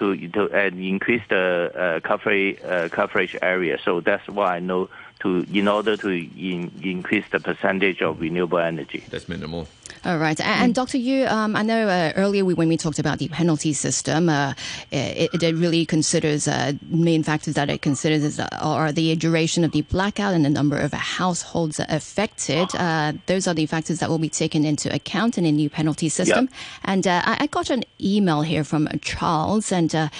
to 0.03 0.29
to 0.29 0.51
and 0.53 0.81
increase 0.83 1.23
the 1.29 1.73
uh, 1.75 2.01
coverage 2.01 2.61
uh, 2.63 2.89
coverage 2.89 3.37
area. 3.41 3.79
So 3.85 4.01
that's 4.01 4.27
why 4.29 4.57
I 4.57 4.61
know 4.61 4.89
to 5.21 5.47
in 5.53 5.69
order 5.69 5.97
to 5.97 6.09
in, 6.09 6.73
increase 6.83 7.25
the 7.31 7.39
percentage 7.39 8.03
of 8.03 8.21
renewable 8.21 8.59
energy. 8.59 9.05
That's 9.09 9.29
minimal. 9.29 9.69
All 10.05 10.19
right. 10.19 10.39
And, 10.41 10.65
and 10.65 10.75
Dr. 10.75 10.99
Yu, 10.99 11.27
um, 11.27 11.55
I 11.55 11.63
know 11.63 11.87
uh, 11.87 12.13
earlier 12.17 12.45
we, 12.45 12.55
when 12.55 12.69
we 12.69 12.77
talked 12.77 12.99
about 12.99 13.19
the 13.19 13.29
penalty 13.29 13.73
system, 13.73 14.29
uh, 14.29 14.55
it, 14.91 15.31
it, 15.41 15.55
really 15.55 15.87
considers 15.87 16.49
uh, 16.49 16.73
main 16.89 17.23
factors 17.23 17.55
that 17.55 17.71
it 17.71 17.83
considers 17.83 18.41
uh, 18.41 18.49
are 18.61 18.91
the 18.91 19.15
duration 19.15 19.63
of 19.63 19.71
the 19.71 19.83
blackout 19.83 20.35
and 20.35 20.45
the 20.45 20.51
number 20.51 20.77
of 20.77 20.93
households 20.93 21.79
affected. 21.89 22.69
Uh, 22.75 23.13
those 23.27 23.47
are 23.47 23.55
the 23.55 23.67
factors 23.67 24.01
that 24.01 24.09
will 24.09 24.19
be 24.19 24.29
taken 24.29 24.65
into 24.65 24.93
account 24.93 25.39
in 25.39 25.47
a 25.47 25.53
new 25.53 25.71
penalty 25.71 26.09
system. 26.09 26.49
Yep. 26.51 26.61
And 26.85 27.07
uh, 27.07 27.23
I, 27.25 27.37
I, 27.41 27.47
got 27.47 27.71
an 27.71 27.85
email 28.01 28.43
here 28.43 28.65
from 28.65 28.89
Charles, 29.03 29.71
and 29.71 30.11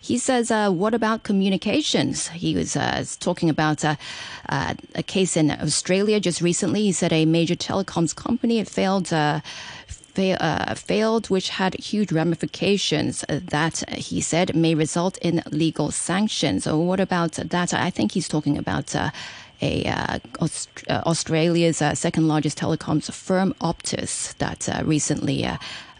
he 0.00 0.18
says, 0.18 0.50
"What 0.50 0.94
about 0.94 1.24
communications?" 1.24 2.28
He 2.28 2.54
was 2.54 2.76
talking 3.16 3.48
about 3.50 3.82
a 3.84 3.96
case 5.06 5.36
in 5.36 5.50
Australia 5.50 6.20
just 6.20 6.40
recently. 6.40 6.82
He 6.82 6.92
said 6.92 7.12
a 7.12 7.24
major 7.24 7.56
telecoms 7.56 8.14
company 8.14 8.58
it 8.58 8.68
failed 8.68 9.10
fa- 9.31 9.31
uh, 10.18 10.74
failed, 10.74 11.30
which 11.30 11.48
had 11.48 11.74
huge 11.74 12.12
ramifications 12.12 13.24
that 13.28 13.82
he 13.90 14.20
said 14.20 14.54
may 14.54 14.74
result 14.74 15.16
in 15.18 15.42
legal 15.50 15.90
sanctions. 15.90 16.64
So, 16.64 16.78
what 16.78 17.00
about 17.00 17.32
that? 17.32 17.72
I 17.72 17.90
think 17.90 18.12
he's 18.12 18.28
talking 18.28 18.58
about. 18.58 18.94
Uh, 18.94 19.10
a 19.64 19.84
uh, 19.84 20.18
Aust- 20.40 20.82
uh, 20.88 21.02
Australia's 21.06 21.80
uh, 21.80 21.94
second 21.94 22.26
largest 22.26 22.58
telecoms 22.58 23.12
firm, 23.12 23.54
Optus, 23.60 24.36
that 24.38 24.68
uh, 24.68 24.82
recently 24.84 25.42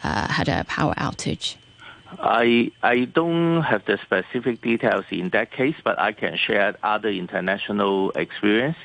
had 0.03 0.49
a 0.49 0.65
power 0.65 0.95
outage. 0.95 1.55
I 2.19 2.73
I 2.83 3.05
don't 3.05 3.63
have 3.63 3.85
the 3.85 3.99
specific 4.03 4.61
details 4.63 5.05
in 5.11 5.31
that 5.31 5.53
case, 5.53 5.77
but 5.85 5.97
I 5.99 6.13
can 6.13 6.37
share 6.37 6.75
other 6.83 7.09
international 7.09 8.11
experience. 8.17 8.77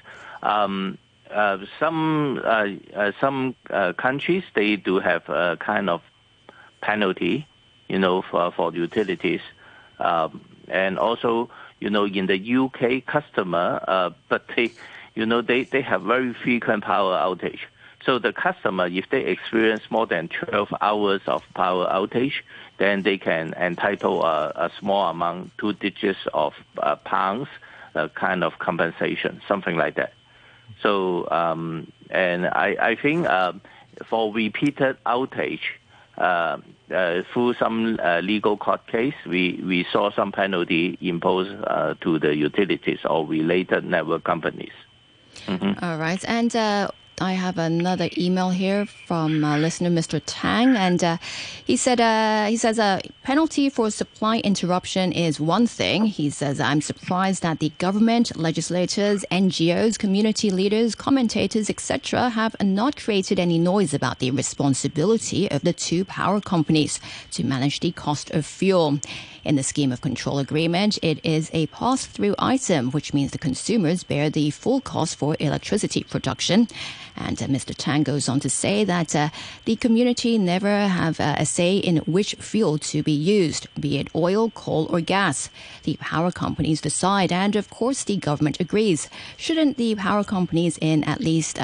Um, 0.43 0.99
uh, 1.31 1.57
some 1.79 2.41
uh, 2.43 2.67
uh, 2.95 3.11
some 3.19 3.55
uh, 3.69 3.93
countries 3.93 4.43
they 4.55 4.75
do 4.75 4.99
have 4.99 5.27
a 5.29 5.57
kind 5.59 5.89
of 5.89 6.01
penalty, 6.81 7.47
you 7.87 7.99
know, 7.99 8.21
for 8.21 8.51
for 8.51 8.73
utilities, 8.73 9.41
um, 9.99 10.41
and 10.67 10.97
also 10.99 11.49
you 11.79 11.89
know 11.89 12.05
in 12.05 12.27
the 12.27 12.55
UK 12.55 13.05
customer, 13.05 13.83
uh, 13.87 14.09
but 14.29 14.45
they 14.55 14.73
you 15.15 15.25
know 15.25 15.41
they 15.41 15.65
they 15.65 15.81
have 15.81 16.03
very 16.03 16.33
frequent 16.43 16.83
power 16.83 17.15
outage. 17.17 17.59
So 18.05 18.19
the 18.19 18.31
customer, 18.31 18.87
if 18.87 19.05
they 19.09 19.25
experience 19.25 19.83
more 19.89 20.05
than 20.05 20.29
12 20.29 20.69
hours 20.81 21.21
of 21.25 21.41
power 21.55 21.87
outage, 21.87 22.43
then 22.77 23.03
they 23.03 23.17
can 23.17 23.53
entitle 23.59 24.23
a, 24.23 24.49
a 24.55 24.71
small 24.79 25.09
amount, 25.09 25.51
two 25.57 25.73
digits 25.73 26.19
of 26.33 26.53
uh, 26.77 26.95
pounds, 26.97 27.47
uh, 27.95 28.07
kind 28.09 28.43
of 28.43 28.59
compensation, 28.59 29.41
something 29.47 29.77
like 29.77 29.95
that. 29.95 30.13
So, 30.81 31.29
um, 31.29 31.91
and 32.09 32.47
I, 32.47 32.75
I 32.79 32.95
think 32.95 33.27
uh, 33.27 33.53
for 34.09 34.33
repeated 34.33 34.97
outage, 35.05 35.61
uh, 36.17 36.57
uh, 36.93 37.21
through 37.31 37.53
some 37.55 37.99
uh, 38.01 38.19
legal 38.21 38.57
court 38.57 38.87
case, 38.87 39.13
we, 39.25 39.61
we 39.63 39.85
saw 39.91 40.11
some 40.11 40.31
penalty 40.31 40.97
imposed 41.01 41.53
uh, 41.65 41.93
to 42.01 42.17
the 42.17 42.35
utilities 42.35 42.99
or 43.05 43.25
related 43.25 43.83
network 43.83 44.23
companies. 44.23 44.71
Mm-hmm. 45.45 45.83
All 45.83 45.97
right. 45.97 46.23
And 46.27 46.55
uh, 46.55 46.89
I 47.19 47.33
have 47.33 47.57
another 47.57 48.09
email 48.15 48.51
here 48.51 48.85
from 48.85 49.43
uh, 49.43 49.57
listener 49.57 49.89
Mr. 49.89 50.21
Tang, 50.23 50.75
and 50.75 51.03
uh, 51.03 51.17
he 51.65 51.75
said 51.75 51.99
uh, 51.99 52.45
he 52.45 52.57
says 52.57 52.77
a 52.77 53.01
penalty 53.23 53.69
for 53.71 53.89
supply 53.89 54.37
interruption 54.37 55.11
is 55.11 55.39
one 55.39 55.65
thing. 55.65 56.05
He 56.05 56.29
says 56.29 56.59
I'm 56.59 56.79
surprised 56.79 57.41
that 57.41 57.57
the 57.57 57.71
government, 57.79 58.37
legislators, 58.37 59.25
NGOs, 59.31 59.97
community 59.97 60.51
leaders, 60.51 60.93
commentators, 60.93 61.71
etc., 61.71 62.29
have 62.29 62.55
not 62.61 62.97
created 62.97 63.39
any 63.39 63.57
noise 63.57 63.95
about 63.95 64.19
the 64.19 64.29
responsibility 64.29 65.49
of 65.49 65.63
the 65.63 65.73
two 65.73 66.05
power 66.05 66.39
companies 66.39 66.99
to 67.31 67.43
manage 67.43 67.79
the 67.79 67.91
cost 67.93 68.29
of 68.29 68.45
fuel. 68.45 68.99
In 69.43 69.55
the 69.55 69.63
scheme 69.63 69.93
of 69.93 70.01
control 70.01 70.39
agreement, 70.39 70.99
it 71.01 71.23
is 71.23 71.49
a 71.53 71.67
pass-through 71.67 72.35
item, 72.37 72.91
which 72.91 73.13
means 73.13 73.31
the 73.31 73.37
consumers 73.37 74.03
bear 74.03 74.29
the 74.29 74.49
full 74.51 74.81
cost 74.81 75.15
for 75.15 75.37
electricity 75.39 76.03
production. 76.03 76.67
And 77.17 77.41
uh, 77.41 77.47
Mr. 77.47 77.73
Tang 77.75 78.03
goes 78.03 78.29
on 78.29 78.39
to 78.41 78.49
say 78.49 78.83
that 78.83 79.15
uh, 79.15 79.29
the 79.65 79.75
community 79.75 80.37
never 80.37 80.87
have 80.87 81.19
uh, 81.19 81.35
a 81.37 81.45
say 81.45 81.77
in 81.77 81.97
which 82.05 82.35
fuel 82.35 82.77
to 82.77 83.01
be 83.03 83.11
used, 83.11 83.67
be 83.79 83.97
it 83.97 84.07
oil, 84.15 84.51
coal, 84.51 84.87
or 84.89 85.01
gas. 85.01 85.49
The 85.83 85.97
power 85.99 86.31
companies 86.31 86.79
decide, 86.81 87.31
and 87.31 87.55
of 87.55 87.69
course 87.69 88.03
the 88.03 88.17
government 88.17 88.59
agrees. 88.59 89.09
Shouldn't 89.35 89.77
the 89.77 89.95
power 89.95 90.23
companies 90.23 90.77
in 90.79 91.03
at 91.03 91.19
least 91.19 91.59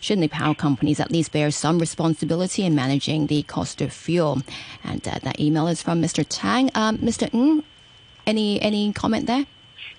shouldn't 0.00 0.30
the 0.30 0.36
power 0.36 0.54
companies 0.54 1.00
at 1.00 1.10
least 1.10 1.32
bear 1.32 1.50
some 1.50 1.78
responsibility 1.78 2.64
in 2.64 2.74
managing 2.74 3.26
the 3.26 3.42
cost 3.44 3.80
of 3.80 3.92
fuel? 3.92 4.42
And 4.84 5.06
uh, 5.06 5.18
that 5.22 5.40
email 5.40 5.68
is 5.68 5.82
from 5.82 6.02
Mr. 6.02 6.24
Tang. 6.28 6.70
Um, 6.74 6.98
Mr. 6.98 7.32
Ng, 7.32 7.62
any 8.26 8.60
any 8.60 8.92
comment 8.92 9.26
there? 9.26 9.46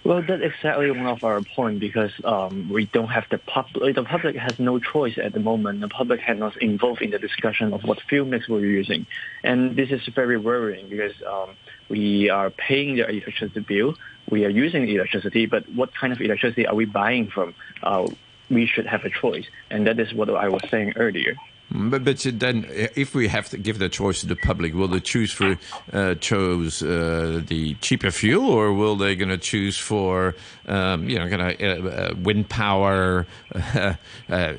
Well, 0.04 0.22
that's 0.26 0.42
exactly 0.42 0.90
one 0.90 1.06
of 1.06 1.24
our 1.24 1.42
point 1.42 1.80
because 1.80 2.12
um, 2.24 2.70
we 2.70 2.86
don't 2.86 3.10
have 3.10 3.26
the 3.30 3.40
public. 3.40 3.96
The 3.96 4.04
public 4.04 4.38
has 4.38 4.58
no 4.58 4.80
choice 4.80 5.18
at 5.18 5.34
the 5.34 5.40
moment. 5.42 5.82
The 5.82 5.90
public 5.90 6.22
has 6.22 6.38
not 6.38 6.56
involved 6.62 7.02
in 7.02 7.12
the 7.12 7.20
discussion 7.20 7.74
of 7.74 7.84
what 7.84 8.00
fuel 8.08 8.26
mix 8.26 8.48
we're 8.48 8.62
using, 8.62 9.06
and 9.44 9.76
this 9.76 9.92
is 9.92 10.06
very 10.16 10.38
worrying 10.38 10.88
because 10.88 11.14
um, 11.28 11.50
we 11.90 12.30
are 12.30 12.50
paying 12.50 12.96
the 12.96 13.10
electricity 13.10 13.60
bill, 13.60 13.96
we 14.30 14.46
are 14.46 14.50
using 14.50 14.88
electricity, 14.88 15.46
but 15.46 15.68
what 15.70 15.94
kind 15.94 16.14
of 16.14 16.22
electricity 16.22 16.66
are 16.68 16.76
we 16.76 16.86
buying 16.86 17.28
from? 17.28 17.54
Uh, 17.84 18.08
we 18.50 18.66
should 18.66 18.86
have 18.86 19.04
a 19.04 19.10
choice, 19.10 19.46
and 19.70 19.88
that 19.88 20.00
is 20.00 20.14
what 20.14 20.30
I 20.30 20.50
was 20.50 20.62
saying 20.70 20.94
earlier. 20.96 21.36
Mm, 21.74 21.92
but, 21.92 22.06
but 22.06 22.20
then, 22.40 22.66
if 22.70 23.14
we 23.14 23.28
have 23.28 23.50
to 23.50 23.58
give 23.58 23.78
the 23.78 23.90
choice 23.90 24.22
to 24.22 24.28
the 24.28 24.38
public, 24.38 24.74
will 24.74 24.88
they 24.88 25.02
choose 25.02 25.34
for 25.34 25.58
uh, 25.92 26.16
choose 26.16 26.82
uh, 26.82 27.42
the 27.46 27.74
cheaper 27.76 28.12
fuel, 28.12 28.50
or 28.50 28.72
will 28.72 28.96
they 28.96 29.16
going 29.16 29.30
to 29.30 29.38
choose 29.38 29.78
for 29.78 30.34
um, 30.68 31.10
you 31.10 31.20
know 31.20 31.28
kind 31.28 31.42
of 31.42 31.86
uh, 31.86 31.90
uh, 31.90 32.14
wind 32.24 32.48
power, 32.48 33.28
uh, 34.30 34.54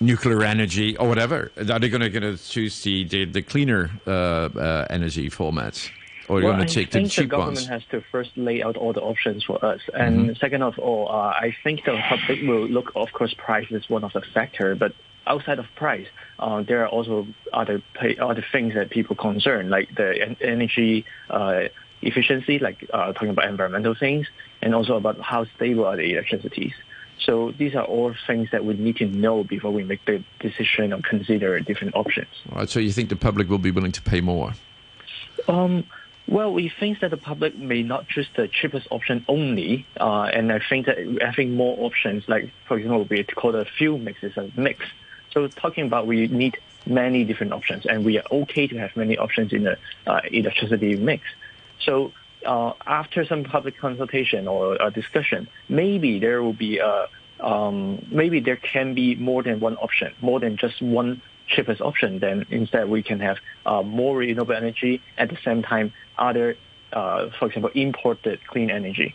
nuclear 0.00 0.42
energy, 0.42 0.96
or 0.96 1.08
whatever? 1.08 1.52
Are 1.56 1.78
they 1.78 1.88
going 1.88 2.10
to 2.10 2.36
choose 2.36 2.82
the 2.82 3.04
the, 3.04 3.24
the 3.26 3.42
cleaner 3.42 3.90
uh, 4.04 4.86
energy 4.90 5.30
formats? 5.30 5.90
Or 6.28 6.40
well, 6.40 6.54
going 6.54 6.66
to 6.66 6.72
take 6.72 6.90
the 6.92 7.08
cheap 7.08 7.24
the 7.24 7.26
government 7.26 7.56
ones? 7.56 7.66
has 7.66 7.82
to 7.90 8.02
first 8.12 8.30
lay 8.36 8.62
out 8.62 8.76
all 8.76 8.92
the 8.92 9.00
options 9.00 9.44
for 9.44 9.64
us, 9.64 9.80
and 9.94 10.30
mm-hmm. 10.30 10.34
second 10.40 10.62
of 10.62 10.76
all, 10.78 11.08
I 11.08 11.54
think 11.62 11.84
the 11.84 12.00
public 12.08 12.42
will 12.42 12.66
look. 12.66 12.90
Of 12.96 13.12
course, 13.12 13.32
price 13.34 13.66
is 13.70 13.88
one 13.88 14.02
of 14.02 14.12
the 14.12 14.22
factor, 14.32 14.74
but 14.74 14.92
outside 15.26 15.58
of 15.58 15.66
price, 15.76 16.06
uh, 16.38 16.62
there 16.62 16.82
are 16.84 16.88
also 16.88 17.26
other 17.52 17.82
pay, 17.94 18.16
other 18.18 18.44
things 18.52 18.74
that 18.74 18.90
people 18.90 19.16
concern, 19.16 19.70
like 19.70 19.94
the 19.94 20.36
energy 20.40 21.04
uh, 21.28 21.64
efficiency, 22.02 22.58
like 22.58 22.88
uh, 22.92 23.12
talking 23.12 23.30
about 23.30 23.48
environmental 23.48 23.94
things, 23.94 24.26
and 24.62 24.74
also 24.74 24.96
about 24.96 25.20
how 25.20 25.44
stable 25.56 25.84
are 25.84 25.96
the 25.96 26.12
electricities. 26.12 26.72
So 27.24 27.52
these 27.58 27.74
are 27.74 27.84
all 27.84 28.14
things 28.26 28.48
that 28.52 28.64
we 28.64 28.74
need 28.74 28.96
to 28.96 29.06
know 29.06 29.44
before 29.44 29.72
we 29.72 29.84
make 29.84 30.04
the 30.06 30.24
decision 30.40 30.92
or 30.92 31.00
consider 31.02 31.60
different 31.60 31.94
options. 31.94 32.28
All 32.50 32.58
right. 32.58 32.68
So 32.68 32.80
you 32.80 32.92
think 32.92 33.10
the 33.10 33.16
public 33.16 33.48
will 33.48 33.58
be 33.58 33.70
willing 33.70 33.92
to 33.92 34.02
pay 34.02 34.22
more? 34.22 34.54
Um, 35.46 35.84
well, 36.26 36.52
we 36.52 36.72
think 36.80 37.00
that 37.00 37.10
the 37.10 37.16
public 37.16 37.58
may 37.58 37.82
not 37.82 38.08
choose 38.08 38.28
the 38.36 38.48
cheapest 38.48 38.86
option 38.90 39.24
only, 39.28 39.86
uh, 39.98 40.30
and 40.32 40.52
I 40.52 40.60
think 40.66 40.86
that 40.86 40.96
having 41.20 41.56
more 41.56 41.76
options, 41.84 42.24
like 42.28 42.50
for 42.68 42.78
example, 42.78 43.06
we 43.10 43.24
call 43.24 43.52
the 43.52 43.66
fuel 43.76 43.98
mix 43.98 44.22
is 44.22 44.36
a 44.36 44.48
mix 44.56 44.80
so 45.32 45.48
talking 45.48 45.86
about 45.86 46.06
we 46.06 46.26
need 46.28 46.58
many 46.86 47.24
different 47.24 47.52
options, 47.52 47.86
and 47.86 48.04
we 48.04 48.18
are 48.18 48.24
okay 48.30 48.66
to 48.66 48.76
have 48.78 48.96
many 48.96 49.16
options 49.18 49.52
in 49.52 49.64
the 49.64 49.78
uh, 50.06 50.20
electricity 50.30 50.96
mix. 50.96 51.24
So 51.80 52.12
uh, 52.46 52.72
after 52.86 53.24
some 53.24 53.44
public 53.44 53.78
consultation 53.78 54.48
or 54.48 54.76
a 54.80 54.90
discussion, 54.90 55.48
maybe 55.68 56.18
there 56.18 56.42
will 56.42 56.52
be 56.52 56.78
a, 56.78 57.08
um, 57.40 58.04
maybe 58.10 58.40
there 58.40 58.56
can 58.56 58.94
be 58.94 59.14
more 59.14 59.42
than 59.42 59.60
one 59.60 59.76
option, 59.76 60.14
more 60.20 60.40
than 60.40 60.56
just 60.56 60.80
one 60.82 61.22
cheapest 61.46 61.80
option. 61.80 62.18
Then 62.18 62.46
instead 62.50 62.88
we 62.88 63.02
can 63.02 63.20
have 63.20 63.38
uh, 63.66 63.82
more 63.82 64.18
renewable 64.18 64.54
energy 64.54 65.02
at 65.18 65.28
the 65.28 65.38
same 65.44 65.62
time 65.62 65.92
other, 66.18 66.56
uh, 66.92 67.30
for 67.38 67.46
example, 67.46 67.70
imported 67.74 68.40
clean 68.46 68.70
energy. 68.70 69.14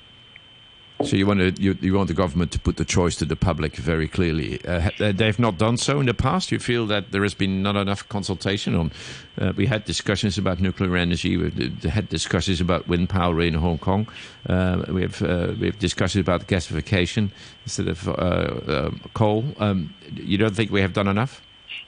So 1.03 1.17
you 1.17 1.27
want 1.27 1.39
to, 1.39 1.61
you, 1.61 1.77
you, 1.81 1.93
want 1.93 2.07
the 2.07 2.13
government 2.13 2.51
to 2.53 2.59
put 2.59 2.77
the 2.77 2.85
choice 2.85 3.17
to 3.17 3.25
the 3.25 3.35
public 3.35 3.75
very 3.75 4.07
clearly. 4.07 4.63
Uh, 4.65 4.89
they've 4.97 5.37
not 5.37 5.57
done 5.57 5.75
so 5.75 5.99
in 5.99 6.05
the 6.05 6.13
past. 6.13 6.53
You 6.53 6.59
feel 6.59 6.87
that 6.87 7.11
there 7.11 7.21
has 7.23 7.33
been 7.33 7.61
not 7.61 7.75
enough 7.75 8.07
consultation 8.07 8.75
on. 8.75 8.91
Uh, 9.37 9.51
we 9.57 9.65
had 9.65 9.83
discussions 9.83 10.37
about 10.37 10.61
nuclear 10.61 10.95
energy. 10.95 11.35
We 11.35 11.89
had 11.89 12.07
discussions 12.07 12.61
about 12.61 12.87
wind 12.87 13.09
power 13.09 13.41
in 13.41 13.55
Hong 13.55 13.77
Kong. 13.77 14.07
Uh, 14.47 14.85
we 14.87 15.01
have 15.01 15.21
uh, 15.21 15.53
we 15.59 15.65
have 15.65 15.79
discussions 15.79 16.21
about 16.21 16.47
gasification 16.47 17.29
instead 17.63 17.89
of 17.89 18.07
uh, 18.07 18.11
uh, 18.11 18.91
coal. 19.13 19.43
Um, 19.59 19.93
you 20.13 20.37
don't 20.37 20.55
think 20.55 20.71
we 20.71 20.79
have 20.79 20.93
done 20.93 21.09
enough? 21.09 21.41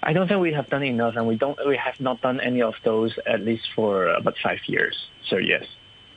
I 0.04 0.12
don't 0.12 0.28
think 0.28 0.42
we 0.42 0.52
have 0.52 0.70
done 0.70 0.84
enough, 0.84 1.16
and 1.16 1.26
we 1.26 1.38
don't. 1.38 1.58
We 1.66 1.78
have 1.78 2.00
not 2.02 2.22
done 2.22 2.42
any 2.42 2.62
of 2.62 2.76
those 2.84 3.18
at 3.26 3.40
least 3.40 3.70
for 3.74 4.10
about 4.10 4.36
five 4.44 4.60
years. 4.68 5.08
So 5.30 5.38
yes, 5.38 5.66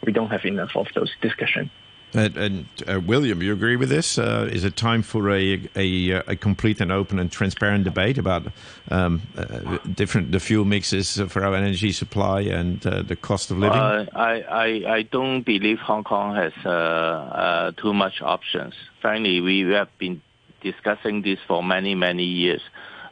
we 0.05 0.12
don't 0.12 0.30
have 0.30 0.45
enough 0.45 0.74
of 0.74 0.88
those 0.97 1.12
discussions. 1.22 1.70
And, 2.12 2.36
and 2.36 2.66
uh, 2.88 3.00
William, 3.00 3.42
you 3.42 3.52
agree 3.52 3.76
with 3.76 3.88
this? 3.88 4.18
Uh, 4.18 4.48
is 4.50 4.64
it 4.64 4.76
time 4.76 5.02
for 5.02 5.30
a, 5.30 5.61
a, 5.76 6.11
a 6.11 6.36
complete 6.36 6.80
and 6.80 6.90
open 6.90 7.18
and 7.18 7.30
transparent 7.30 7.84
debate 7.84 8.18
about 8.18 8.46
um, 8.90 9.22
uh, 9.36 9.78
different 9.94 10.32
the 10.32 10.40
fuel 10.40 10.64
mixes 10.64 11.20
for 11.28 11.44
our 11.44 11.54
energy 11.54 11.92
supply 11.92 12.40
and 12.40 12.84
uh, 12.86 13.02
the 13.02 13.14
cost 13.14 13.50
of 13.50 13.58
living? 13.58 13.78
Uh, 13.78 14.06
I, 14.14 14.40
I 14.40 14.94
I 14.96 15.02
don't 15.02 15.42
believe 15.42 15.78
Hong 15.78 16.02
Kong 16.02 16.34
has 16.34 16.52
uh, 16.66 17.72
too 17.76 17.94
much 17.94 18.20
options. 18.22 18.74
Frankly, 19.00 19.40
we 19.40 19.61
have 19.72 19.96
been 19.98 20.20
discussing 20.62 21.22
this 21.22 21.38
for 21.46 21.62
many 21.62 21.94
many 21.94 22.24
years. 22.24 22.62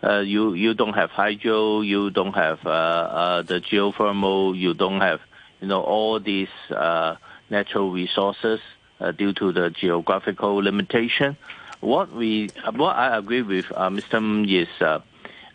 you 0.03 0.55
you 0.55 0.75
don't 0.75 0.95
have 0.95 1.11
hydro, 1.11 1.83
you 1.83 2.11
don't 2.11 2.35
have 2.35 2.63
the 2.65 3.61
geothermal, 3.71 4.57
you 4.57 4.75
don't 4.75 5.01
have 5.01 5.21
you 5.61 5.69
know 5.69 5.83
all 5.83 6.19
these 6.19 6.51
natural 7.51 7.93
resources 7.93 8.61
due 9.17 9.33
to 9.35 9.53
the 9.53 9.71
geographical 9.71 10.57
limitation. 10.57 11.37
What 11.81 12.13
we, 12.13 12.51
what 12.75 12.97
I 12.97 13.17
agree 13.17 13.43
with 13.43 13.67
uh, 13.75 13.89
Mr. 13.89 14.63
is 14.63 14.69
uh, 14.81 15.01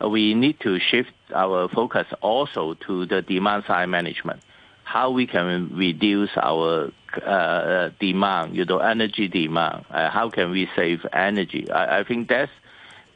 we 0.07 0.33
need 0.33 0.59
to 0.61 0.79
shift 0.79 1.11
our 1.33 1.67
focus 1.67 2.07
also 2.21 2.75
to 2.85 3.05
the 3.05 3.21
demand 3.21 3.65
side 3.67 3.87
management. 3.87 4.41
How 4.83 5.11
we 5.11 5.27
can 5.27 5.75
reduce 5.75 6.29
our 6.37 6.91
uh, 7.21 7.89
demand, 7.99 8.55
you 8.55 8.65
know, 8.65 8.79
energy 8.79 9.27
demand. 9.27 9.85
Uh, 9.89 10.09
how 10.09 10.29
can 10.29 10.51
we 10.51 10.69
save 10.75 11.05
energy? 11.13 11.69
I, 11.71 12.03
think 12.03 12.27
that's 12.27 12.51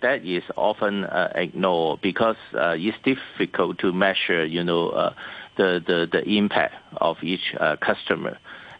that 0.02 0.26
is 0.26 0.44
often 0.56 1.04
uh, 1.04 1.32
ignored 1.36 2.02
because 2.02 2.38
uh, 2.54 2.76
it's 2.78 2.98
difficult 3.04 3.80
to 3.80 3.92
measure, 3.92 4.46
you 4.46 4.64
know, 4.64 4.90
uh, 4.90 5.14
the, 5.58 5.84
the 5.86 6.08
the 6.12 6.24
impact 6.30 6.76
of 6.98 7.18
each 7.24 7.56
customer. 7.82 8.38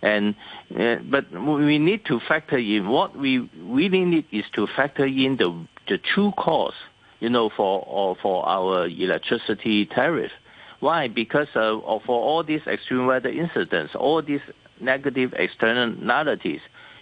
And 0.08 0.36
uh, 0.80 0.98
but 1.14 1.26
we 1.32 1.78
need 1.90 2.02
to 2.06 2.16
factor 2.32 2.60
in 2.76 2.84
what 2.96 3.10
we 3.24 3.32
really 3.78 4.04
need 4.14 4.26
is 4.32 4.46
to 4.58 4.68
factor 4.80 5.06
in 5.06 5.32
the 5.42 5.50
the 5.90 5.98
true 6.12 6.32
cost, 6.38 6.80
you 7.20 7.30
know, 7.36 7.50
for 7.58 8.16
for 8.22 8.38
our 8.48 8.88
electricity 8.88 9.86
tariff. 9.86 10.32
Why? 10.80 11.08
Because 11.08 11.50
uh, 11.56 11.80
for 12.08 12.20
all 12.30 12.44
these 12.44 12.66
extreme 12.68 13.06
weather 13.08 13.30
incidents, 13.30 13.96
all 13.96 14.22
these 14.22 14.46
negative 14.80 15.34
externalities, 15.34 16.62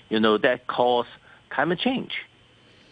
you 0.10 0.20
know, 0.20 0.38
that 0.38 0.68
cause 0.68 1.08
climate 1.50 1.80
change. 1.80 2.14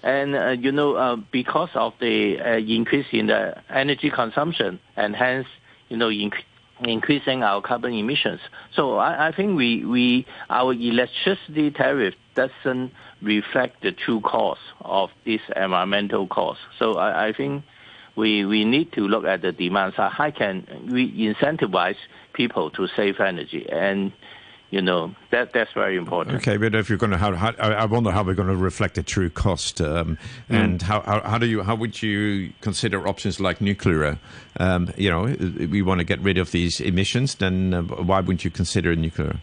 And, 0.03 0.36
uh, 0.36 0.49
you 0.49 0.72
know, 0.72 0.95
uh, 0.95 1.16
because 1.32 1.70
of 1.76 1.93
the 2.01 2.38
uh, 2.39 2.57
increase 2.57 3.05
in 3.14 3.28
the 3.28 3.55
energy 3.70 4.09
consumption 4.09 4.80
and 4.97 5.16
hence, 5.16 5.47
you 5.88 5.95
know, 5.95 6.09
inc- 6.09 6.43
increasing 6.86 7.43
our 7.43 7.61
carbon 7.61 7.93
emissions. 7.93 8.39
So 8.75 8.97
I, 8.97 9.29
I 9.29 9.31
think 9.36 9.57
we, 9.57 9.86
we 9.86 10.25
our 10.49 10.73
electricity 10.73 11.71
tariff 11.71 12.15
doesn't 12.36 12.91
reflect 13.21 13.81
the 13.81 13.91
true 13.91 14.21
cost 14.21 14.61
of 14.81 15.09
this 15.25 15.41
environmental 15.55 16.27
cost. 16.27 16.59
So 16.79 16.93
I, 16.95 17.27
I 17.27 17.34
think 17.34 17.63
we 18.15 18.45
we 18.45 18.65
need 18.65 18.91
to 18.93 19.01
look 19.01 19.25
at 19.25 19.41
the 19.41 19.51
demand 19.51 19.93
side. 19.95 20.11
How 20.11 20.31
can 20.31 20.89
we 20.91 21.11
incentivize 21.11 21.97
people 22.34 22.69
to 22.71 22.88
save 22.95 23.19
energy 23.19 23.67
and 23.71 24.11
you 24.74 24.82
know 24.82 25.13
that 25.30 25.53
that's 25.53 25.71
very 25.74 25.97
important. 25.97 26.36
Okay, 26.38 26.57
but 26.57 26.74
if 26.74 26.89
you're 26.89 26.97
going 26.97 27.11
to, 27.11 27.17
how, 27.17 27.36
how, 27.36 27.51
I 27.59 27.86
wonder 27.86 28.09
how 28.09 28.24
we're 28.24 28.34
going 28.34 28.47
to 28.47 28.55
reflect 28.55 28.95
the 28.95 29.03
true 29.03 29.30
cost, 29.30 29.80
um, 29.80 30.17
mm. 30.49 30.63
and 30.63 30.82
how, 30.82 31.01
how, 31.01 31.21
how 31.21 31.38
do 31.38 31.45
you 31.45 31.61
how 31.61 31.76
would 31.76 32.01
you 32.01 32.51
consider 32.61 33.07
options 33.07 33.39
like 33.39 33.61
nuclear? 33.61 34.17
Um, 34.59 34.91
you 34.97 35.11
know, 35.11 35.26
we 35.76 35.84
want 35.84 35.99
to 35.99 36.03
get 36.03 36.19
rid 36.21 36.39
of 36.39 36.49
these 36.49 36.82
emissions, 36.82 37.36
then 37.36 37.76
uh, 37.76 37.82
why 37.84 38.19
wouldn't 38.21 38.43
you 38.43 38.49
consider 38.49 38.95
nuclear? 38.95 39.39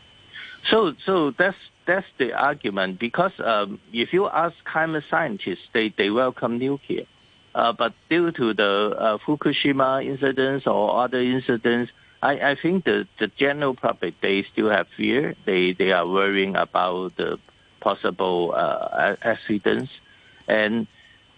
So 0.68 0.94
so 1.06 1.30
that's 1.30 1.62
that's 1.86 2.10
the 2.18 2.32
argument 2.32 2.98
because 2.98 3.32
um, 3.38 3.78
if 3.92 4.12
you 4.12 4.28
ask 4.28 4.56
climate 4.64 5.04
scientists, 5.08 5.68
they 5.72 5.94
they 5.96 6.10
welcome 6.10 6.58
nuclear, 6.58 7.06
uh, 7.54 7.72
but 7.72 7.94
due 8.08 8.32
to 8.32 8.52
the 8.52 8.96
uh, 8.98 9.18
Fukushima 9.24 10.04
incidents 10.04 10.66
or 10.66 11.04
other 11.04 11.20
incidents 11.20 11.92
I, 12.22 12.50
I 12.50 12.56
think 12.60 12.84
the, 12.84 13.06
the 13.18 13.28
general 13.28 13.74
public, 13.74 14.20
they 14.20 14.44
still 14.52 14.70
have 14.70 14.86
fear. 14.96 15.34
They, 15.46 15.72
they 15.72 15.92
are 15.92 16.06
worrying 16.06 16.54
about 16.54 17.16
the 17.16 17.38
possible 17.80 18.52
uh, 18.54 19.16
accidents. 19.22 19.90
And, 20.46 20.86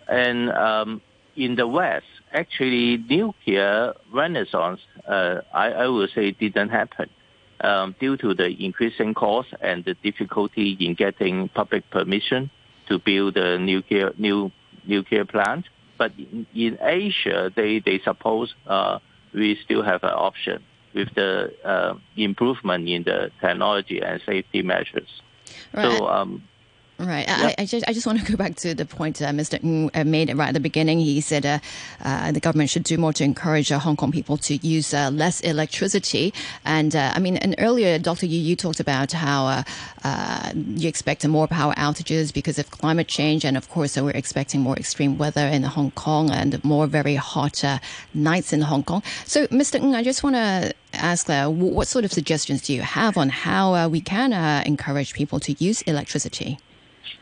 and 0.09 0.51
um, 0.51 1.01
in 1.37 1.55
the 1.55 1.69
West, 1.69 2.07
actually, 2.33 2.99
nuclear 3.09 3.95
renaissance, 4.13 4.81
uh, 5.07 5.43
I, 5.55 5.71
I 5.71 5.89
would 5.89 6.11
say, 6.11 6.33
didn't 6.33 6.71
happen. 6.71 7.09
Um, 7.61 7.95
due 8.01 8.17
to 8.17 8.35
the 8.35 8.49
increasing 8.49 9.15
cost 9.15 9.51
and 9.61 9.85
the 9.85 9.95
difficulty 9.95 10.77
in 10.81 10.95
getting 10.95 11.49
public 11.49 11.89
permission 11.91 12.51
to 12.89 12.99
build 12.99 13.37
a 13.37 13.57
nuclear 13.57 14.13
new 14.19 14.51
nuclear 14.85 15.25
plant. 15.25 15.67
But 15.97 16.11
in, 16.19 16.45
in 16.57 16.79
Asia, 16.81 17.53
they 17.55 17.79
they 17.79 18.01
suppose 18.01 18.53
uh, 18.67 18.99
we 19.33 19.57
still 19.65 19.85
have 19.85 20.03
an 20.03 20.11
option 20.11 20.65
with 20.95 21.15
the 21.15 21.53
uh, 21.65 21.95
improvement 22.17 22.89
in 22.89 23.03
the 23.05 23.31
technology 23.41 24.01
and 24.01 24.21
safety 24.25 24.63
measures. 24.63 25.09
Right. 25.73 25.85
So 25.85 26.07
um, 26.09 26.43
Right. 27.03 27.27
Yep. 27.27 27.55
I, 27.59 27.63
I, 27.63 27.65
just, 27.65 27.85
I 27.89 27.93
just 27.93 28.07
want 28.07 28.21
to 28.21 28.25
go 28.33 28.37
back 28.37 28.55
to 28.57 28.75
the 28.75 28.85
point 28.85 29.21
uh, 29.21 29.27
Mr. 29.31 29.63
Ng 29.63 29.91
uh, 29.95 30.05
made 30.05 30.33
right 30.35 30.49
at 30.49 30.55
the 30.55 30.61
beginning. 30.61 31.01
He 31.01 31.21
said 31.21 31.45
uh, 31.45 31.59
uh, 32.05 32.31
the 32.31 32.41
government 32.41 32.71
should 32.71 32.85
do 32.85 32.97
more 32.97 33.13
to 33.15 33.25
encourage 33.25 33.73
uh, 33.73 33.79
Hong 33.79 33.97
Kong 33.97 34.13
people 34.13 34.37
to 34.39 34.55
use 34.57 34.95
uh, 34.95 35.11
less 35.11 35.41
electricity. 35.41 36.33
And 36.65 36.95
I 36.95 37.19
mean, 37.19 37.37
and 37.39 37.57
earlier, 37.59 37.99
Dr. 37.99 38.27
Yu, 38.27 38.39
you 38.39 38.57
talked 38.57 38.79
about 38.79 39.13
how 39.13 39.65
you 40.55 40.89
expect 40.89 41.27
more 41.27 41.49
power 41.49 41.75
outages 41.75 42.33
because 42.33 42.59
of 42.59 42.71
climate 42.71 43.09
change. 43.09 43.45
And 43.45 43.57
of 43.57 43.69
course, 43.69 43.97
we're 43.97 44.11
expecting 44.11 44.61
more 44.61 44.77
extreme 44.77 45.19
weather 45.19 45.47
in 45.47 45.65
Hong 45.65 45.91
Kong 45.93 46.31
and 46.31 46.63
more 46.65 46.87
very 46.87 47.17
hot 47.17 47.65
nights 48.15 48.53
in 48.53 48.61
Hong 48.61 48.85
Kong. 48.85 49.03
So, 49.25 49.47
Mr. 49.49 49.81
Ng, 49.81 49.95
I 49.95 50.03
just 50.03 50.23
want 50.23 50.37
to 50.37 50.73
ask 50.93 51.27
what 51.29 51.89
sort 51.89 52.05
of 52.05 52.13
suggestions 52.13 52.63
do 52.63 52.73
you 52.75 52.83
have 52.83 53.17
on 53.17 53.29
how 53.29 53.89
we 53.89 54.01
can 54.01 54.33
encourage 54.65 55.15
people 55.15 55.41
to 55.41 55.53
use 55.59 55.83
electricity? 55.83 56.59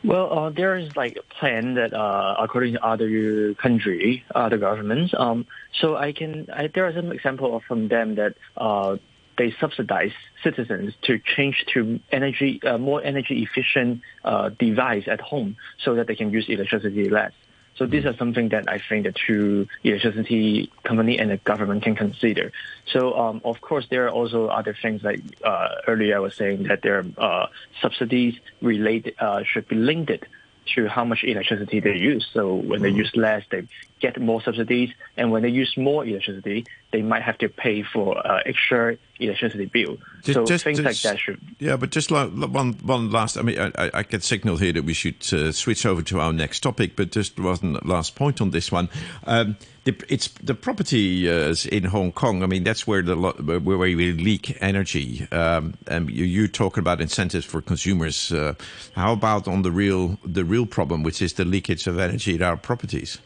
Well, 0.02 0.32
uh, 0.32 0.50
there 0.50 0.76
is 0.76 0.94
like 0.96 1.16
a 1.16 1.34
plan 1.34 1.74
that, 1.74 1.92
uh, 1.92 2.36
according 2.38 2.74
to 2.74 2.84
other 2.84 3.54
country, 3.54 4.24
other 4.34 4.58
governments. 4.58 5.12
Um, 5.16 5.46
so 5.80 5.96
I 5.96 6.12
can, 6.12 6.46
I, 6.52 6.68
there 6.68 6.86
are 6.86 6.92
some 6.92 7.12
example 7.12 7.60
from 7.66 7.88
them 7.88 8.14
that 8.16 8.34
uh, 8.56 8.96
they 9.36 9.54
subsidize 9.60 10.12
citizens 10.42 10.94
to 11.02 11.18
change 11.36 11.64
to 11.74 12.00
energy, 12.12 12.60
uh, 12.62 12.78
more 12.78 13.02
energy 13.02 13.42
efficient 13.42 14.00
uh, 14.24 14.50
device 14.58 15.04
at 15.06 15.20
home, 15.20 15.56
so 15.84 15.94
that 15.94 16.06
they 16.06 16.14
can 16.14 16.30
use 16.30 16.46
electricity 16.48 17.08
less. 17.08 17.32
So 17.76 17.86
these 17.86 18.04
are 18.04 18.14
something 18.16 18.50
that 18.50 18.68
I 18.68 18.78
think 18.78 19.06
the 19.06 19.14
two 19.26 19.66
electricity 19.84 20.70
company 20.84 21.18
and 21.18 21.30
the 21.30 21.38
government 21.38 21.82
can 21.82 21.96
consider. 21.96 22.52
So 22.92 23.18
um, 23.18 23.40
of 23.44 23.60
course 23.60 23.86
there 23.88 24.06
are 24.06 24.10
also 24.10 24.48
other 24.48 24.76
things 24.80 25.02
like 25.02 25.20
uh, 25.42 25.68
earlier 25.86 26.16
I 26.16 26.20
was 26.20 26.34
saying 26.34 26.64
that 26.64 26.82
there 26.82 26.98
are 26.98 27.06
uh, 27.16 27.46
subsidies 27.80 28.34
related 28.60 29.14
uh, 29.18 29.44
should 29.44 29.66
be 29.68 29.76
linked 29.76 30.26
to 30.74 30.88
how 30.88 31.04
much 31.04 31.24
electricity 31.24 31.80
they 31.80 31.96
use. 31.96 32.26
So 32.32 32.54
when 32.54 32.82
they 32.82 32.90
use 32.90 33.10
less, 33.14 33.42
they 33.50 33.66
get 34.00 34.20
more 34.20 34.42
subsidies, 34.42 34.90
and 35.16 35.30
when 35.30 35.42
they 35.42 35.48
use 35.48 35.74
more 35.76 36.04
electricity, 36.04 36.66
they 36.92 37.02
might 37.02 37.22
have 37.22 37.38
to 37.38 37.48
pay 37.48 37.82
for 37.82 38.18
uh, 38.26 38.40
extra 38.44 38.96
electricity 39.20 39.66
bill. 39.66 39.98
Just, 40.22 40.34
so 40.34 40.44
just, 40.44 40.64
things 40.64 40.78
just, 40.78 41.04
like 41.04 41.12
that 41.12 41.20
should. 41.20 41.40
Yeah, 41.58 41.76
but 41.76 41.90
just 41.90 42.10
like 42.10 42.30
one 42.32 42.72
one 42.82 43.10
last. 43.10 43.36
I 43.36 43.42
mean, 43.42 43.58
I, 43.58 43.90
I 43.94 44.02
get 44.02 44.22
signal 44.22 44.56
here 44.56 44.72
that 44.72 44.84
we 44.84 44.92
should 44.92 45.22
uh, 45.32 45.52
switch 45.52 45.86
over 45.86 46.02
to 46.02 46.20
our 46.20 46.32
next 46.32 46.60
topic, 46.60 46.96
but 46.96 47.12
just 47.12 47.38
one 47.38 47.78
last 47.84 48.16
point 48.16 48.40
on 48.40 48.50
this 48.50 48.72
one. 48.72 48.88
Um, 49.26 49.56
the, 49.84 49.98
it's 50.08 50.28
the 50.42 50.54
property 50.54 51.30
uh, 51.30 51.54
in 51.70 51.84
Hong 51.84 52.12
Kong. 52.12 52.42
I 52.42 52.46
mean, 52.46 52.64
that's 52.64 52.86
where 52.86 53.02
the 53.02 53.16
where 53.16 53.78
we 53.78 54.12
leak 54.12 54.58
energy. 54.60 55.28
Um, 55.30 55.74
and 55.86 56.10
you, 56.10 56.24
you 56.24 56.48
talk 56.48 56.76
about 56.76 57.00
incentives 57.00 57.46
for 57.46 57.60
consumers. 57.62 58.32
Uh, 58.32 58.54
how 58.94 59.12
about 59.12 59.46
on 59.46 59.62
the 59.62 59.70
real 59.70 60.18
the 60.24 60.44
real 60.44 60.66
problem, 60.66 61.02
which 61.02 61.22
is 61.22 61.34
the 61.34 61.44
leakage 61.44 61.86
of 61.86 61.98
energy 61.98 62.34
at 62.34 62.42
our 62.42 62.56
properties? 62.56 63.18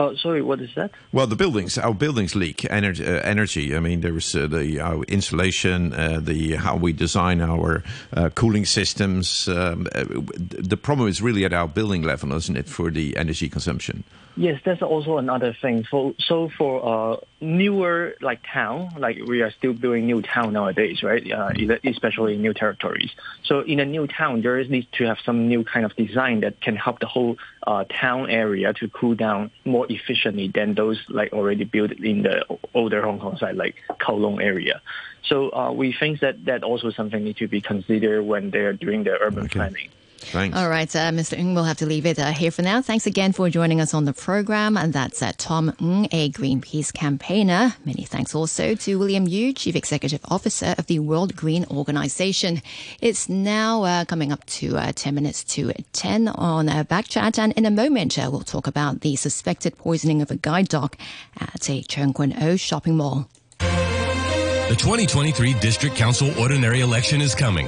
Oh, 0.00 0.14
sorry, 0.14 0.42
what 0.42 0.60
is 0.60 0.70
that? 0.76 0.92
Well, 1.10 1.26
the 1.26 1.34
buildings, 1.34 1.76
our 1.76 1.92
buildings 1.92 2.36
leak 2.36 2.64
energy. 2.70 3.04
Uh, 3.04 3.20
energy. 3.24 3.74
I 3.74 3.80
mean, 3.80 4.00
there's 4.00 4.34
uh, 4.34 4.46
the 4.46 4.78
insulation, 5.08 5.92
uh, 5.92 6.20
the 6.22 6.54
how 6.54 6.76
we 6.76 6.92
design 6.92 7.40
our 7.40 7.82
uh, 8.12 8.30
cooling 8.30 8.64
systems. 8.64 9.48
Um, 9.48 9.88
uh, 9.94 10.04
the 10.38 10.76
problem 10.76 11.08
is 11.08 11.20
really 11.20 11.44
at 11.44 11.52
our 11.52 11.66
building 11.66 12.02
level, 12.02 12.32
isn't 12.32 12.56
it, 12.56 12.68
for 12.68 12.90
the 12.90 13.16
energy 13.16 13.48
consumption? 13.48 14.04
Yes, 14.38 14.60
that's 14.64 14.82
also 14.82 15.18
another 15.18 15.52
thing. 15.60 15.82
For 15.82 16.14
so 16.20 16.48
for 16.56 16.74
uh, 16.86 17.16
newer 17.40 18.14
like 18.20 18.40
town, 18.44 18.90
like 18.96 19.18
we 19.26 19.42
are 19.42 19.50
still 19.50 19.72
building 19.72 20.06
new 20.06 20.22
town 20.22 20.52
nowadays, 20.52 21.02
right? 21.02 21.28
Uh, 21.28 21.50
especially 21.82 22.34
in 22.34 22.42
new 22.42 22.54
territories. 22.54 23.10
So 23.42 23.60
in 23.62 23.80
a 23.80 23.84
new 23.84 24.06
town, 24.06 24.42
there 24.42 24.56
is 24.60 24.70
needs 24.70 24.86
to 24.98 25.06
have 25.06 25.18
some 25.24 25.48
new 25.48 25.64
kind 25.64 25.84
of 25.84 25.96
design 25.96 26.42
that 26.42 26.60
can 26.60 26.76
help 26.76 27.00
the 27.00 27.06
whole 27.06 27.36
uh, 27.66 27.82
town 27.90 28.30
area 28.30 28.72
to 28.74 28.88
cool 28.88 29.16
down 29.16 29.50
more 29.64 29.86
efficiently 29.90 30.46
than 30.54 30.74
those 30.74 31.02
like 31.08 31.32
already 31.32 31.64
built 31.64 31.90
in 31.90 32.22
the 32.22 32.44
older 32.74 33.02
Hong 33.02 33.18
Kong 33.18 33.38
side, 33.38 33.56
like 33.56 33.74
Kowloon 34.00 34.40
area. 34.40 34.80
So 35.24 35.50
uh, 35.50 35.72
we 35.72 35.92
think 35.92 36.20
that 36.20 36.44
that 36.44 36.62
also 36.62 36.92
something 36.92 37.24
need 37.24 37.38
to 37.38 37.48
be 37.48 37.60
considered 37.60 38.22
when 38.22 38.52
they 38.52 38.60
are 38.60 38.72
doing 38.72 39.02
their 39.02 39.18
urban 39.20 39.46
okay. 39.46 39.58
planning. 39.58 39.88
Thanks. 40.18 40.56
All 40.56 40.68
right, 40.68 40.94
uh, 40.94 41.10
Mr. 41.10 41.38
Ng, 41.38 41.54
we'll 41.54 41.64
have 41.64 41.78
to 41.78 41.86
leave 41.86 42.04
it 42.04 42.18
uh, 42.18 42.32
here 42.32 42.50
for 42.50 42.62
now. 42.62 42.82
Thanks 42.82 43.06
again 43.06 43.32
for 43.32 43.48
joining 43.48 43.80
us 43.80 43.94
on 43.94 44.04
the 44.04 44.12
program. 44.12 44.76
And 44.76 44.92
that's 44.92 45.22
uh, 45.22 45.32
Tom 45.38 45.72
Ng, 45.80 46.08
a 46.12 46.30
Greenpeace 46.30 46.92
campaigner. 46.92 47.74
Many 47.84 48.04
thanks 48.04 48.34
also 48.34 48.74
to 48.74 48.98
William 48.98 49.26
Yu, 49.26 49.52
Chief 49.52 49.76
Executive 49.76 50.20
Officer 50.28 50.74
of 50.76 50.86
the 50.86 50.98
World 50.98 51.36
Green 51.36 51.64
Organization. 51.70 52.62
It's 53.00 53.28
now 53.28 53.84
uh, 53.84 54.04
coming 54.04 54.32
up 54.32 54.44
to 54.46 54.76
uh, 54.76 54.92
10 54.92 55.14
minutes 55.14 55.44
to 55.44 55.72
10 55.92 56.28
on 56.28 56.68
uh, 56.68 56.84
Backchat. 56.84 57.38
And 57.38 57.52
in 57.54 57.64
a 57.64 57.70
moment, 57.70 58.18
uh, 58.18 58.28
we'll 58.30 58.40
talk 58.40 58.66
about 58.66 59.00
the 59.00 59.16
suspected 59.16 59.78
poisoning 59.78 60.20
of 60.20 60.30
a 60.30 60.36
guide 60.36 60.68
dog 60.68 60.96
at 61.38 61.68
a 61.70 61.82
Tseung 61.82 62.14
Kwan 62.14 62.34
O 62.42 62.56
shopping 62.56 62.96
mall. 62.96 63.28
The 63.58 64.76
2023 64.76 65.54
District 65.54 65.96
Council 65.96 66.38
ordinary 66.38 66.80
election 66.80 67.22
is 67.22 67.34
coming. 67.34 67.66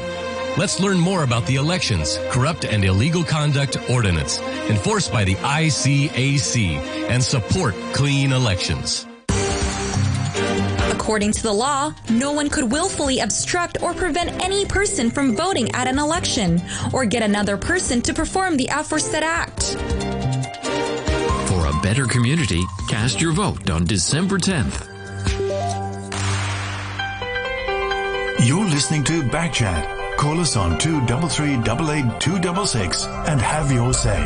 Let's 0.58 0.80
learn 0.80 0.98
more 0.98 1.22
about 1.22 1.46
the 1.46 1.54
Elections, 1.56 2.18
Corrupt 2.30 2.64
and 2.64 2.84
Illegal 2.84 3.22
Conduct 3.22 3.76
Ordinance, 3.88 4.40
enforced 4.68 5.12
by 5.12 5.22
the 5.22 5.36
ICAC, 5.36 6.76
and 7.08 7.22
support 7.22 7.74
clean 7.92 8.32
elections. 8.32 9.06
According 10.90 11.32
to 11.32 11.42
the 11.42 11.52
law, 11.52 11.94
no 12.10 12.32
one 12.32 12.50
could 12.50 12.70
willfully 12.70 13.20
obstruct 13.20 13.80
or 13.80 13.94
prevent 13.94 14.42
any 14.42 14.66
person 14.66 15.08
from 15.08 15.36
voting 15.36 15.70
at 15.70 15.86
an 15.86 16.00
election 16.00 16.60
or 16.92 17.04
get 17.04 17.22
another 17.22 17.56
person 17.56 18.02
to 18.02 18.12
perform 18.12 18.56
the 18.56 18.68
aforesaid 18.72 19.22
act. 19.22 19.76
For 21.48 21.66
a 21.66 21.80
better 21.80 22.06
community, 22.06 22.62
cast 22.88 23.20
your 23.20 23.32
vote 23.32 23.70
on 23.70 23.84
December 23.84 24.36
10th. 24.36 24.88
You're 28.46 28.64
listening 28.64 29.04
to 29.04 29.22
Backchat 29.22 29.99
Call 30.20 30.38
us 30.38 30.54
on 30.54 30.76
233 30.76 31.54
and 31.54 33.40
have 33.40 33.72
your 33.72 33.94
say. 33.94 34.20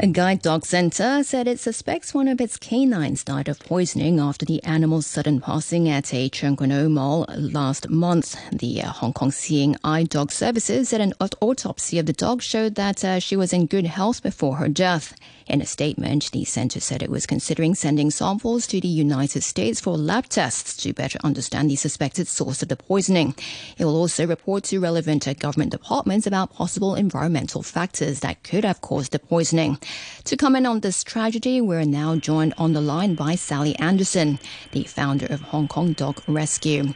A 0.00 0.06
guide 0.06 0.42
dog 0.42 0.66
centre 0.66 1.24
said 1.24 1.48
it 1.48 1.58
suspects 1.58 2.12
one 2.12 2.28
of 2.28 2.42
its 2.42 2.58
canines 2.58 3.24
died 3.24 3.48
of 3.48 3.58
poisoning 3.58 4.20
after 4.20 4.44
the 4.44 4.62
animal's 4.64 5.06
sudden 5.06 5.40
passing 5.40 5.88
at 5.88 6.12
a 6.12 6.28
Tseung 6.28 6.58
Kwan 6.58 6.72
O 6.72 6.90
mall 6.90 7.24
last 7.38 7.88
month. 7.88 8.36
The 8.52 8.82
uh, 8.82 8.90
Hong 8.90 9.14
Kong 9.14 9.32
Seeing 9.32 9.76
Eye 9.82 10.02
Dog 10.02 10.30
Services 10.30 10.90
said 10.90 11.00
an 11.00 11.14
autopsy 11.40 11.98
of 11.98 12.04
the 12.04 12.12
dog 12.12 12.42
showed 12.42 12.74
that 12.74 13.02
uh, 13.02 13.18
she 13.18 13.34
was 13.34 13.54
in 13.54 13.64
good 13.64 13.86
health 13.86 14.22
before 14.22 14.56
her 14.56 14.68
death. 14.68 15.14
In 15.46 15.60
a 15.60 15.66
statement, 15.66 16.32
the 16.32 16.44
center 16.44 16.80
said 16.80 17.04
it 17.04 17.10
was 17.10 17.24
considering 17.24 17.76
sending 17.76 18.10
samples 18.10 18.66
to 18.66 18.80
the 18.80 18.88
United 18.88 19.44
States 19.44 19.80
for 19.80 19.96
lab 19.96 20.28
tests 20.28 20.76
to 20.78 20.92
better 20.92 21.20
understand 21.22 21.70
the 21.70 21.76
suspected 21.76 22.26
source 22.26 22.62
of 22.62 22.68
the 22.68 22.74
poisoning. 22.76 23.32
It 23.78 23.84
will 23.84 23.94
also 23.94 24.26
report 24.26 24.64
to 24.64 24.80
relevant 24.80 25.24
government 25.38 25.70
departments 25.70 26.26
about 26.26 26.52
possible 26.52 26.96
environmental 26.96 27.62
factors 27.62 28.20
that 28.20 28.42
could 28.42 28.64
have 28.64 28.80
caused 28.80 29.12
the 29.12 29.20
poisoning. 29.20 29.78
To 30.24 30.36
comment 30.36 30.66
on 30.66 30.80
this 30.80 31.04
tragedy, 31.04 31.60
we're 31.60 31.84
now 31.84 32.16
joined 32.16 32.54
on 32.58 32.72
the 32.72 32.80
line 32.80 33.14
by 33.14 33.36
Sally 33.36 33.76
Anderson, 33.76 34.40
the 34.72 34.82
founder 34.82 35.26
of 35.26 35.42
Hong 35.42 35.68
Kong 35.68 35.92
Dog 35.92 36.22
Rescue. 36.26 36.92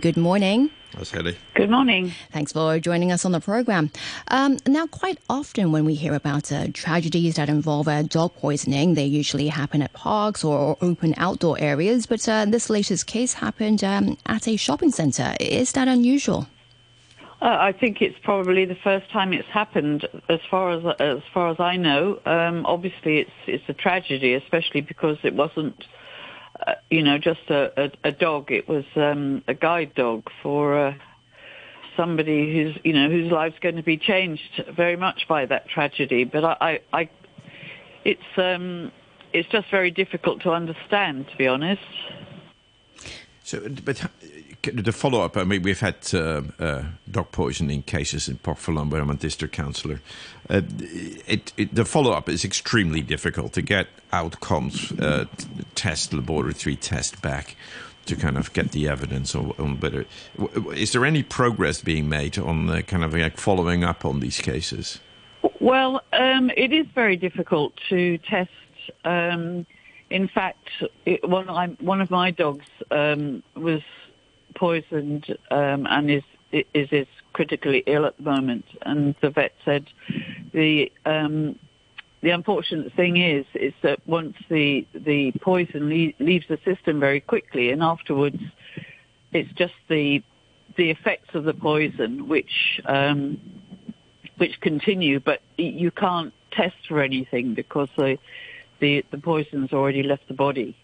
Good 0.00 0.16
morning. 0.16 0.70
That's 0.94 1.10
Kelly. 1.10 1.36
Good 1.54 1.70
morning. 1.70 2.12
Thanks 2.32 2.52
for 2.52 2.78
joining 2.78 3.12
us 3.12 3.24
on 3.24 3.32
the 3.32 3.40
program. 3.40 3.90
Um, 4.28 4.58
now, 4.66 4.86
quite 4.86 5.18
often 5.28 5.72
when 5.72 5.84
we 5.84 5.94
hear 5.94 6.14
about 6.14 6.50
uh, 6.50 6.68
tragedies 6.72 7.36
that 7.36 7.48
involve 7.48 7.88
uh, 7.88 8.02
dog 8.02 8.34
poisoning, 8.36 8.94
they 8.94 9.04
usually 9.04 9.48
happen 9.48 9.82
at 9.82 9.92
parks 9.92 10.44
or, 10.44 10.76
open 10.80 11.14
outdoor 11.16 11.58
areas. 11.58 12.06
But 12.06 12.28
uh, 12.28 12.44
this 12.46 12.70
latest 12.70 13.06
case 13.06 13.34
happened 13.34 13.84
um, 13.84 14.16
at 14.26 14.48
a 14.48 14.56
shopping 14.56 14.90
centre. 14.90 15.34
Is 15.40 15.72
that 15.72 15.88
unusual? 15.88 16.46
Uh, 17.42 17.56
I 17.60 17.72
think 17.72 18.00
it's 18.00 18.18
probably 18.22 18.64
the 18.64 18.76
first 18.76 19.10
time 19.10 19.32
it's 19.34 19.48
happened, 19.48 20.08
as 20.28 20.40
far 20.50 20.70
as 20.70 20.96
as 20.98 21.22
far 21.34 21.50
as 21.50 21.60
I 21.60 21.76
know. 21.76 22.18
Um, 22.24 22.64
obviously, 22.64 23.18
it's 23.18 23.30
it's 23.46 23.64
a 23.68 23.74
tragedy, 23.74 24.32
especially 24.32 24.80
because 24.80 25.18
it 25.22 25.34
wasn't 25.34 25.84
uh, 26.66 26.74
you 26.90 27.02
know, 27.02 27.18
just 27.18 27.40
a, 27.48 27.84
a, 27.84 27.90
a 28.04 28.12
dog. 28.12 28.52
It 28.52 28.68
was 28.68 28.84
um, 28.96 29.42
a 29.48 29.54
guide 29.54 29.94
dog 29.94 30.28
for 30.42 30.78
uh, 30.78 30.94
somebody 31.96 32.52
who's, 32.52 32.78
you 32.84 32.92
know, 32.92 33.08
whose 33.08 33.30
life's 33.32 33.58
going 33.60 33.76
to 33.76 33.82
be 33.82 33.96
changed 33.96 34.64
very 34.76 34.96
much 34.96 35.26
by 35.28 35.46
that 35.46 35.68
tragedy. 35.68 36.24
But 36.24 36.44
I, 36.44 36.56
I, 36.60 36.80
I 36.92 37.10
it's, 38.04 38.20
um, 38.36 38.92
it's 39.32 39.48
just 39.48 39.70
very 39.70 39.90
difficult 39.90 40.42
to 40.42 40.50
understand, 40.50 41.26
to 41.30 41.36
be 41.36 41.46
honest. 41.46 41.82
So, 43.42 43.66
but 43.84 44.04
the 44.72 44.92
follow 44.92 45.20
up, 45.22 45.36
I 45.36 45.44
mean, 45.44 45.62
we've 45.62 45.80
had 45.80 45.96
uh, 46.14 46.42
uh, 46.58 46.82
dog 47.10 47.32
poisoning 47.32 47.82
cases 47.82 48.28
in 48.28 48.36
Pok 48.38 48.58
Fulam, 48.58 48.90
where 48.90 49.00
I'm 49.00 49.10
a 49.10 49.14
district 49.14 49.54
councillor. 49.54 50.00
Uh, 50.48 50.62
it, 50.78 51.52
it, 51.56 51.74
the 51.74 51.84
follow 51.84 52.12
up 52.12 52.28
is 52.28 52.44
extremely 52.44 53.00
difficult 53.00 53.52
to 53.54 53.62
get 53.62 53.88
outcomes, 54.12 54.92
uh, 54.92 55.26
test, 55.74 56.12
laboratory 56.12 56.76
test 56.76 57.20
back 57.22 57.56
to 58.06 58.16
kind 58.16 58.38
of 58.38 58.52
get 58.52 58.72
the 58.72 58.88
evidence 58.88 59.34
on, 59.34 59.52
on. 59.58 60.06
Is 60.74 60.92
there 60.92 61.04
any 61.04 61.22
progress 61.22 61.80
being 61.80 62.08
made 62.08 62.38
on 62.38 62.70
uh, 62.70 62.82
kind 62.82 63.04
of 63.04 63.14
like 63.14 63.36
following 63.36 63.84
up 63.84 64.04
on 64.04 64.20
these 64.20 64.40
cases? 64.40 65.00
Well, 65.60 66.02
um, 66.12 66.50
it 66.56 66.72
is 66.72 66.86
very 66.94 67.16
difficult 67.16 67.74
to 67.88 68.18
test. 68.18 68.50
Um, 69.04 69.66
in 70.10 70.28
fact, 70.28 70.68
it, 71.04 71.28
one, 71.28 71.76
one, 71.80 72.00
of 72.00 72.10
my 72.10 72.30
dogs 72.30 72.66
um, 72.90 73.42
was 73.56 73.82
poisoned 74.56 75.36
um, 75.50 75.86
and 75.88 76.10
is, 76.10 76.22
is 76.52 76.88
is 76.92 77.06
critically 77.32 77.82
ill 77.86 78.06
at 78.06 78.16
the 78.16 78.24
moment. 78.24 78.64
And 78.82 79.14
the 79.20 79.30
vet 79.30 79.52
said 79.64 79.86
the 80.52 80.90
um, 81.04 81.58
the 82.22 82.30
unfortunate 82.30 82.92
thing 82.94 83.16
is 83.18 83.46
is 83.54 83.74
that 83.82 84.00
once 84.06 84.34
the 84.48 84.86
the 84.94 85.32
poison 85.40 85.88
le- 85.88 86.24
leaves 86.24 86.46
the 86.48 86.58
system 86.64 86.98
very 86.98 87.20
quickly, 87.20 87.70
and 87.70 87.82
afterwards 87.82 88.40
it's 89.32 89.52
just 89.52 89.74
the 89.88 90.22
the 90.76 90.90
effects 90.90 91.34
of 91.34 91.44
the 91.44 91.54
poison 91.54 92.28
which 92.28 92.80
um, 92.86 93.38
which 94.38 94.60
continue, 94.60 95.20
but 95.20 95.40
you 95.56 95.90
can't 95.90 96.32
test 96.52 96.76
for 96.88 97.00
anything 97.00 97.54
because 97.54 97.88
the 97.96 98.18
the 98.80 99.04
the 99.10 99.18
poison's 99.18 99.72
already 99.72 100.02
left 100.02 100.26
the 100.28 100.34
body. 100.34 100.76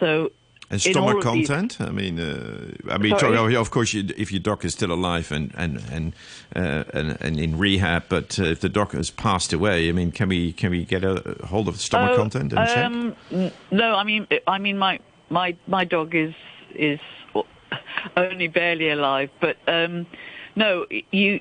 So 0.00 0.32
and 0.72 0.80
stomach 0.80 1.20
content. 1.20 1.76
I 1.80 1.90
mean, 1.90 2.18
uh, 2.18 2.72
I 2.90 2.98
mean, 2.98 3.16
Sorry? 3.18 3.54
of 3.54 3.70
course, 3.70 3.92
you, 3.92 4.08
if 4.16 4.32
your 4.32 4.40
dog 4.40 4.64
is 4.64 4.72
still 4.72 4.90
alive 4.90 5.30
and 5.30 5.52
and 5.54 5.82
and 5.92 6.14
uh, 6.56 6.84
and, 6.94 7.18
and, 7.20 7.38
in 7.38 7.58
rehab, 7.58 8.04
but 8.08 8.38
uh, 8.38 8.44
if 8.44 8.60
the 8.60 8.70
dog 8.70 8.92
has 8.92 9.10
passed 9.10 9.52
away, 9.52 9.88
I 9.88 9.92
mean, 9.92 10.10
can 10.10 10.30
we 10.30 10.52
can 10.52 10.70
we 10.70 10.84
get 10.84 11.04
a 11.04 11.36
hold 11.44 11.68
of 11.68 11.74
the 11.74 11.80
stomach 11.80 12.12
oh, 12.12 12.16
content 12.16 12.54
and 12.54 12.60
um, 12.60 13.16
check? 13.30 13.52
No, 13.70 13.94
I 13.94 14.04
mean, 14.04 14.26
I 14.46 14.58
mean, 14.58 14.78
my 14.78 14.98
my 15.28 15.54
my 15.66 15.84
dog 15.84 16.14
is 16.14 16.34
is 16.74 17.00
only 18.16 18.48
barely 18.48 18.88
alive, 18.88 19.30
but 19.40 19.58
um, 19.68 20.06
no, 20.56 20.86
you 21.10 21.40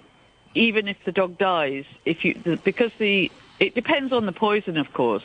even 0.55 0.89
if 0.89 0.97
the 1.05 1.11
dog 1.13 1.37
dies, 1.37 1.85
if 2.03 2.25
you 2.25 2.35
because 2.65 2.91
the 2.99 3.31
it 3.59 3.75
depends 3.75 4.11
on 4.11 4.25
the 4.25 4.33
poison, 4.33 4.75
of 4.77 4.91
course. 4.91 5.23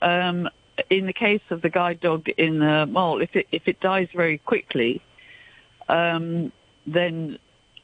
Um, 0.00 0.48
in 0.90 1.06
the 1.06 1.12
case 1.12 1.42
of 1.50 1.62
the 1.62 1.68
guide 1.68 2.00
dog 2.00 2.28
in 2.28 2.58
the 2.58 2.86
mole, 2.86 3.20
if 3.20 3.34
it 3.36 3.46
if 3.52 3.68
it 3.68 3.80
dies 3.80 4.08
very 4.14 4.38
quickly, 4.38 5.02
um, 5.88 6.52
then 6.86 7.38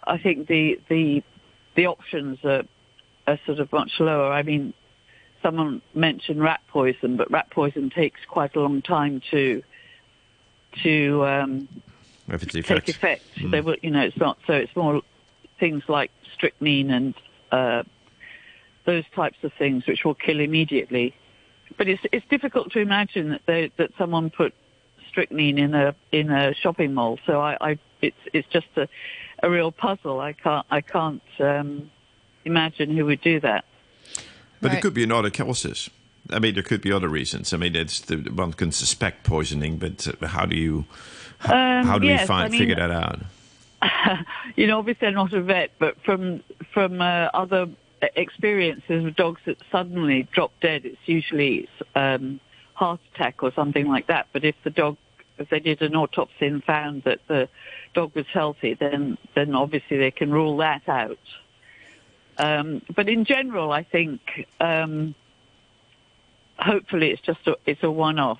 I 0.04 0.18
think 0.18 0.48
the 0.48 0.80
the 0.88 1.22
the 1.74 1.86
options 1.86 2.38
are 2.44 2.62
are 3.26 3.38
sort 3.46 3.60
of 3.60 3.72
much 3.72 3.92
lower. 4.00 4.32
I 4.32 4.42
mean, 4.42 4.72
someone 5.42 5.82
mentioned 5.94 6.40
rat 6.40 6.60
poison, 6.68 7.16
but 7.16 7.30
rat 7.30 7.50
poison 7.50 7.90
takes 7.90 8.20
quite 8.26 8.56
a 8.56 8.60
long 8.60 8.82
time 8.82 9.20
to 9.30 9.62
to 10.82 11.26
um, 11.26 11.68
take 12.30 12.88
effect. 12.88 13.24
Mm. 13.36 13.50
They 13.50 13.60
will, 13.60 13.76
you 13.82 13.90
know, 13.90 14.02
it's 14.02 14.16
not 14.16 14.38
so. 14.46 14.54
It's 14.54 14.74
more 14.74 15.02
things 15.58 15.82
like 15.88 16.10
strychnine 16.34 16.90
and 16.90 17.14
uh, 17.52 17.82
those 18.84 19.04
types 19.14 19.38
of 19.42 19.52
things, 19.58 19.86
which 19.86 20.04
will 20.04 20.14
kill 20.14 20.40
immediately. 20.40 21.14
But 21.76 21.88
it's 21.88 22.02
it's 22.12 22.26
difficult 22.28 22.72
to 22.72 22.80
imagine 22.80 23.30
that 23.30 23.42
they, 23.46 23.70
that 23.76 23.90
someone 23.98 24.30
put 24.30 24.54
strychnine 25.08 25.58
in 25.58 25.74
a 25.74 25.94
in 26.12 26.30
a 26.30 26.54
shopping 26.54 26.94
mall. 26.94 27.18
So 27.26 27.40
I, 27.40 27.56
I 27.60 27.78
it's 28.00 28.16
it's 28.32 28.48
just 28.48 28.66
a 28.76 28.88
a 29.42 29.50
real 29.50 29.72
puzzle. 29.72 30.20
I 30.20 30.32
can't 30.32 30.66
I 30.70 30.80
can't 30.80 31.22
um, 31.40 31.90
imagine 32.44 32.96
who 32.96 33.06
would 33.06 33.20
do 33.20 33.40
that. 33.40 33.64
But 34.60 34.70
right. 34.70 34.78
it 34.78 34.80
could 34.80 34.94
be 34.94 35.04
another 35.04 35.30
causes. 35.30 35.90
I 36.30 36.38
mean, 36.40 36.54
there 36.54 36.62
could 36.62 36.82
be 36.82 36.92
other 36.92 37.08
reasons. 37.08 37.52
I 37.52 37.56
mean, 37.56 37.76
it's 37.76 38.00
the, 38.00 38.16
one 38.16 38.52
can 38.52 38.72
suspect 38.72 39.24
poisoning, 39.24 39.78
but 39.78 40.06
uh, 40.08 40.26
how 40.26 40.44
do 40.46 40.56
you 40.56 40.84
um, 41.44 41.86
how 41.86 41.98
do 41.98 42.06
yes, 42.06 42.22
we 42.22 42.26
find 42.26 42.46
I 42.46 42.48
mean, 42.48 42.58
figure 42.58 42.74
that 42.74 42.90
out? 42.90 43.20
you 44.56 44.66
know, 44.66 44.78
obviously 44.78 45.08
I'm 45.08 45.14
not 45.14 45.32
a 45.32 45.40
vet, 45.40 45.70
but 45.78 46.00
from 46.04 46.42
from 46.72 47.00
uh, 47.00 47.28
other 47.32 47.68
experiences 48.02 49.04
of 49.04 49.16
dogs 49.16 49.40
that 49.46 49.58
suddenly 49.70 50.28
drop 50.32 50.52
dead, 50.60 50.84
it's 50.84 50.96
usually 51.06 51.68
um, 51.94 52.40
heart 52.74 53.00
attack 53.14 53.42
or 53.42 53.52
something 53.54 53.86
like 53.86 54.06
that. 54.06 54.28
But 54.32 54.44
if 54.44 54.54
the 54.64 54.70
dog, 54.70 54.96
if 55.38 55.48
they 55.50 55.60
did 55.60 55.82
an 55.82 55.94
autopsy 55.96 56.46
and 56.46 56.62
found 56.64 57.04
that 57.04 57.20
the 57.28 57.48
dog 57.94 58.14
was 58.14 58.26
healthy, 58.32 58.74
then 58.74 59.18
then 59.34 59.54
obviously 59.54 59.98
they 59.98 60.10
can 60.10 60.30
rule 60.30 60.56
that 60.58 60.88
out. 60.88 61.18
Um, 62.38 62.82
but 62.94 63.08
in 63.08 63.24
general, 63.24 63.72
I 63.72 63.82
think 63.82 64.20
um, 64.60 65.14
hopefully 66.56 67.10
it's 67.10 67.22
just 67.22 67.44
a, 67.46 67.56
it's 67.66 67.82
a 67.82 67.90
one-off. 67.90 68.38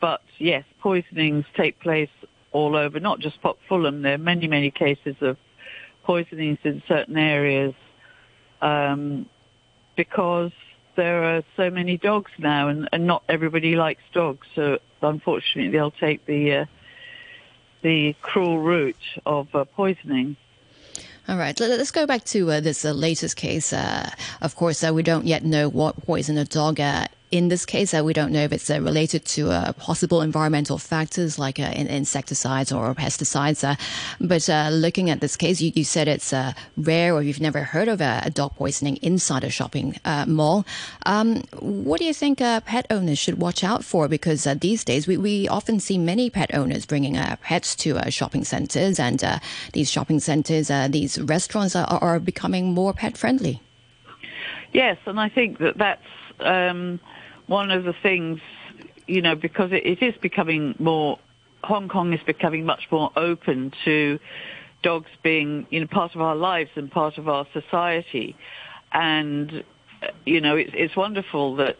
But 0.00 0.22
yes, 0.38 0.64
poisonings 0.80 1.44
take 1.54 1.78
place 1.80 2.08
all 2.52 2.76
over, 2.76 2.98
not 2.98 3.18
just 3.18 3.42
Pok 3.42 3.58
Fulam. 3.68 4.02
There 4.02 4.14
are 4.14 4.18
many, 4.18 4.48
many 4.48 4.70
cases 4.70 5.16
of 5.20 5.36
poisonings 6.04 6.58
in 6.64 6.82
certain 6.88 7.18
areas 7.18 7.74
um, 8.60 9.26
because 9.96 10.52
there 10.96 11.36
are 11.36 11.42
so 11.56 11.70
many 11.70 11.96
dogs 11.96 12.30
now, 12.38 12.68
and, 12.68 12.88
and, 12.92 13.06
not 13.06 13.22
everybody 13.28 13.76
likes 13.76 14.02
dogs. 14.12 14.46
So 14.54 14.78
unfortunately, 15.00 15.70
they'll 15.70 15.90
take 15.90 16.26
the 16.26 16.54
uh, 16.54 16.64
the 17.82 18.14
cruel 18.20 18.58
route 18.58 18.96
of 19.24 19.54
uh, 19.54 19.64
poisoning. 19.64 20.36
All 21.28 21.36
right, 21.36 21.58
let's 21.60 21.90
go 21.90 22.06
back 22.06 22.24
to 22.24 22.50
uh, 22.50 22.60
this 22.60 22.86
uh, 22.86 22.92
latest 22.92 23.36
case. 23.36 23.72
Uh, 23.72 24.10
of 24.40 24.56
course, 24.56 24.82
uh, 24.82 24.92
we 24.94 25.02
don't 25.02 25.26
yet 25.26 25.44
know 25.44 25.68
what 25.68 26.02
poisoned 26.06 26.38
a 26.38 26.44
dog 26.46 26.80
uh, 26.80 27.06
in 27.30 27.48
this 27.48 27.66
case, 27.66 27.92
uh, 27.92 28.02
we 28.02 28.12
don't 28.12 28.32
know 28.32 28.42
if 28.42 28.52
it's 28.52 28.70
uh, 28.70 28.80
related 28.80 29.24
to 29.26 29.50
uh, 29.50 29.72
possible 29.74 30.22
environmental 30.22 30.78
factors 30.78 31.38
like 31.38 31.60
uh, 31.60 31.70
insecticides 31.74 32.72
or 32.72 32.94
pesticides. 32.94 33.62
Uh, 33.68 33.76
but 34.20 34.48
uh, 34.48 34.70
looking 34.70 35.10
at 35.10 35.20
this 35.20 35.36
case, 35.36 35.60
you, 35.60 35.70
you 35.74 35.84
said 35.84 36.08
it's 36.08 36.32
rare 36.76 37.14
or 37.14 37.22
you've 37.22 37.40
never 37.40 37.62
heard 37.62 37.88
of 37.88 38.00
a, 38.00 38.30
dog 38.32 38.54
poisoning 38.56 38.96
inside 38.96 39.42
a 39.42 39.50
shopping 39.50 39.96
mall. 40.26 40.64
Um, 41.06 41.42
what 41.60 41.98
do 41.98 42.04
you 42.04 42.14
think 42.14 42.38
pet 42.38 42.86
owners 42.90 43.18
should 43.18 43.38
watch 43.38 43.64
out 43.64 43.84
for? 43.84 44.06
Because 44.08 44.44
these 44.60 44.84
days 44.84 45.06
we, 45.06 45.16
we 45.16 45.48
often 45.48 45.80
see 45.80 45.98
many 45.98 46.30
pet 46.30 46.54
owners 46.54 46.86
bringing 46.86 47.14
pets 47.42 47.74
to 47.76 47.98
shopping 48.10 48.44
centers, 48.44 49.00
and 49.00 49.22
these 49.72 49.90
shopping 49.90 50.20
centers, 50.20 50.70
these 50.90 51.20
restaurants 51.20 51.74
are, 51.74 51.86
are 51.86 52.20
becoming 52.20 52.72
more 52.72 52.92
pet 52.92 53.16
friendly. 53.16 53.60
Yes, 54.72 54.98
and 55.06 55.18
I 55.20 55.28
think 55.28 55.58
that 55.58 55.76
that's. 55.78 56.02
Um, 56.40 57.00
one 57.48 57.70
of 57.70 57.84
the 57.84 57.94
things, 58.02 58.38
you 59.06 59.20
know, 59.20 59.34
because 59.34 59.72
it, 59.72 59.84
it 59.84 60.02
is 60.02 60.14
becoming 60.20 60.76
more, 60.78 61.18
Hong 61.64 61.88
Kong 61.88 62.12
is 62.12 62.20
becoming 62.24 62.64
much 62.64 62.86
more 62.92 63.10
open 63.16 63.72
to 63.84 64.20
dogs 64.82 65.10
being, 65.24 65.66
you 65.70 65.80
know, 65.80 65.86
part 65.88 66.14
of 66.14 66.20
our 66.20 66.36
lives 66.36 66.70
and 66.76 66.90
part 66.90 67.18
of 67.18 67.28
our 67.28 67.46
society. 67.52 68.36
And, 68.92 69.64
you 70.24 70.40
know, 70.40 70.56
it's, 70.56 70.70
it's 70.74 70.96
wonderful 70.96 71.56
that 71.56 71.78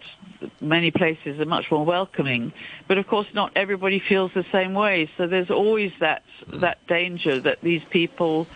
many 0.61 0.91
places 0.91 1.39
are 1.39 1.45
much 1.45 1.67
more 1.71 1.85
welcoming. 1.85 2.53
But 2.89 2.99
of 2.99 3.07
course, 3.07 3.29
not 3.35 3.53
everybody 3.55 4.03
feels 4.09 4.33
the 4.35 4.45
same 4.51 4.75
way. 4.75 5.09
So 5.17 5.27
there's 5.27 5.51
always 5.51 5.93
that, 6.01 6.23
that 6.61 6.85
danger 6.89 7.41
that 7.41 7.59
these 7.63 7.83
people 7.91 8.47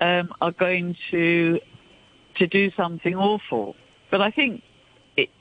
um, 0.00 0.30
are 0.40 0.52
going 0.52 0.96
to, 1.10 1.60
to 2.36 2.46
do 2.46 2.70
something 2.76 3.14
awful. 3.14 3.76
But 4.10 4.22
I 4.22 4.30
think 4.30 4.62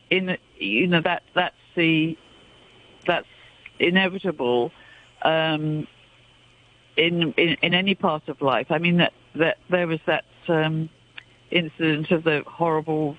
in 0.10 0.38
you 0.58 0.88
know 0.88 1.02
that 1.02 1.24
that's 1.36 1.56
the 1.76 2.18
that's 3.06 3.28
inevitable 3.80 4.72
um, 5.22 5.88
in, 6.96 7.34
in 7.34 7.58
in 7.62 7.74
any 7.74 7.96
part 7.96 8.28
of 8.28 8.42
life. 8.42 8.68
I 8.70 8.78
mean 8.78 8.98
that 8.98 9.14
that 9.36 9.58
there 9.70 9.88
was 9.88 10.00
that 10.06 10.26
um, 10.48 10.90
incident 11.52 12.12
of 12.12 12.24
the 12.24 12.44
horrible 12.46 13.18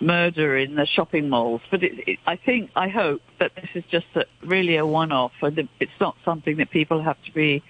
murder 0.00 0.56
in 0.56 0.74
the 0.74 0.86
shopping 0.86 1.30
malls, 1.30 1.62
but 1.70 1.82
it, 1.82 1.92
it, 2.06 2.18
I 2.26 2.36
think 2.36 2.70
I 2.76 2.88
hope 2.88 3.22
that 3.38 3.54
this 3.54 3.70
is 3.74 3.84
just 3.90 4.06
a, 4.14 4.26
really 4.42 4.76
a 4.76 4.84
one-off, 4.84 5.32
and 5.40 5.68
it's 5.80 5.98
not 6.00 6.16
something 6.24 6.58
that 6.58 6.70
people 6.70 7.02
have 7.02 7.16
to 7.24 7.32
be 7.32 7.62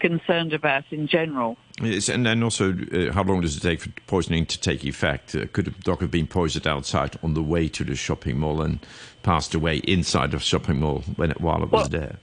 concerned 0.00 0.52
about 0.52 0.84
in 0.90 1.06
general. 1.06 1.56
Yes, 1.82 2.08
and 2.08 2.24
then 2.24 2.42
also, 2.44 2.72
uh, 2.72 3.12
how 3.12 3.24
long 3.24 3.40
does 3.40 3.56
it 3.56 3.60
take 3.60 3.80
for 3.80 3.90
poisoning 4.06 4.46
to 4.46 4.60
take 4.60 4.84
effect? 4.84 5.34
Uh, 5.34 5.46
could 5.52 5.66
a 5.66 5.70
dog 5.70 6.00
have 6.00 6.12
been 6.12 6.28
poisoned 6.28 6.66
outside 6.66 7.18
on 7.24 7.34
the 7.34 7.42
way 7.42 7.68
to 7.68 7.82
the 7.82 7.96
shopping 7.96 8.38
mall 8.38 8.62
and 8.62 8.78
passed 9.24 9.52
away 9.54 9.78
inside 9.78 10.30
the 10.30 10.38
shopping 10.38 10.78
mall 10.78 11.00
when 11.16 11.32
it, 11.32 11.40
while 11.40 11.62
it 11.62 11.72
was 11.72 11.88
there? 11.88 12.18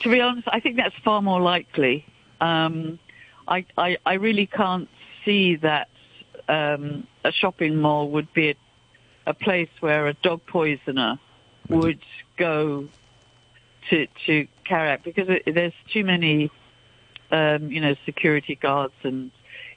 To 0.00 0.10
be 0.10 0.20
honest, 0.20 0.46
I 0.52 0.60
think 0.60 0.76
that's 0.76 0.94
far 1.02 1.22
more 1.22 1.40
likely. 1.40 2.04
Um, 2.40 2.98
I, 3.48 3.64
I, 3.78 3.96
I, 4.04 4.14
really 4.14 4.46
can't 4.46 4.88
see 5.24 5.56
that 5.56 5.88
um, 6.48 7.06
a 7.24 7.32
shopping 7.32 7.76
mall 7.76 8.10
would 8.10 8.32
be 8.32 8.50
a, 8.50 8.54
a 9.26 9.34
place 9.34 9.70
where 9.80 10.06
a 10.06 10.14
dog 10.14 10.44
poisoner 10.46 11.18
would 11.68 12.00
go 12.36 12.88
to 13.90 14.06
to 14.26 14.46
carry 14.64 14.90
out 14.90 15.02
because 15.02 15.28
it, 15.28 15.54
there's 15.54 15.72
too 15.92 16.04
many 16.04 16.50
um, 17.30 17.70
you 17.70 17.80
know, 17.80 17.94
security 18.04 18.54
guards 18.54 18.94
and 19.02 19.30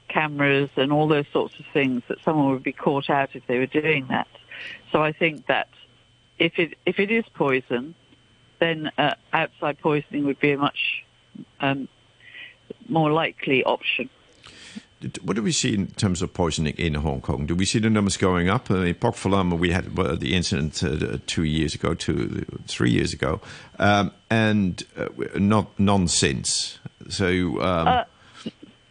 cameras 0.08 0.70
and 0.76 0.92
all 0.92 1.08
those 1.08 1.26
sorts 1.32 1.54
of 1.58 1.64
things 1.72 2.02
that 2.08 2.18
someone 2.24 2.50
would 2.50 2.62
be 2.62 2.72
caught 2.72 3.08
out 3.08 3.30
if 3.34 3.46
they 3.46 3.58
were 3.58 3.66
doing 3.66 4.06
that. 4.08 4.28
So 4.90 5.02
I 5.02 5.12
think 5.12 5.46
that 5.46 5.68
if 6.38 6.58
it 6.58 6.74
if 6.86 6.98
it 6.98 7.10
is 7.10 7.24
poison, 7.34 7.94
then 8.60 8.90
uh, 8.98 9.14
outside 9.32 9.78
poisoning 9.78 10.24
would 10.26 10.40
be 10.40 10.52
a 10.52 10.58
much 10.58 11.04
um, 11.60 11.88
more 12.88 13.10
likely 13.10 13.64
option. 13.64 14.08
What 15.22 15.36
do 15.36 15.42
we 15.42 15.52
see 15.52 15.74
in 15.74 15.88
terms 15.88 16.22
of 16.22 16.32
poisoning 16.32 16.74
in 16.78 16.94
Hong 16.94 17.20
Kong? 17.20 17.46
Do 17.46 17.54
we 17.54 17.64
see 17.64 17.78
the 17.78 17.90
numbers 17.90 18.16
going 18.16 18.48
up? 18.48 18.70
Uh, 18.70 18.82
in 18.82 18.94
Pok 18.94 19.14
Fulam, 19.14 19.58
we 19.58 19.70
had 19.70 19.94
the 19.94 20.34
incident 20.34 20.82
uh, 20.82 21.18
two 21.26 21.44
years 21.44 21.74
ago, 21.74 21.94
two, 21.94 22.44
three 22.68 22.90
years 22.90 23.12
ago, 23.12 23.40
um, 23.78 24.12
and 24.30 24.84
uh, 24.96 25.08
not 25.36 25.78
none 25.78 26.08
since. 26.08 26.78
So. 27.08 27.60
Um, 27.60 27.88
uh, 27.88 28.04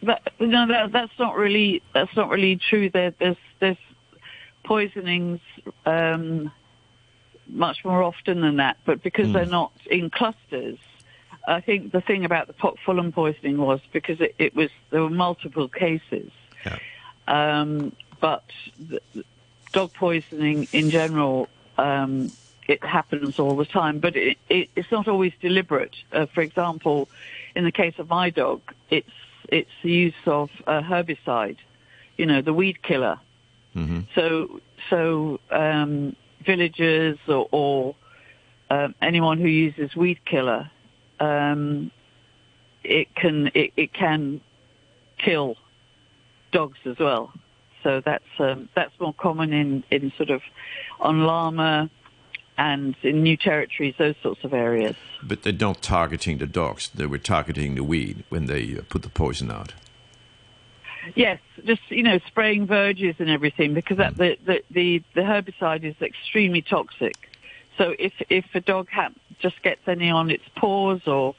that, 0.02 0.32
no, 0.40 0.66
that, 0.66 0.92
that's 0.92 1.18
not 1.18 1.36
really 1.36 1.82
that's 1.94 2.14
not 2.16 2.28
really 2.28 2.56
true. 2.56 2.90
There, 2.90 3.14
there's 3.18 3.36
there's 3.60 3.76
poisonings 4.64 5.40
um, 5.86 6.50
much 7.48 7.84
more 7.84 8.02
often 8.02 8.40
than 8.40 8.56
that, 8.56 8.78
but 8.84 9.02
because 9.02 9.28
mm. 9.28 9.32
they're 9.34 9.46
not 9.46 9.72
in 9.86 10.10
clusters, 10.10 10.78
I 11.46 11.60
think 11.60 11.92
the 11.92 12.00
thing 12.00 12.24
about 12.24 12.46
the 12.46 12.52
Pok 12.52 12.76
Fulam 12.86 13.12
poisoning 13.12 13.58
was 13.58 13.80
because 13.92 14.20
it, 14.20 14.34
it, 14.38 14.54
was 14.54 14.70
there 14.90 15.02
were 15.02 15.10
multiple 15.10 15.68
cases, 15.68 16.30
yeah. 16.64 16.78
um, 17.26 17.92
but 18.20 18.44
dog 19.72 19.92
poisoning 19.94 20.68
in 20.72 20.90
general 20.90 21.48
um, 21.78 22.30
it 22.68 22.84
happens 22.84 23.38
all 23.38 23.56
the 23.56 23.64
time, 23.64 23.98
but 23.98 24.16
it, 24.16 24.38
it, 24.48 24.70
it's 24.76 24.90
not 24.90 25.08
always 25.08 25.32
deliberate. 25.40 25.96
Uh, 26.12 26.26
for 26.26 26.42
example, 26.42 27.08
in 27.56 27.64
the 27.64 27.72
case 27.72 27.94
of 27.98 28.08
my 28.08 28.30
dog, 28.30 28.60
it's 28.90 29.10
it's 29.48 29.70
the 29.82 29.90
use 29.90 30.14
of 30.26 30.50
a 30.66 30.80
herbicide, 30.80 31.58
you 32.16 32.26
know, 32.26 32.40
the 32.40 32.54
weed 32.54 32.82
killer. 32.82 33.18
Mm-hmm. 33.74 34.00
So 34.14 34.60
so 34.88 35.40
um, 35.50 36.16
villagers 36.44 37.18
or, 37.28 37.48
or 37.50 37.94
um, 38.70 38.94
anyone 39.02 39.38
who 39.38 39.48
uses 39.48 39.94
weed 39.96 40.24
killer, 40.24 40.70
um, 41.22 41.90
it 42.82 43.14
can 43.14 43.50
it, 43.54 43.72
it, 43.76 43.92
can 43.92 44.40
kill 45.18 45.56
dogs 46.50 46.78
as 46.84 46.98
well. 46.98 47.32
So 47.82 48.02
that's 48.04 48.24
um, 48.38 48.68
that's 48.74 48.92
more 49.00 49.14
common 49.14 49.52
in, 49.52 49.84
in 49.90 50.12
sort 50.16 50.30
of 50.30 50.42
on 51.00 51.20
Lamma 51.20 51.88
and 52.58 52.94
in 53.02 53.22
new 53.22 53.36
territories, 53.36 53.94
those 53.98 54.14
sorts 54.22 54.44
of 54.44 54.52
areas. 54.52 54.96
But 55.22 55.42
they're 55.42 55.52
not 55.52 55.80
targeting 55.82 56.38
the 56.38 56.46
dogs. 56.46 56.90
They 56.94 57.06
were 57.06 57.18
targeting 57.18 57.76
the 57.76 57.84
weed 57.84 58.24
when 58.28 58.46
they 58.46 58.76
uh, 58.76 58.82
put 58.88 59.02
the 59.02 59.08
poison 59.08 59.50
out. 59.50 59.74
Yes, 61.14 61.40
just 61.64 61.82
you 61.88 62.02
know, 62.02 62.18
spraying 62.26 62.66
verges 62.66 63.16
and 63.18 63.28
everything 63.28 63.74
because 63.74 63.98
that, 63.98 64.16
the, 64.16 64.36
the 64.44 64.62
the 64.70 65.02
the 65.14 65.22
herbicide 65.22 65.84
is 65.84 65.96
extremely 66.00 66.62
toxic. 66.62 67.14
So 67.78 67.94
if 67.98 68.12
if 68.28 68.44
a 68.54 68.60
dog 68.60 68.88
ha- 68.90 69.10
just 69.42 69.62
gets 69.62 69.80
any 69.86 70.10
on 70.10 70.30
its 70.30 70.44
paws 70.56 71.00
or 71.06 71.34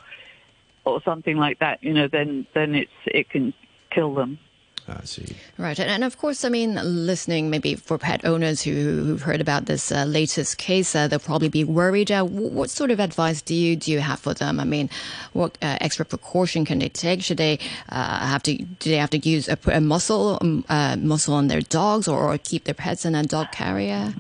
or 0.86 1.01
something 1.04 1.38
like 1.38 1.60
that, 1.60 1.84
you 1.84 1.93
know, 1.93 2.08
then 2.08 2.45
then 2.54 2.76
it's 2.76 2.91
it 3.06 3.30
can 3.30 3.54
kill 3.89 4.14
them. 4.14 4.38
I 4.86 5.06
see. 5.06 5.36
Right, 5.58 5.80
and, 5.80 5.89
and 5.89 6.04
of 6.04 6.18
course, 6.18 6.43
I 6.43 6.49
mean, 6.49 6.76
listening 6.84 7.49
maybe 7.49 7.76
for 7.76 7.97
pet 7.97 8.26
owners 8.26 8.62
who, 8.62 8.74
who've 8.74 9.22
heard 9.22 9.39
about 9.39 9.66
this 9.66 9.93
uh, 9.93 10.04
latest 10.04 10.58
case, 10.58 10.93
uh, 10.93 11.08
they'll 11.08 11.20
probably 11.20 11.47
be 11.47 11.64
worried. 11.64 12.12
Uh, 12.12 12.26
what 12.26 12.70
sort 12.70 12.91
of 12.91 12.99
advice 12.99 13.41
do 13.41 13.56
you 13.56 13.78
do 13.78 13.93
you 13.93 13.99
have 13.99 14.20
for 14.20 14.34
them? 14.34 14.60
I 14.60 14.66
mean, 14.66 14.89
what 15.32 15.58
uh, 15.62 15.78
extra 15.80 16.04
precaution 16.06 16.66
can 16.66 16.80
they 16.80 16.89
take? 16.89 17.22
Should 17.24 17.38
they 17.38 17.60
uh, 17.89 18.28
have 18.28 18.43
to 18.43 18.58
do 18.58 18.89
they 18.89 18.97
have 18.97 19.12
to 19.12 19.20
use 19.20 19.47
a, 19.47 19.58
a 19.72 19.80
muscle 19.80 20.38
um, 20.41 20.66
uh, 20.68 20.97
muscle 20.97 21.34
on 21.34 21.47
their 21.47 21.62
dogs, 21.62 22.08
or, 22.08 22.20
or 22.20 22.38
keep 22.38 22.66
their 22.66 22.76
pets 22.76 23.06
in 23.06 23.16
a 23.16 23.24
dog 23.24 23.54
carrier? 23.54 24.14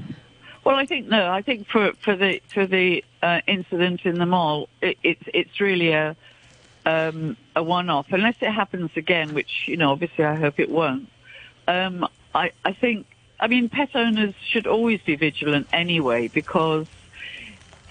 Well, 0.65 0.75
I 0.75 0.85
think 0.85 1.07
no. 1.07 1.29
I 1.29 1.41
think 1.41 1.67
for 1.67 1.91
for 2.05 2.15
the 2.15 2.41
for 2.53 2.65
the 2.65 3.03
uh, 3.21 3.41
incident 3.47 4.01
in 4.05 4.17
the 4.17 4.25
mall, 4.25 4.69
it, 4.81 4.97
it's 5.03 5.23
it's 5.33 5.59
really 5.59 5.91
a 5.91 6.15
um, 6.85 7.37
a 7.55 7.63
one-off, 7.63 8.07
unless 8.11 8.35
it 8.41 8.51
happens 8.51 8.91
again, 8.95 9.33
which 9.33 9.49
you 9.67 9.77
know, 9.77 9.91
obviously, 9.91 10.23
I 10.23 10.35
hope 10.35 10.59
it 10.59 10.69
won't. 10.69 11.09
Um, 11.67 12.07
I 12.33 12.51
I 12.65 12.73
think, 12.73 13.07
I 13.39 13.47
mean, 13.47 13.69
pet 13.69 13.89
owners 13.95 14.33
should 14.51 14.67
always 14.67 14.99
be 15.05 15.15
vigilant 15.15 15.67
anyway, 15.73 16.29
because 16.29 16.87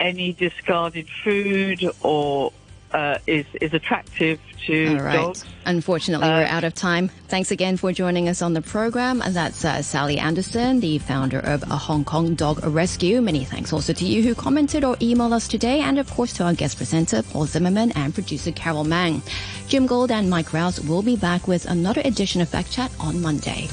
any 0.01 0.33
discarded 0.33 1.07
food 1.25 1.85
or 2.01 2.53
uh, 2.93 3.19
is 3.27 3.47
is 3.61 3.75
attractive 3.75 4.39
to 4.67 4.97
All 4.97 5.01
right. 5.03 5.15
dogs. 5.17 5.45
Unfortunately, 5.65 6.29
we're 6.29 6.45
out 6.45 6.65
of 6.65 6.75
time. 6.75 7.09
Thanks 7.29 7.51
again 7.51 7.77
for 7.77 7.93
joining 7.93 8.29
us 8.29 8.43
on 8.43 8.53
the 8.53 8.63
program. 8.63 9.23
And 9.23 9.35
That's 9.35 9.65
uh, 9.65 9.83
Sally 9.83 10.19
Anderson, 10.19 10.81
the 10.81 10.99
founder 10.99 11.39
of 11.39 11.63
a 11.65 11.77
Hong 11.77 12.05
Kong 12.05 12.35
Dog 12.35 12.65
Rescue. 12.65 13.21
Many 13.21 13.45
thanks 13.45 13.73
also 13.73 13.93
to 13.93 14.05
you 14.05 14.23
who 14.23 14.35
commented 14.35 14.85
or 14.85 14.97
emailed 14.97 15.33
us 15.33 15.49
today, 15.49 15.81
and 15.81 15.99
of 15.99 16.11
course 16.11 16.33
to 16.35 16.45
our 16.45 16.55
guest 16.55 16.77
presenter 16.77 17.23
Paul 17.23 17.47
Zimmerman 17.47 17.93
and 17.93 18.15
producer 18.15 18.53
Carol 18.53 18.85
Mang. 18.85 19.23
Jim 19.69 19.87
Gold 19.87 20.11
and 20.11 20.29
Mike 20.29 20.53
Rowse 20.53 20.81
will 20.81 21.03
be 21.03 21.17
back 21.17 21.49
with 21.49 21.67
another 21.67 22.03
edition 22.05 22.41
of 22.41 22.51
Backchat 22.51 22.93
on 23.01 23.21
Monday. 23.21 23.69